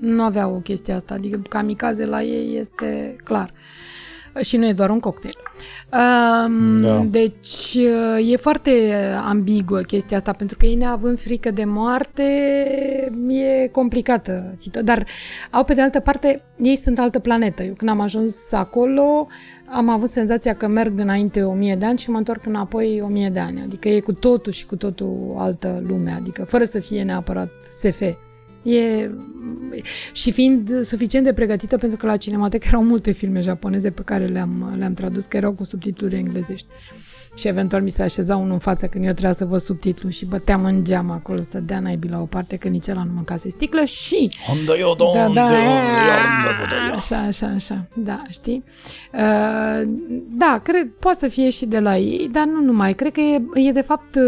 [0.00, 1.14] nu aveau chestia asta.
[1.14, 3.52] Adică kamikaze la ei este clar.
[4.40, 5.36] Și nu e doar un cocktail.
[5.92, 7.04] Um, Da.
[7.08, 7.78] Deci
[8.32, 8.92] e foarte
[9.28, 12.22] ambiguă chestia asta, pentru că ei neavând frică de moarte,
[13.28, 14.94] e complicată situația.
[14.94, 15.06] Dar
[15.50, 17.62] au pe de altă parte, ei sunt altă planetă.
[17.62, 19.26] Eu când am ajuns acolo,
[19.66, 23.06] am avut senzația că merg înainte o mie de ani și mă întorc înapoi o
[23.06, 23.62] mie de ani.
[23.62, 27.50] Adică e cu totul și cu totul altă lume, adică fără să fie neapărat
[27.80, 28.02] SF.
[28.66, 29.10] E...
[30.12, 34.26] Și fiind suficient de pregătită, pentru că la Cinematecă erau multe filme japoneze pe care
[34.26, 36.66] le-am, le-am tradus, că erau cu subtitluri englezești.
[37.34, 40.24] Și eventual mi se așeza unul în față când eu trebuia să văd subtitlu și
[40.24, 43.48] băteam în geam acolo să dea naibii la o parte că nici ăla nu mâncase
[43.48, 44.30] sticlă și
[45.34, 45.48] da,
[46.90, 48.64] da, așa, așa, așa, da, știi?
[49.12, 49.88] Uh,
[50.28, 53.42] da, cred, poate să fie și de la ei, dar nu numai, cred că e,
[53.68, 54.18] e de fapt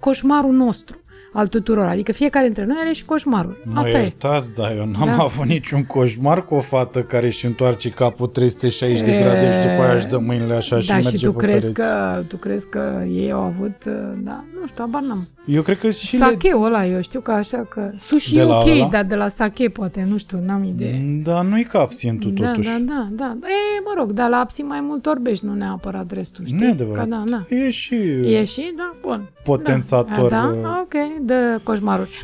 [0.00, 1.03] coșmarul nostru
[1.36, 3.56] al tuturor, adică fiecare dintre noi are și coșmarul.
[3.64, 4.00] Mă Asta e.
[4.00, 5.22] iertați, dar eu n-am Da.
[5.22, 9.82] avut niciun coșmar cu o fată care își întoarce capul 360 de grade și după
[9.82, 11.80] aia își dă mâinile așa și da, merge și tu pe crezi, pereți.
[11.80, 13.92] că, tu crezi că ei au avut, uh,
[14.22, 15.28] da, nu știu, abar n-am.
[15.46, 16.24] Eu cred că și le...
[16.24, 17.90] Sake ăla, eu știu că așa că...
[17.96, 18.88] Sushi De e la ok, ăla?
[18.90, 21.20] dar de la sake poate, nu știu, n-am idee.
[21.22, 22.68] Dar nu-i ca absintul Da, totuși.
[22.68, 23.36] da, da, da.
[23.48, 26.58] E, mă rog, dar la absint mai mult orbești, nu neapărat restul, știi?
[26.58, 27.02] Nu e adevărat.
[27.04, 27.56] Că, da, da.
[27.56, 27.94] E și
[28.24, 29.28] E și, da, bun.
[29.44, 30.80] potențator Da, uh, da?
[30.82, 30.94] ok,
[31.26, 32.20] de coșmaruri.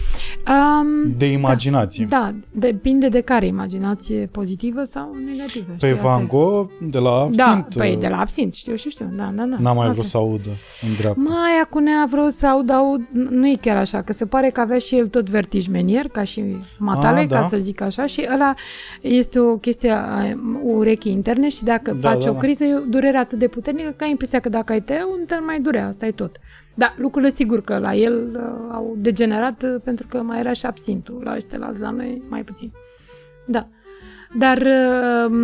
[0.49, 2.07] Um, de imaginație.
[2.09, 5.65] da, depinde de care imaginație pozitivă sau negativă.
[5.79, 6.27] Pe știi, Van asta e.
[6.27, 9.43] Gogh, de la absint, Da, păi uh, de la absint, știu și știu, da, da,
[9.45, 9.57] da.
[9.59, 10.09] n-am mai Asta vrut e.
[10.09, 10.49] să audă
[10.89, 11.21] în dreapta.
[11.25, 14.61] Mai acum ne-a vrut să aud, aud, nu e chiar așa, că se pare că
[14.61, 17.41] avea și el tot vertij menier, ca și matale, Ah, da.
[17.41, 18.55] ca să zic așa, și ăla
[19.01, 20.23] este o chestie a
[20.63, 22.39] urechii interne și dacă Da, faci da, o da.
[22.39, 25.25] criză, e o durere atât de puternică că ai impresia că dacă ai tăia, un
[25.27, 26.37] te mai durea, asta e tot.
[26.75, 30.67] Da, lucrurile sigur că la el uh, au degenerat uh, pentru că mai era și
[30.67, 32.73] absintul, la ăștia la la noi mai puțin.
[33.47, 33.69] Da.
[34.39, 35.37] Dar uh,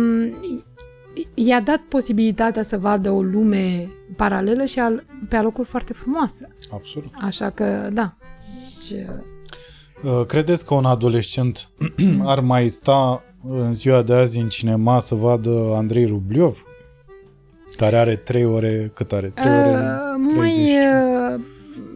[1.33, 6.47] i-a dat posibilitatea să vadă o lume paralelă și al, pe alocuri foarte frumoasă.
[6.71, 7.11] Absolut.
[7.21, 8.17] Așa că, da.
[8.63, 8.99] Deci,
[10.03, 11.69] Uh, Credeți că un adolescent
[12.23, 16.65] ar mai sta în ziua de azi în cinema să vadă Andrei Rubliov?
[17.77, 19.27] Care are 3 ore, cât are?
[19.27, 20.35] 3 ore uh, 30.
[20.35, 20.53] mai
[21.33, 21.41] uh,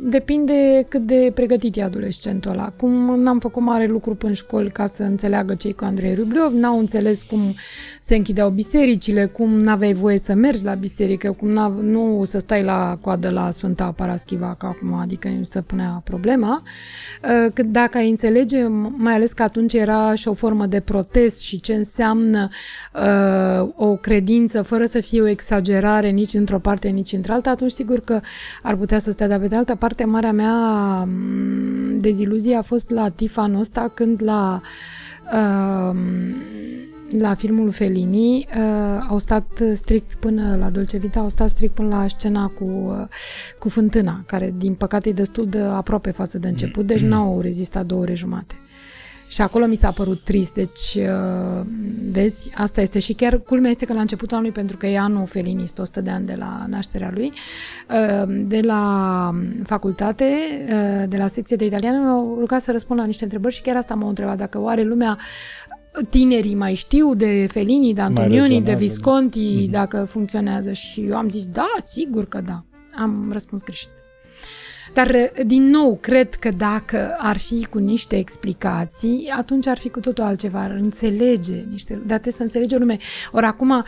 [0.04, 2.74] depinde cât de pregătit e adolescentul ăla.
[2.78, 6.54] Cum n-am făcut mare lucru până în școli ca să înțeleagă cei cu Andrei Rubliov,
[6.54, 7.56] n-au înțeles cum
[8.00, 12.64] se închideau bisericile, cum n-aveai voie să mergi la biserică, cum n nu să stai
[12.64, 16.64] la coadă la Sfânta Paraschiva, ca acum, adică nu se punea problema.
[17.24, 20.80] Uh, Cât dacă ai înțelege, m- mai ales că atunci era și o formă de
[20.80, 22.50] protest și ce înseamnă
[22.94, 28.00] uh, o credință fără să fie o exagerare nici într-o parte, nici într-alta, atunci sigur
[28.00, 28.20] că
[28.62, 29.28] ar putea să stea.
[29.28, 33.92] Dar pe de altă parte, marea mea m, deziluzie a fost la TIFA anul ăsta
[33.94, 34.62] când la
[35.34, 35.98] uh,
[37.20, 41.88] la filmul Fellini uh, au stat strict până la Dolce Vita, au stat strict până
[41.88, 43.08] la scena cu, uh,
[43.60, 47.86] cu fântâna, care din păcate e destul de aproape față de început, deci n-au rezistat
[47.86, 48.56] două ore jumate.
[49.32, 51.66] Și acolo mi s-a părut trist, deci uh,
[52.12, 55.26] vezi, asta este și chiar culmea este că la începutul anului, pentru că e anul
[55.26, 57.34] Fellini, este 100 de ani de la nașterea lui,
[57.90, 59.32] uh, de la
[59.64, 63.62] facultate, uh, de la secție de italiană, m-au rugat să răspund la niște întrebări și
[63.62, 65.18] chiar asta m-au întrebat, dacă oare lumea
[66.10, 68.78] tinerii mai știu de Fellini, de Antonioni, de rezonează, da.
[68.78, 72.64] Visconti, dacă funcționează și eu am zis, da, sigur că da.
[72.96, 74.01] Am răspuns greșit.
[74.94, 79.90] Dar, uh, din nou, cred că dacă ar fi cu niște explicații, atunci ar fi
[79.90, 82.98] cu totul altceva, ar înțelege niște, dar trebuie să înțelege o lume.
[83.32, 83.84] Ori acum, uh,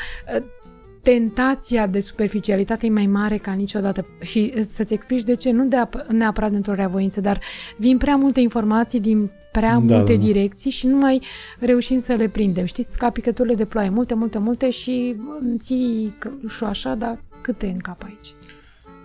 [1.02, 5.66] tentația de superficialitate e mai mare ca niciodată și uh, să-ți explici de ce, nu
[5.66, 7.40] de ap- neapărat dintr-o reavoință, dar
[7.78, 10.26] vin prea multe informații din prea Da, multe da, da.
[10.26, 11.22] direcții și nu mai
[11.60, 12.66] reușim să le prindem.
[12.66, 16.18] Știți, ca picăturile de ploaie, multe, multe, multe și îmi ții
[16.48, 18.34] și așa, dar câte în cap aici?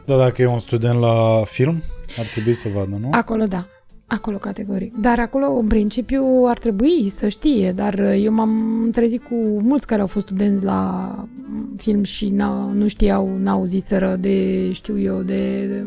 [0.08, 1.82] Da, dacă e un student la film,
[2.18, 3.08] ar trebui să vadă, nu?
[3.10, 3.66] Acolo da.
[4.06, 4.96] Acolo categoric.
[4.96, 7.72] Dar acolo, în principiu, ar trebui să știe.
[7.72, 11.12] Dar uh, eu m-am trezit cu mulți care au fost studenți la
[11.48, 15.84] mm, film și n-au, nu știau, n-au ziseră de, știu eu, de, de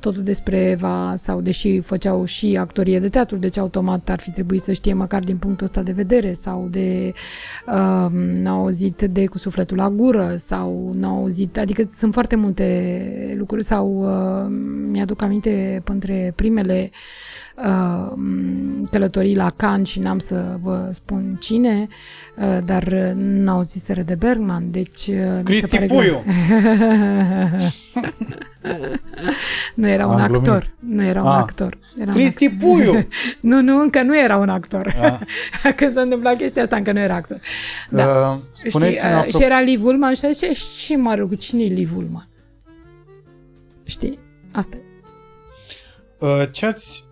[0.00, 4.62] totul despre Eva sau deși făceau și actorie de teatru, deci automat ar fi trebuit
[4.62, 7.12] să știe măcar din punctul ăsta de vedere sau de
[7.66, 13.34] uh, n-au auzit de cu sufletul la gură sau n-au auzit, adică sunt foarte multe
[13.38, 14.50] lucruri sau uh,
[14.90, 17.27] mi-aduc aminte între primele uh,
[18.90, 21.88] călătorii la Cannes și n-am să vă spun cine,
[22.36, 22.84] uh, dar
[23.16, 25.06] n-au ziseră de Bergman, deci...
[25.06, 26.22] uh, mi se Cristi pare Puiu!
[26.24, 27.72] grav.
[29.74, 30.48] nu era un Am glumit.
[30.48, 31.38] actor, nu era un Ah.
[31.40, 31.78] actor.
[31.98, 33.06] Era un Cristi Puiu!
[33.40, 34.96] nu, nu, încă nu era un actor.
[35.00, 35.72] Ah.
[35.76, 37.36] Că s-a întâmplat chestia asta, încă nu era actor.
[37.90, 38.04] Da.
[38.06, 41.62] Uh, Știi, spuneți-mi uh, apro- și era Liv Ullman și zice, și mă rog, cine
[41.62, 42.28] e Liv Ullman?
[43.84, 44.18] Știi?
[44.52, 44.82] Asta e.
[46.26, 47.04] uh, ce ați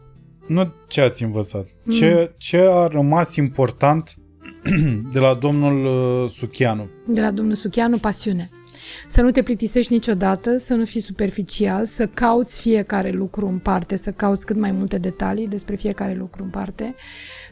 [0.47, 1.93] nu ce ați învățat, Mm.
[1.93, 4.15] ce, ce a rămas important
[5.13, 6.89] de la domnul uh, Suchianu?
[7.07, 8.49] De la domnul Suchianu, pasiune.
[9.09, 13.97] Să nu te plictisești niciodată, să nu fii superficial, să cauți fiecare lucru în parte,
[13.97, 16.95] să cauți cât mai multe detalii despre fiecare lucru în parte,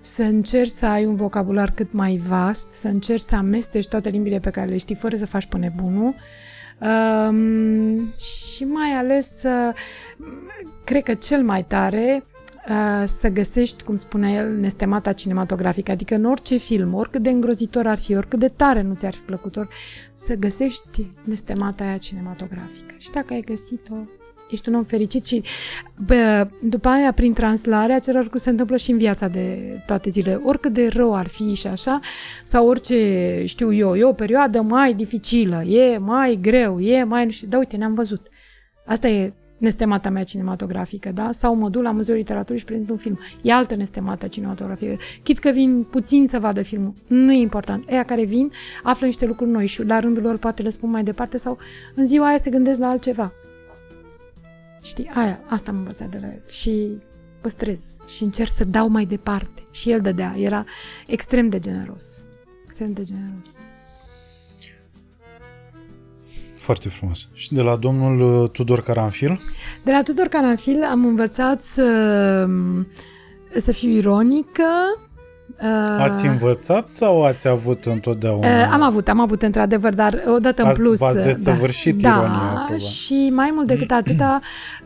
[0.00, 4.38] să încerci să ai un vocabular cât mai vast, să încerci să amesteci toate limbile
[4.38, 6.14] pe care le știi fără să faci pe nebunul
[6.80, 9.72] um, și mai ales să,
[10.84, 12.33] cred că cel mai tare, uh,
[13.06, 17.98] să găsești, cum spunea el, nestemata cinematografică, adică în orice film, oricât de îngrozitor ar
[17.98, 19.68] fi, oricât de tare nu ți-ar fi plăcut, ori,
[20.12, 22.94] să găsești nestemata aia cinematografică.
[22.98, 23.94] Și dacă ai găsit-o,
[24.50, 25.42] ești un om fericit și
[26.06, 30.40] bă, după aia, prin translare, același lucru se întâmplă și în viața de toate zilele.
[30.44, 32.00] Oricât de rău ar fi și așa,
[32.44, 37.24] sau orice, știu eu, e o perioadă mai dificilă, e mai greu, e mai...
[37.24, 38.28] nu știu, Da, uite, ne-am văzut.
[38.86, 39.32] Asta e
[39.64, 41.32] nestemata mea cinematografică, da?
[41.32, 43.18] Sau mă duc la Muzeul Literaturii și prezint un film.
[43.42, 44.96] E altă nestemată cinematografică.
[45.22, 46.94] Chit că vin puțin să vadă filmul.
[47.06, 47.84] Nu e important.
[47.90, 51.02] Eia care vin află niște lucruri noi și la rândul lor poate le spun mai
[51.02, 51.58] departe sau
[51.94, 53.32] în ziua aia se gândesc la altceva.
[54.82, 55.10] Știi?
[55.14, 56.42] Aia, asta am învățat de la el.
[56.48, 56.98] Și
[57.40, 59.62] păstrez și încerc să dau mai departe.
[59.70, 60.34] Și el dădea.
[60.38, 60.64] Era
[61.06, 62.22] extrem de generos.
[62.64, 63.58] Extrem de generos.
[66.64, 67.28] Foarte frumos.
[67.32, 69.40] Și de la domnul uh, Tudor Caranfil?
[69.82, 72.46] De la Tudor Caranfil am învățat să,
[73.60, 74.64] să fiu ironică.
[75.62, 78.46] Uh, Ați învățat sau ați avut întotdeauna?
[78.46, 80.98] Uh, am avut, am avut într-adevăr, dar odată în Ați- plus.
[80.98, 82.78] v-ați uh, desăvârșit da, ironia, Da, probabil.
[82.78, 84.40] și mai mult decât atâta,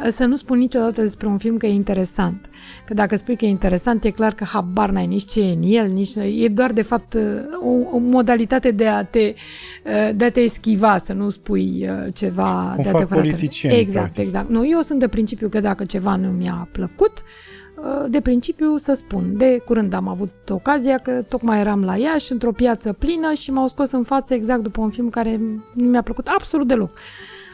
[0.05, 2.48] uh, să nu spun niciodată despre un film că e interesant.
[2.89, 5.62] Că dacă spui că e interesant, e clar că habar n-ai nici ce e în
[5.65, 7.23] el, nici e doar de fapt uh,
[7.62, 9.35] o, o modalitate de a te
[9.85, 13.24] uh, de a te eschiva, să nu spui uh, ceva Cum de fac adevărat.
[13.24, 14.23] politicienii, Exact, practic.
[14.24, 14.48] exact.
[14.48, 17.23] Nu, eu sunt de principiu că dacă ceva nu mi-a plăcut,
[17.77, 19.36] uh, de principiu să spun.
[19.36, 23.66] De curând am avut ocazia că tocmai eram la Iași, într-o piață plină și m-au
[23.66, 25.40] scos în față exact după un film care
[25.74, 26.90] nu mi-a plăcut absolut deloc.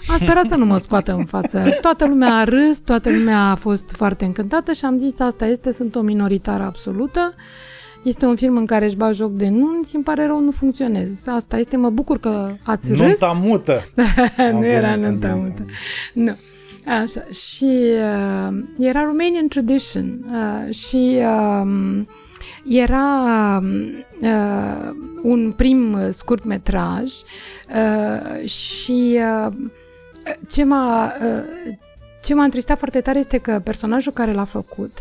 [0.09, 1.63] Am sperat să nu mă scoată în față.
[1.81, 5.73] Toată lumea a râs, toată lumea a fost foarte încântată și am zis asta este,
[5.73, 7.35] sunt o minoritară absolută.
[8.05, 11.27] Este un film în care își bag joc de nunți, îmi pare rău, nu funcționez.
[11.27, 12.99] Asta este, mă bucur că ați râs.
[12.99, 13.85] Nunta mută!
[14.39, 15.51] Am nu era venit în nunta nuntă.
[15.59, 15.65] mută.
[16.15, 16.37] Nu.
[17.03, 17.25] Așa.
[17.33, 20.19] Și uh, era Romanian tradition.
[20.31, 22.03] Uh, și uh,
[22.65, 23.61] era
[24.21, 24.91] uh,
[25.23, 29.53] un prim scurt metraj uh, și uh,
[30.51, 31.75] ce m-a, uh,
[32.23, 34.99] ce m-a întristat foarte tare este că personajul care l-a făcut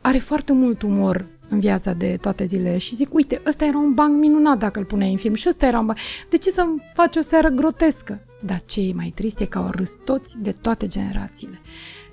[0.00, 3.94] are foarte mult umor în viața de toate zilele și zic, uite, ăsta era un
[3.94, 5.98] banc minunat dacă îl puneai în film și ăsta era un banc.
[6.30, 8.20] De ce să faci o seară grotescă?
[8.40, 11.60] Dar ce e mai trist e că au râs toți de toate generațiile.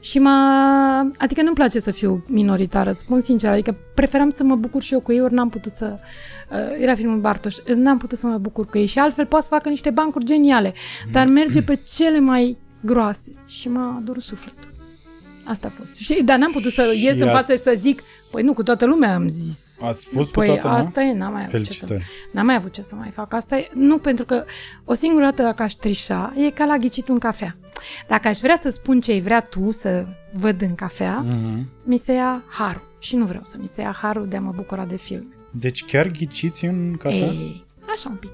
[0.06, 1.10] Și m-a...
[1.18, 4.94] Adică nu-mi place să fiu minoritară, îți spun sincer, adică preferam să mă bucur și
[4.94, 5.98] eu cu ei, ori n-am putut să...
[6.52, 9.54] Uh, era filmul Bartoș, n-am putut să mă bucur cu ei și altfel poate să
[9.54, 10.74] facă niște bancuri geniale,
[11.12, 14.74] dar merge pe cele mai groase și m-a durut sufletul.
[15.44, 15.96] Asta a fost.
[15.96, 18.02] Și, dar n-am putut să ies în față și să zic,
[18.32, 19.65] păi nu, cu toată lumea am zis.
[19.82, 20.84] Ați spus Păi cu toată lumea?
[20.84, 22.06] asta e, n-am mai avut ce să, Felicitări.
[22.32, 23.34] n-am mai avut ce să mai fac.
[23.34, 24.44] Asta e, nu pentru că
[24.86, 27.56] o singură dată dacă aș trișa, e ca la ghicit un cafea.
[28.08, 31.70] dacă aș vrea să spun ce ai vrea tu să văd în cafea, Mhm.
[31.84, 32.94] mi se ia harul.
[33.00, 35.28] Și nu vreau să mi se ia harul de a mă bucura de filme.
[35.52, 37.18] Deci chiar ghiciți în cafea?
[37.18, 37.66] Ei,
[37.96, 38.32] așa un pic.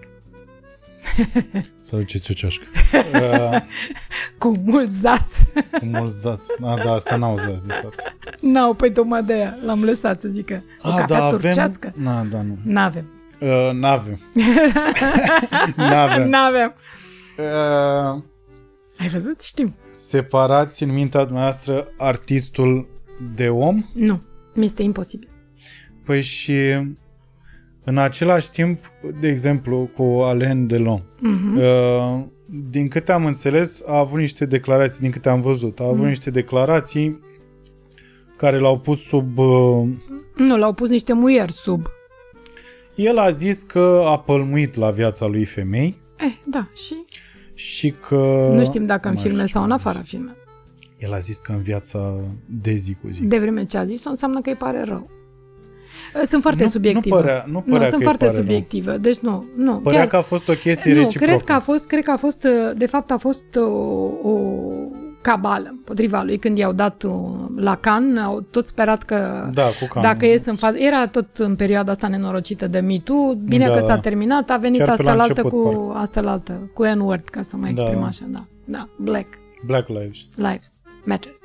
[1.79, 2.65] Să duceți o ceașcă.
[2.93, 3.61] uh,
[4.37, 5.33] Cu mult zaț.
[5.79, 6.47] cu mulți zați.
[6.61, 8.15] A, da, asta n-au zați, de fapt.
[8.41, 10.63] N-au, păi tocmai de aia l-am lăsat să zică.
[10.81, 11.87] O A, cafea da, turcească.
[11.87, 12.03] avem...
[12.03, 12.57] Na, da, nu.
[12.63, 13.09] N-avem.
[13.39, 14.19] Uh, n-avem.
[15.75, 16.29] n-avem.
[16.29, 16.73] N-avem.
[17.37, 18.21] Uh,
[18.97, 19.41] Ai văzut?
[19.41, 19.75] Știm.
[19.91, 22.87] separați în mintea dumneavoastră artistul
[23.35, 23.85] de om?
[23.93, 24.21] Nu.
[24.53, 25.29] Mi este imposibil.
[26.05, 26.53] Păi și
[27.83, 28.79] în același timp,
[29.19, 31.57] de exemplu, cu Alain Delon, Mhm.
[31.57, 32.23] uh,
[32.69, 36.07] din câte am înțeles, a avut niște declarații, din câte am văzut, a avut Mhm.
[36.07, 37.19] niște declarații
[38.37, 39.37] care l-au pus sub...
[39.37, 39.87] Uh,
[40.35, 41.85] Nu, l-au pus niște muieri sub.
[42.95, 46.95] el a zis că a pălmuit la viața lui femei Eh, da, și
[47.53, 48.49] și că...
[48.55, 50.09] nu știm dacă în mai filme știu sau în ce a afara zis.
[50.09, 50.35] filme.
[50.97, 51.99] El a zis că în viața
[52.45, 53.23] de zi cu zi.
[53.25, 55.09] De vreme ce a zis-o, înseamnă că îi pare rău.
[56.25, 57.15] Sunt foarte Nu- subiective.
[57.15, 58.41] nu părea- nu părea nu că sunt îi foarte pare rău.
[58.45, 58.97] subiective.
[58.97, 59.75] Deci nu, nu.
[59.75, 61.25] Părea chiar- că a fost o chestie nu, reciprocă.
[61.31, 63.61] cred că a fost, cred că a fost, uh, de fapt a fost o,
[64.29, 64.39] o
[65.21, 67.11] cabală potriva lui când i-au dat uh,
[67.55, 70.11] la Cannes, au tot sperat că Da, cu Cannes.
[70.11, 73.73] dacă ies în față, era tot în perioada asta nenorocită de Me Too, bine Da,
[73.73, 73.99] că s-a da.
[73.99, 75.99] terminat, a venit Chiar pe asta la la altă început, cu parcă.
[76.01, 78.05] asta la altă, cu N-word, ca să mă exprim Da.
[78.05, 78.39] așa, da.
[78.65, 79.27] Da, Black
[79.65, 80.17] Black Lives.
[80.35, 81.39] Lives Matters.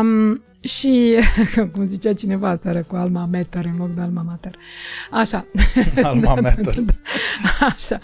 [0.00, 1.14] Um, și,
[1.72, 4.56] cum zicea cineva seară cu Alma Mater în loc de Alma Mater.
[5.10, 5.46] Așa.
[6.02, 6.86] Alma Matters.
[7.60, 8.00] Așa.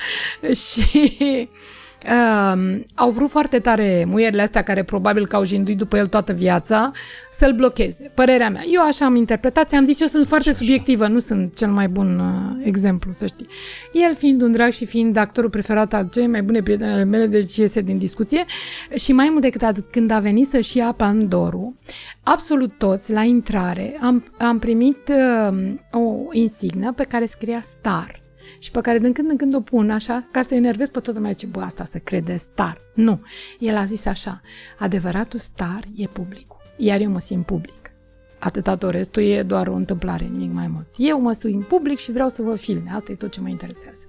[0.54, 1.48] Și
[2.04, 6.32] um, au vrut foarte tare muierile astea care probabil că au jinduit după el toată
[6.32, 6.90] viața
[7.30, 8.10] să-l blocheze.
[8.14, 8.62] Părerea mea.
[8.72, 12.18] Eu așa am interpretat, ți-am zis, eu sunt foarte subiectivă, nu sunt cel mai bun
[12.18, 13.46] uh, exemplu, să știi.
[13.92, 17.26] El fiind un drag și fiind actorul preferat al cei mai bune prieteni ale mele,
[17.26, 18.44] deci iese din discuție.
[18.94, 21.78] Și mai mult decât atât, când a venit să-și ia Pandoru,
[22.22, 25.56] absolut toți, la intrare, am, am primit uh,
[25.90, 28.21] o insignă pe care scria Star
[28.62, 31.18] și pe care din când în când o pun așa, ca să enervez pe toată
[31.18, 32.80] lumea, ce bă, asta se crede star.
[32.94, 33.20] Nu.
[33.58, 34.40] El a zis așa,
[34.78, 37.90] adevăratul star e publicul, iar eu mă simt public.
[38.38, 40.86] Atâta tot restul e doar o întâmplare, nimic mai mult.
[40.96, 44.06] Eu mă simt public și vreau să vă filme, asta e tot ce mă interesează.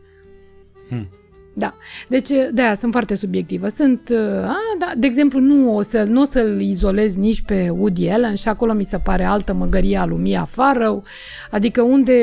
[0.88, 1.10] Hmm.
[1.56, 1.74] Da.
[2.08, 3.68] Deci, de aia sunt foarte subiectivă.
[3.68, 7.70] Sunt, uh, a, da, de exemplu, nu o, să, nu o să-l izolez nici pe
[7.70, 11.04] Woody Allen și acolo mi se pare altă măgărie a lui Mia Farrow.
[11.52, 12.14] Adică unde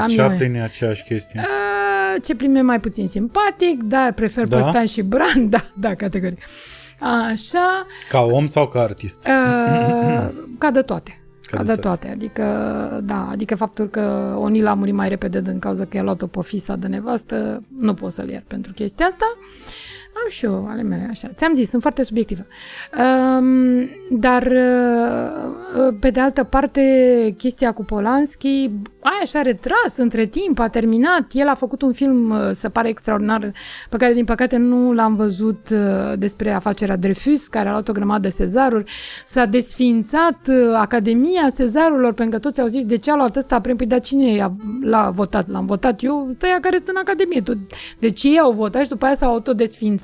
[0.00, 0.28] am eu...
[0.28, 1.40] Chaplin e aceeași chestie.
[1.40, 4.56] Uh, ce prime mai puțin simpatic, dar prefer Da?
[4.56, 6.38] pe Stan și Bran, da, da, categoric.
[7.00, 9.26] Așa, Ca om sau ca artist?
[9.28, 10.28] uh,
[10.58, 11.18] ca de toate.
[11.46, 12.08] Ca, Ca de de toate.
[12.08, 12.42] Adică,
[13.04, 16.40] da, adică faptul că Onil a murit mai repede din cauza că i-a luat-o pe
[16.42, 19.24] fisa de nevastă, nu pot să-l iert pentru chestia asta.
[20.16, 21.30] Am și eu ale mele, așa.
[21.34, 22.46] Ți-am zis, sunt foarte subiectivă.
[22.98, 26.80] Um, dar, uh, pe de altă parte,
[27.36, 28.70] chestia cu Polanski,
[29.00, 31.26] aia și-a retras între timp, a terminat.
[31.32, 33.52] El a făcut un film, uh, se pare extraordinar,
[33.90, 35.78] pe care, din păcate, nu l-am văzut uh,
[36.18, 38.92] despre afacerea Dreyfus, care a luat o grămadă de sezaruri.
[39.24, 43.60] S-a desfințat uh, Academia Sezarurilor, pentru că toți au zis de ce a luat ăsta
[43.60, 43.76] premiu.
[43.76, 45.48] Păi, dar cine i-a- l-a votat?
[45.50, 46.28] L-am votat eu?
[46.32, 47.40] Stai care sunt în Academie.
[47.40, 47.56] Tot.
[47.98, 50.02] Deci ei au votat și după aia s-au autodesfințat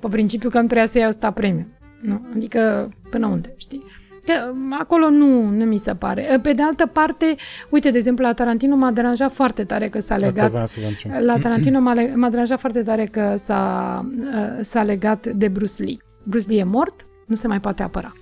[0.00, 1.66] pe principiu că nu trebuia să ia ăsta premiu.
[2.00, 2.26] Nu?
[2.34, 3.84] Adică până unde, știi?
[4.24, 4.32] Că
[4.80, 6.38] acolo nu, nu mi se pare.
[6.42, 7.34] Pe de altă parte,
[7.70, 10.50] uite, de exemplu, la Tarantino m-a deranjat foarte tare că s-a Asta legat...
[10.50, 11.24] vreau să vă întreb.
[11.24, 15.82] La Tarantino m-a, le- m-a deranjat foarte tare că s-a, uh, s-a legat de Bruce
[15.82, 15.96] Lee.
[16.22, 18.12] Bruce Lee e mort, nu se mai poate apăra.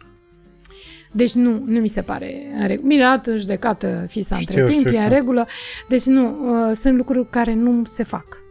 [1.12, 2.88] Deci nu, nu mi se pare în regulă.
[2.88, 5.16] Bine, a dat în judecată fisa Știu, între timp, știu, e în știu.
[5.16, 5.46] regulă.
[5.88, 8.42] Deci nu, uh, sunt lucruri care nu se fac.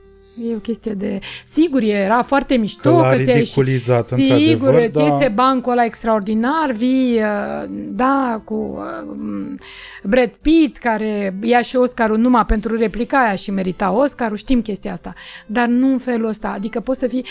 [0.52, 1.20] E o chestie de...
[1.46, 5.32] Sigur, era foarte mișto Că l-a că ți-a ieșit- ridiculizat, Sigur, într-adevăr, îți dar- iese
[5.36, 9.56] bancul ăla extraordinar, vii, uh, da, cu uh,
[10.04, 14.92] Brad Pitt, care ia și Oscarul numai pentru replica aia și merita Oscarul, știm chestia
[14.92, 15.14] asta,
[15.46, 17.26] dar nu în felul ăsta, adică poți să fii...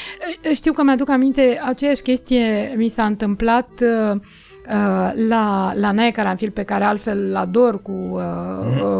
[0.50, 4.20] uh, Știu că mi-aduc aminte, aceeași chestie mi s-a întâmplat uh, uh,
[5.28, 8.20] la, la Nae Caranfil, pe care altfel îl ador cu, uh,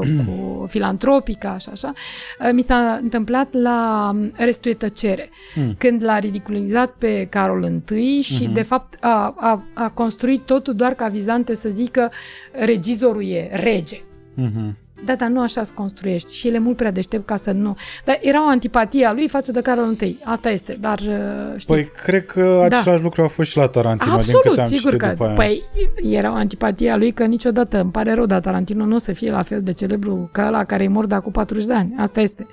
[0.01, 1.93] uh, cu filantropica și așa,
[2.41, 5.31] uh, mi s-a întâmplat la Restuie Tăcere,
[5.79, 10.95] când l-a ridiculizat pe Carol Și și, de fapt, a, a, a construit totul doar
[10.95, 12.11] ca vizante să zică
[12.53, 14.01] regizorul e rege.
[14.35, 14.77] Mhm.
[15.05, 17.77] Da, dar nu așa se construiești și el e mult prea deștept ca să nu...
[18.05, 20.19] Dar era o antipatie a lui față de Carol I.
[20.25, 21.75] Asta este, dar uh, știi...
[21.75, 22.79] Păi cred că Da.
[22.79, 25.09] același lucru a fost și la Tarantino, din Absolut, câte am sigur citit că...
[25.09, 25.35] după aia.
[25.35, 25.63] Păi,
[26.03, 29.13] era o antipatie a lui că niciodată, îmi pare rău, dar Tarantino nu o să
[29.13, 31.95] fie la fel de celebru ca ăla care e mort de acum 40 de ani.
[31.99, 32.47] Asta este.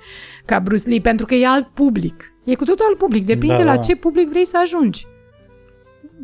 [0.44, 2.32] Ca Bruce Lee, pentru că e alt public.
[2.44, 3.26] E cu totul alt public.
[3.26, 3.82] Depinde Da, la da.
[3.82, 5.06] ce public vrei să ajungi.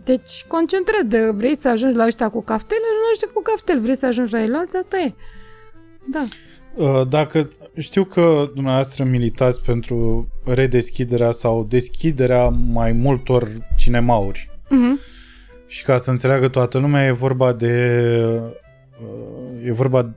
[0.04, 0.94] Deci, concentră
[1.34, 4.54] vrei să ajungi la ăștia cu caftel, ajungi cu caftel, vrei să ajungi la el
[4.54, 5.14] alții, asta e.
[6.10, 6.24] Da.
[6.74, 14.50] Uh, dacă știu că dumneavoastră militați pentru redeschiderea sau deschiderea mai multor cinemauri.
[14.64, 15.14] Uh-huh.
[15.66, 18.00] Și ca să înțeleagă toată lumea, e vorba de
[19.02, 20.14] uh, e vorba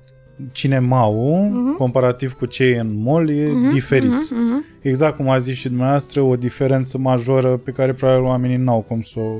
[0.51, 1.77] cinemaul, uh-huh.
[1.77, 3.73] comparativ cu cei în mall, e uh-huh.
[3.73, 4.09] diferit.
[4.09, 4.61] Uh-huh.
[4.61, 4.81] Uh-huh.
[4.81, 9.01] Exact cum a zis și dumneavoastră, o diferență majoră pe care probabil oamenii n-au cum
[9.01, 9.35] să o...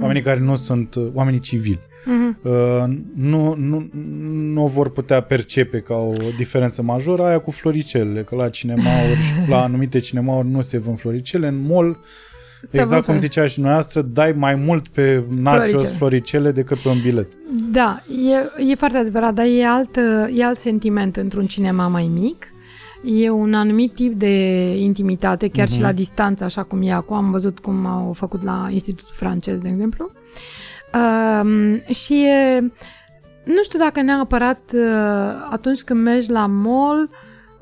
[0.00, 0.24] Oamenii uh-huh.
[0.24, 1.80] care nu sunt oamenii civili.
[2.04, 2.42] Uh-huh.
[2.42, 3.88] Uh, nu, nu,
[4.32, 9.18] nu o vor putea percepe ca o diferență majoră aia cu floricelele, că la cinemauri,
[9.48, 11.98] la anumite cinemauri nu se vând floricele, în mall
[12.62, 16.88] să exact cum zicea și noastră, dai mai mult pe nachos floricele, floricele decât pe
[16.88, 17.28] un bilet.
[17.70, 19.96] Da, e, e foarte adevărat, dar e alt,
[20.36, 22.46] e alt sentiment într-un cinema mai mic.
[23.22, 24.36] E un anumit tip de
[24.76, 25.72] intimitate, chiar uh-huh.
[25.72, 25.96] și la mhm.
[25.96, 27.16] distanță, așa cum e acum.
[27.16, 30.10] Am văzut cum au făcut la Institutul francez, de exemplu.
[30.14, 30.20] Uh,
[31.94, 32.60] și e,
[33.44, 34.80] nu știu dacă neapărat uh,
[35.50, 37.10] atunci când mergi la mall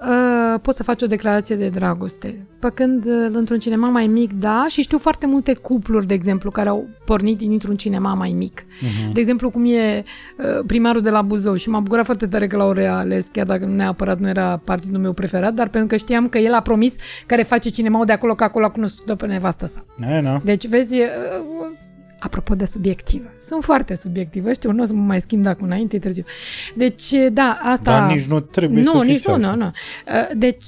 [0.00, 2.46] uh, poți să faci o declarație de dragoste.
[2.58, 6.50] Pe când uh, într-un cinema mai mic, da, și știu foarte multe cupluri, de exemplu,
[6.50, 8.60] care au pornit dintr-un cinema mai mic.
[8.60, 9.12] Uh-huh.
[9.12, 10.02] De exemplu, cum e
[10.38, 13.64] uh, primarul de la Buzău și m-a bucurat foarte tare că l-au reales, chiar dacă
[13.64, 16.96] nu neapărat nu era partidul meu preferat, dar pentru că știam că el a promis
[17.26, 19.84] care face cinemaul de acolo, că acolo a cunoscut pe nevastă sa.
[20.08, 20.40] E, no.
[20.44, 21.06] Deci, vezi, uh,
[22.22, 23.28] apropo de subiectivă.
[23.40, 26.24] Sunt foarte subiectivă, știu, nu o să mă mai schimb dacă înainte, e târziu.
[26.74, 27.98] Deci, da, asta...
[27.98, 29.66] Dar nici nu trebuie nu, să nici nu, nu, nu.
[29.66, 30.64] Uh, deci,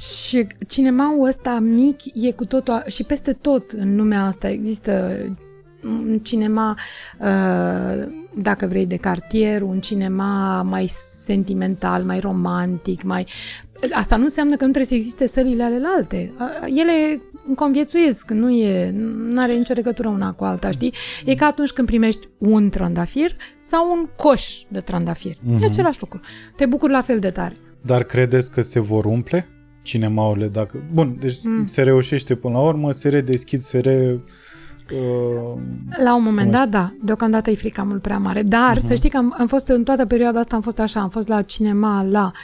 [0.68, 2.82] cinemaul ăsta mic e cu totul...
[2.86, 5.16] Și peste tot în lumea asta există
[5.84, 6.78] un cinema,
[7.18, 10.86] uh, dacă vrei, de cartier, un cinema mai
[11.24, 13.26] sentimental, mai romantic, mai...
[13.92, 16.32] Asta nu înseamnă că nu trebuie să existe sălile alelalte.
[16.38, 17.22] Uh, ele
[17.54, 20.94] conviețuiesc, nu e, nu are nicio legătură una cu alta, știi?
[21.24, 25.34] E ca atunci când primești un trandafir sau un coș de trandafir.
[25.34, 25.52] Mm-hmm.
[25.52, 25.64] E mhm.
[25.64, 26.20] același lucru.
[26.56, 27.56] Te bucuri la fel de tare.
[27.80, 29.48] Dar credeți că se vor umple
[29.82, 30.82] cinemaurile dacă...
[30.92, 31.66] Bun, deci mm.
[31.66, 34.20] se reușește până la urmă, se redeschid, se re
[34.92, 35.60] Uh,
[36.04, 36.94] la un moment dat, da.
[37.02, 38.42] Deocamdată e frica mult prea mare.
[38.42, 38.86] Dar uh-huh.
[38.86, 41.28] să știi că am, am fost în toată perioada asta, am fost așa, am fost
[41.28, 42.38] la cinema, la uh,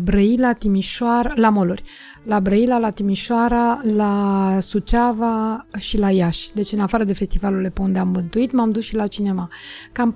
[0.00, 1.82] Brăila, Timișoara, la Moluri
[2.24, 6.52] la Brăila, la Timișoara, la Suceava și la Iași.
[6.54, 9.48] Deci în afară de festivalurile pe unde am bântuit, m-am dus și la cinema.
[9.92, 10.14] Cam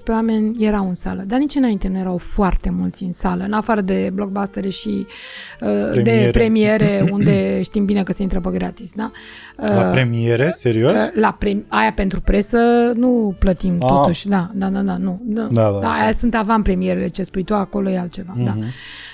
[0.00, 3.52] 14-16 oameni erau în sală, dar nici înainte nu erau foarte mulți în sală, în
[3.52, 5.06] afară de blockbustere și
[5.60, 6.24] uh, premiere.
[6.24, 9.10] de premiere, unde știm bine că se intră pe gratis, da?
[9.56, 10.50] Uh, la premiere?
[10.50, 10.92] Serios?
[10.92, 12.58] Uh, la pre- aia pentru presă
[12.94, 13.88] nu plătim ah.
[13.88, 15.20] totuși, da, da, da, da, nu.
[15.24, 15.92] Da, da, da, da.
[15.92, 18.44] Aia sunt avant premierele, ce spui tu acolo e altceva, uh-huh.
[18.44, 18.56] da.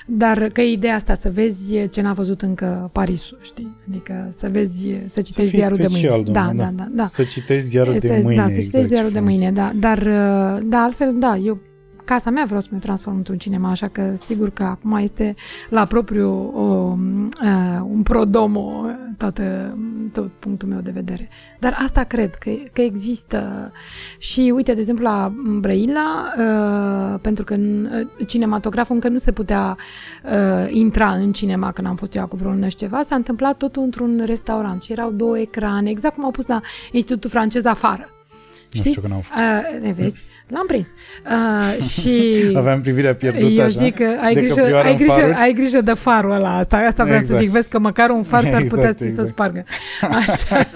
[0.06, 0.18] Mhm.
[0.18, 3.76] Dar că e ideea asta, să vezi ce n-a văzut încă Parisul, știi?
[3.88, 6.32] Adică să vezi, să citești să ziarul special, de mâine.
[6.32, 7.06] Da, da, da, da, da.
[7.06, 8.40] Să citești ziarul de mâine.
[8.40, 9.72] Da, să citești exact, ziarul de mâine, da.
[9.76, 10.02] Dar,
[10.64, 11.58] da, altfel, da, eu
[12.08, 15.34] casa mea vreau să mă transform într-un cinema, așa că sigur că acum este
[15.68, 16.96] la propriu o,
[17.42, 18.84] uh, un prodomo
[19.16, 19.76] toată,
[20.12, 21.28] tot punctul meu de vedere.
[21.58, 23.72] Dar asta cred, că, că există
[24.18, 29.32] și uite, de exemplu, la Brăila, uh, pentru că în, uh, cinematograful încă nu se
[29.32, 29.76] putea
[30.24, 33.82] uh, intra în cinema când am fost eu acum vreo și ceva, s-a întâmplat totul
[33.82, 36.60] într-un restaurant și erau două ecrane, exact cum au pus la
[36.92, 38.08] Institutul Francez afară.
[38.68, 38.80] Știi?
[38.84, 39.40] Nu știu că n-am fost.
[39.40, 40.24] Uh, ne vezi?
[40.48, 40.94] L-am prins.
[41.24, 45.80] Uh, și Aveam privirea pierdută Eu așa, zic că ai grijă, ai, grijă, ai grijă
[45.80, 46.56] de farul ăla.
[46.58, 47.38] Asta, asta vreau exact.
[47.38, 47.52] să zic.
[47.52, 49.26] Vezi că măcar un far s-ar putea exact, exact.
[49.26, 49.64] să spargă.
[50.18, 50.68] Așa,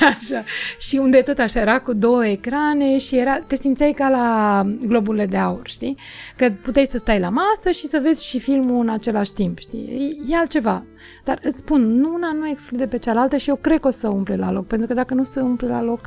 [0.00, 0.42] așa.
[0.78, 5.26] Și unde tot așa era cu două ecrane și era, te simțeai ca la globurile
[5.26, 5.96] de aur, știi?
[6.36, 10.16] Că puteai să stai la masă și să vezi și filmul în același timp, știi?
[10.28, 10.84] E, e altceva.
[11.24, 14.08] Dar îți spun, nu una nu exclude pe cealaltă și eu cred că o să
[14.08, 16.00] umple la loc, pentru că dacă nu se umple la loc,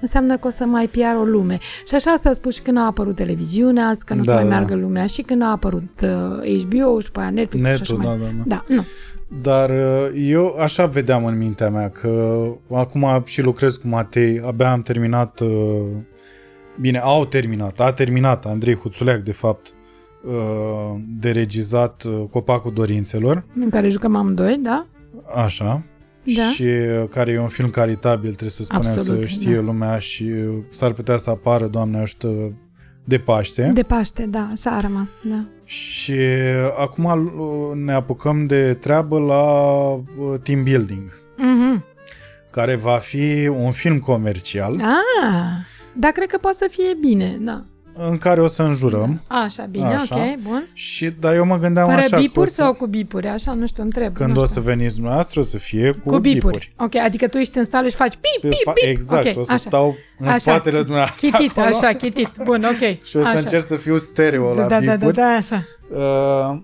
[0.00, 1.58] înseamnă că o să mai piară o lume.
[1.88, 4.50] Și așa s-a spus și când a apărut televiziunea, că nu da, o să mai
[4.50, 4.56] da.
[4.56, 8.02] meargă lumea și când a apărut uh, HBO și pe aia Netflix Netul, și așa
[8.02, 8.18] da, mai...
[8.18, 8.64] da, da.
[8.68, 8.84] da, nu.
[9.42, 14.72] Dar uh, eu așa vedeam în mintea mea că acum și lucrez cu Matei, abia
[14.72, 15.86] am terminat, uh,
[16.80, 19.74] bine, au terminat, a terminat Andrei Huțuleac, de fapt,
[20.24, 23.44] uh, de regizat Copacul Dorințelor.
[23.54, 24.86] În care jucăm amândoi, da?
[25.44, 25.82] Așa.
[26.36, 26.50] Da.
[26.50, 26.64] Și
[27.10, 29.60] care e un film caritabil, trebuie să spunem, Absolut, să știe da.
[29.60, 30.32] lumea și
[30.70, 32.52] s-ar putea să apară, Doamne ajută,
[33.04, 33.70] de Paște.
[33.74, 35.44] De Paște, da, așa a rămas, da.
[35.64, 36.18] Și
[36.78, 37.30] acum
[37.74, 39.44] ne apucăm de treabă la
[40.42, 41.10] team building.
[41.10, 41.82] Mm-hmm.
[42.50, 44.72] Care va fi un film comercial.
[44.72, 47.64] Ah, dar cred că poate să fie bine, da.
[47.98, 49.22] În care o să înjurăm.
[49.26, 50.16] Așa, bine, Așa.
[50.16, 50.68] ok, bun.
[50.72, 53.26] Și, dar eu mă gândeam Fără așa că o bipuri să, sau cu bipuri?
[53.26, 54.12] Așa, nu știu, întreb.
[54.14, 54.54] când nu o știu.
[54.54, 56.34] să veniți dumneavoastră o să fie cu, Cu bipuri.
[56.34, 56.70] bipuri.
[56.78, 58.88] Ok, adică tu ești în sală și faci pip, pip, Fa- pip.
[58.88, 59.62] exact, Ok, o să așa.
[59.66, 61.76] stau în Așa, spatele dumneavoastră Chitit, acolo.
[61.76, 62.30] așa, chitit.
[62.44, 62.98] Bun, ok.
[63.08, 63.38] Și o să așa.
[63.38, 65.14] încerc să fiu stereo la da, da, da, bipuri.
[65.16, 65.64] da, așa.
[65.90, 66.60] Uh,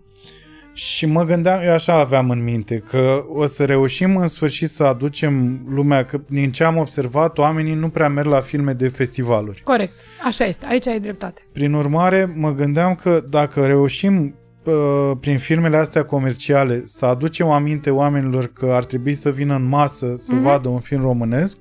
[0.74, 4.84] și mă gândeam, eu așa aveam în minte, că o să reușim în sfârșit să
[4.84, 9.60] aducem lumea, că din ce am observat, oamenii nu prea merg la filme de festivaluri.
[9.64, 9.92] Corect.
[10.26, 10.66] Așa este.
[10.68, 11.42] Aici ai dreptate.
[11.52, 14.34] Prin urmare, mă gândeam că dacă reușim
[14.64, 14.72] uh,
[15.20, 20.14] prin filmele astea comerciale să aducem aminte oamenilor că ar trebui să vină în masă
[20.16, 20.42] să Mhm.
[20.42, 21.56] vadă un film românesc,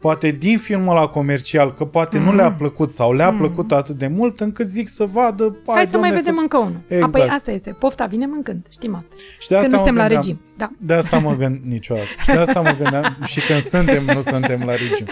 [0.00, 4.06] poate din filmul ăla comercial, că poate nu le-a plăcut sau le-a plăcut atât de
[4.06, 5.44] mult încât zic să vadă...
[5.44, 5.72] Mhm.
[5.74, 6.80] Hai, să mai domne, vedem încă unul.
[6.88, 7.14] Exact.
[7.14, 7.70] Apoi asta este.
[7.70, 8.66] Pofta vine mâncând.
[8.70, 9.14] Știm asta.
[9.38, 10.40] Și de Că asta nu mă suntem la gândeam- regim.
[10.56, 10.70] Da.
[10.78, 12.06] De asta mă gând niciodată.
[12.20, 15.06] Și de asta mă gândeam și când suntem, nu suntem la regim.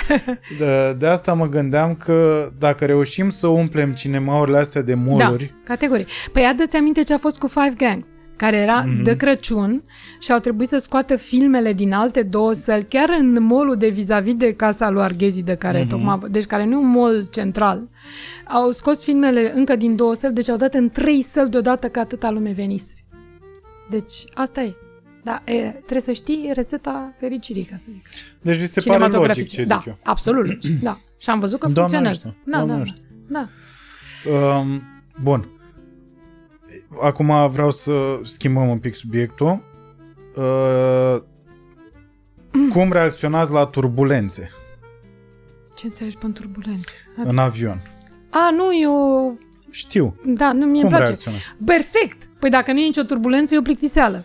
[0.58, 5.54] De, de asta mă gândeam că dacă reușim să umplem cinemaurile astea de Da, moluri,
[5.64, 6.06] categorii.
[6.32, 9.00] Păi adă-ți aminte ce a fost cu Five Gangs care era Mhm.
[9.00, 9.04] mm-hmm.
[9.04, 9.82] de Crăciun
[10.20, 14.34] și au trebuit să scoată filmele din alte două săli, chiar în molul de vis-a-vis
[14.34, 15.86] de casa lui Arghezi, de care Mhm.
[15.86, 15.90] mm-hmm.
[15.90, 17.88] tocmai, deci care nu e un mall central.
[18.48, 21.98] Au scos filmele încă din două săli, deci au dat în trei săli deodată că
[21.98, 22.94] atâta lume venise.
[23.90, 24.74] Deci asta e.
[25.24, 28.04] Da, e, trebuie să știi rețeta fericirii, ca să zic.
[28.42, 29.56] deci vi se pare logic Cinematografice.
[29.56, 29.96] ce zic da, eu.
[30.02, 30.80] absolut logic.
[30.80, 30.98] Da.
[31.18, 32.26] Și am văzut că Doamne funcționează.
[32.26, 32.78] ajută, Da, Doamne da,
[33.28, 33.48] da, ajută.
[34.30, 34.58] da.
[34.58, 34.82] Um,
[35.22, 35.48] bun.
[37.02, 37.93] Acum vreau să
[38.23, 39.64] schimbăm un pic subiectul.
[40.36, 41.16] Uh,
[42.73, 44.51] cum reacționați la turbulențe
[45.74, 46.90] Ce înțelegi pe turbulențe?
[47.24, 47.82] în avion?
[48.31, 49.39] A, nu, eu...
[49.70, 50.16] Știu.
[50.24, 51.05] Da, nu, mie Cum îmi place.
[51.05, 51.43] reacționați?
[51.64, 52.28] Perfect!
[52.39, 54.24] Păi dacă nu e nicio turbulență, e o plictiseală.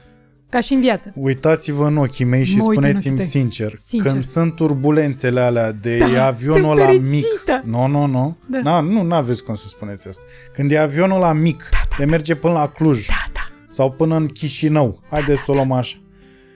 [0.49, 1.13] Ca și în viață.
[1.15, 3.41] Uitați-vă în ochii mei și Mă uit în spuneți-mi ochii tăi.
[3.41, 4.11] sincer, Sincer.
[4.11, 7.01] când sunt turbulențele alea de Da, e avionul sunt ăla mic.
[7.07, 7.61] fericită.
[7.65, 8.37] Nu, nu, nu.
[8.49, 8.59] Da.
[8.61, 10.23] Na, nu, nu aveți cum să spuneți asta.
[10.53, 13.39] Când e avionul ăla mic, de merge până la Cluj Da, da.
[13.69, 14.99] sau până în Chișinău.
[15.09, 15.97] Haideți să o luăm așa.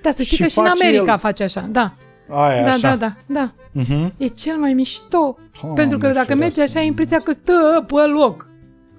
[0.02, 1.68] Da, să știi Și că și în face America el- face așa.
[1.72, 1.94] Da,
[2.30, 2.96] Aia, da, așa.
[2.96, 3.52] da, da, da.
[3.82, 4.12] Uh-huh.
[4.18, 5.38] E cel mai mișto.
[5.62, 6.36] Doamne Pentru că dacă ferească.
[6.36, 8.50] mergi așa, ai impresia că stă pe loc.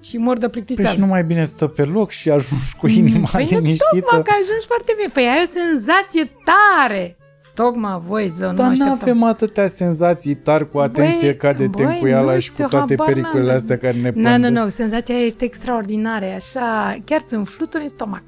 [0.03, 0.93] Și mor de Păi plictiseală.
[0.95, 3.99] și nu mai bine stă pe loc și ajungi cu inima Păi nu liniștită.
[3.99, 5.09] tocmai că ajungi foarte bine.
[5.13, 7.17] Păi ai o senzație tare.
[7.63, 9.09] Tocmai voi, zău, nu Dar mă nu așteptam.
[9.09, 12.67] avem atâtea senzații tari cu atenție Băi, ca de băi, tencuiala nu și cu știu,
[12.67, 13.55] toate habar pericolele n-am.
[13.57, 14.53] astea care ne Nu, nu, pândesc.
[14.63, 18.23] nu, senzația aia este extraordinară, e așa, chiar sunt fluturi în stomac.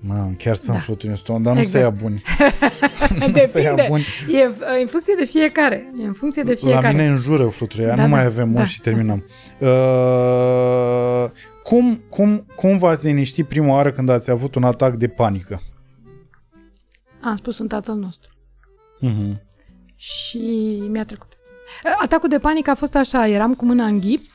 [0.00, 0.82] Mamă, chiar sunt Da.
[0.82, 1.76] fluturi în stomac, dar nu Exact.
[1.84, 2.22] să ia buni.
[3.52, 4.04] să ia Depinde, buni.
[4.32, 4.38] e
[4.78, 6.86] e în funcție de fiecare, e în funcție de fiecare.
[6.86, 9.24] La mine înjură fluturile, Da, nu mai da, avem da, mult și terminăm.
[9.58, 11.24] Uh,
[11.62, 15.60] cum, cum, cum v-ați liniștit prima oară când ați avut un atac de panică?
[17.20, 18.30] Am spus un tatăl nostru
[19.02, 19.36] Uh-huh.
[19.96, 20.38] și
[20.88, 21.32] mi-a trecut.
[22.02, 24.30] Atacul de panică a fost așa, eram cu mâna în gips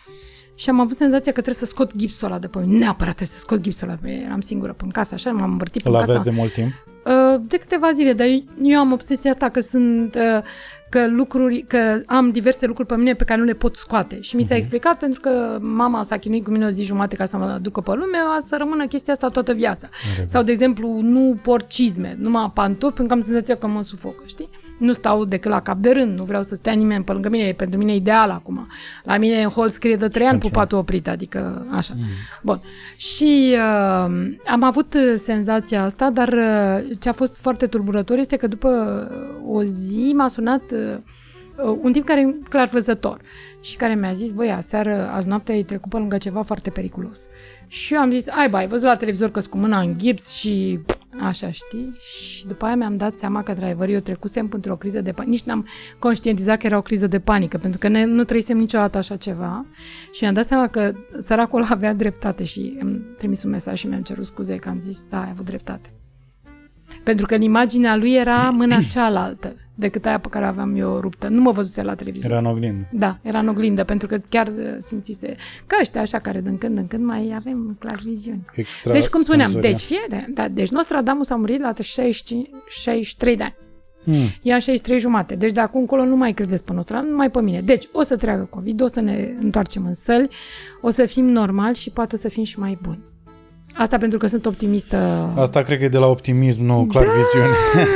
[0.56, 2.78] și am avut senzația că trebuie să scot gipsul ăla de pe mine.
[2.78, 4.10] Neapărat trebuie să scot gipsul ăla.
[4.12, 6.12] Eram singură pe casă, așa, m-am învârtit pe Îl casa.
[6.12, 6.72] aveți de mult timp?
[7.06, 10.44] Uh, de câteva zile, dar eu, eu am obsesia asta că sunt uh,
[10.92, 14.22] că lucruri, că am diverse lucruri pe mine pe care nu le pot scoate.
[14.22, 17.26] Și mi s-a explicat pentru că mama s-a chinuit cu mine o zi jumate ca
[17.26, 19.90] să mă ducă pe lume, a să rămână chestia asta toată viața.
[20.26, 24.24] Sau, de exemplu, nu port cizme, numai pantofi, pentru că am senzația că mă sufocă,
[24.26, 24.50] știi?
[24.80, 27.44] Nu stau decât la cap de rând, nu vreau să stea nimeni pe lângă mine,
[27.44, 28.68] e pentru mine ideal acum.
[29.04, 31.94] La mine în hol scrie de trei ani pentru pupatul oprit, adică așa.
[31.98, 32.04] Mm.
[32.44, 32.62] Bun.
[32.96, 38.36] Și uh, am avut uh, senzația asta, dar uh, ce a fost foarte tulburător este
[38.36, 38.70] că după
[39.46, 40.81] uh, o zi m-a sunat uh, uh,
[41.82, 43.22] un tip care e clar văzător
[43.62, 47.28] și care mi-a zis, băi, aseară, azi noapte ai trecut pe lângă ceva foarte periculos.
[47.68, 50.30] Și eu am zis, ai, bai, ai văzut la televizor că cu mâna în gips
[50.30, 50.80] și
[51.20, 51.96] așa, știi?
[52.00, 55.32] Și după aia mi-am dat seama că, într-adevăr, eu trecusem într-o criză de panică.
[55.34, 55.68] Nici n-am
[56.00, 59.66] conștientizat că era o criză de panică, pentru că ne, nu trăisem niciodată așa ceva.
[60.12, 64.02] Și mi-am dat seama că săracul avea dreptate și am trimis un mesaj și mi-am
[64.02, 65.90] cerut scuze că am zis, da, ai avut dreptate.
[67.04, 71.28] Pentru că în imaginea lui era mâna cealaltă decât aia pe care aveam eu ruptă.
[71.28, 72.32] Nu mă văzuse la televizor.
[72.32, 72.88] Era în oglindă.
[72.92, 75.36] Da, era în oglindă, pentru că chiar uh, simțise
[75.68, 78.46] că ăștia așa care din când în când mai avem clar viziuni.
[78.54, 79.78] Extra Deci, cum spuneam, senzorial.
[79.78, 83.56] deci, fie de, da, deci Nostradamus a murit la 65, 63 de ani.
[84.04, 84.30] Hmm.
[84.42, 85.36] Ea 63 jumate.
[85.36, 87.62] Deci de acum încolo nu mai credeți pe Nostradamus, numai pe mine.
[87.62, 90.30] Deci o să treacă COVID, o să ne întoarcem în săli,
[90.82, 93.11] o să fim normali și poate o să fim și mai buni.
[93.74, 94.98] Asta pentru că sunt optimistă.
[95.38, 97.56] Asta cred că e de la optimism, nu clar viziune.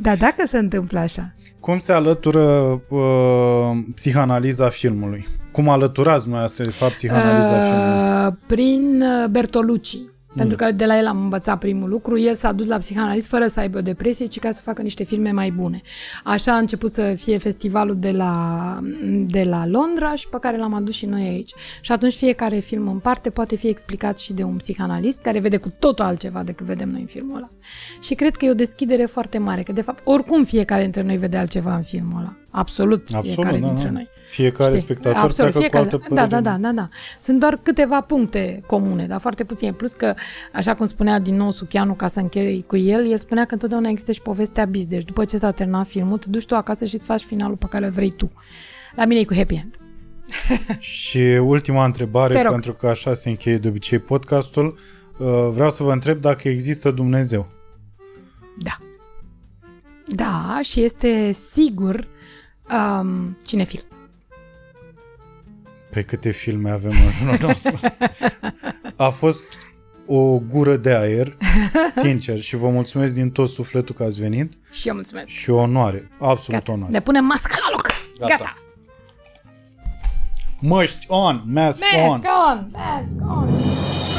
[0.00, 1.34] Da, da, dacă se întâmplă așa.
[1.60, 2.40] Cum se alătură
[2.88, 5.26] uh, psihanaliza filmului?
[5.52, 8.26] Cum alăturați dumneavoastră, de fapt, psihanaliza filmului?
[8.26, 9.96] Uh, prin uh, Bertolucci.
[10.36, 12.18] Pentru că de la el am învățat primul lucru.
[12.18, 15.04] El s-a dus la psihanalist fără să aibă o depresie, ci ca să facă niște
[15.04, 15.82] filme mai bune.
[16.24, 18.78] Așa a început să fie festivalul de la,
[19.26, 21.52] de la Londra și pe care l-am adus și noi aici.
[21.80, 25.56] Și atunci fiecare film în parte poate fi explicat și de un psihanalist care vede
[25.56, 27.50] cu totul altceva decât vedem noi în filmul ăla.
[28.00, 31.16] Și cred că e o deschidere foarte mare, că de fapt oricum fiecare dintre noi
[31.16, 32.36] vede altceva în filmul ăla.
[32.50, 33.90] Absolut, Absolut, fiecare da, dintre da.
[33.90, 34.08] noi.
[34.34, 34.82] Fiecare Știi?
[34.82, 36.42] spectator Absolut, pleacă fiecare, cu altă da, părere.
[36.42, 36.88] da, da, da, da.
[37.20, 39.72] Sunt doar câteva puncte comune, dar foarte puține.
[39.72, 40.14] Plus că,
[40.52, 43.88] așa cum spunea din nou Suchianu, ca să închei cu el, el spunea că întotdeauna
[43.88, 44.86] există și povestea bis.
[44.86, 47.66] Deci după ce s-a terminat filmul, te duci tu acasă și îți faci finalul pe
[47.70, 48.32] care îl vrei tu.
[48.96, 49.78] La mine e cu happy end.
[50.78, 52.50] Și ultima întrebare, Te rog.
[52.50, 54.78] pentru că așa se încheie de obicei podcastul,
[55.18, 57.48] uh, vreau să vă întreb dacă există Dumnezeu.
[58.58, 58.78] Da.
[60.06, 62.08] Da, și este sigur
[63.00, 63.84] um, cinefil.
[65.94, 67.80] Pe câte filme avem în jurul nostru.
[68.96, 69.40] A fost
[70.06, 71.36] o gură de aer,
[72.02, 75.28] sincer, și vă mulțumesc din tot sufletul că ați venit Și eu mulțumesc.
[75.28, 76.72] și o onoare, absolut Gata.
[76.72, 76.92] onoare.
[76.92, 77.86] Ne punem masca la loc.
[78.18, 78.34] Gata.
[78.36, 78.56] Gata.
[80.60, 82.08] Măști on, mask, on.
[82.08, 84.13] Mask on, mask on.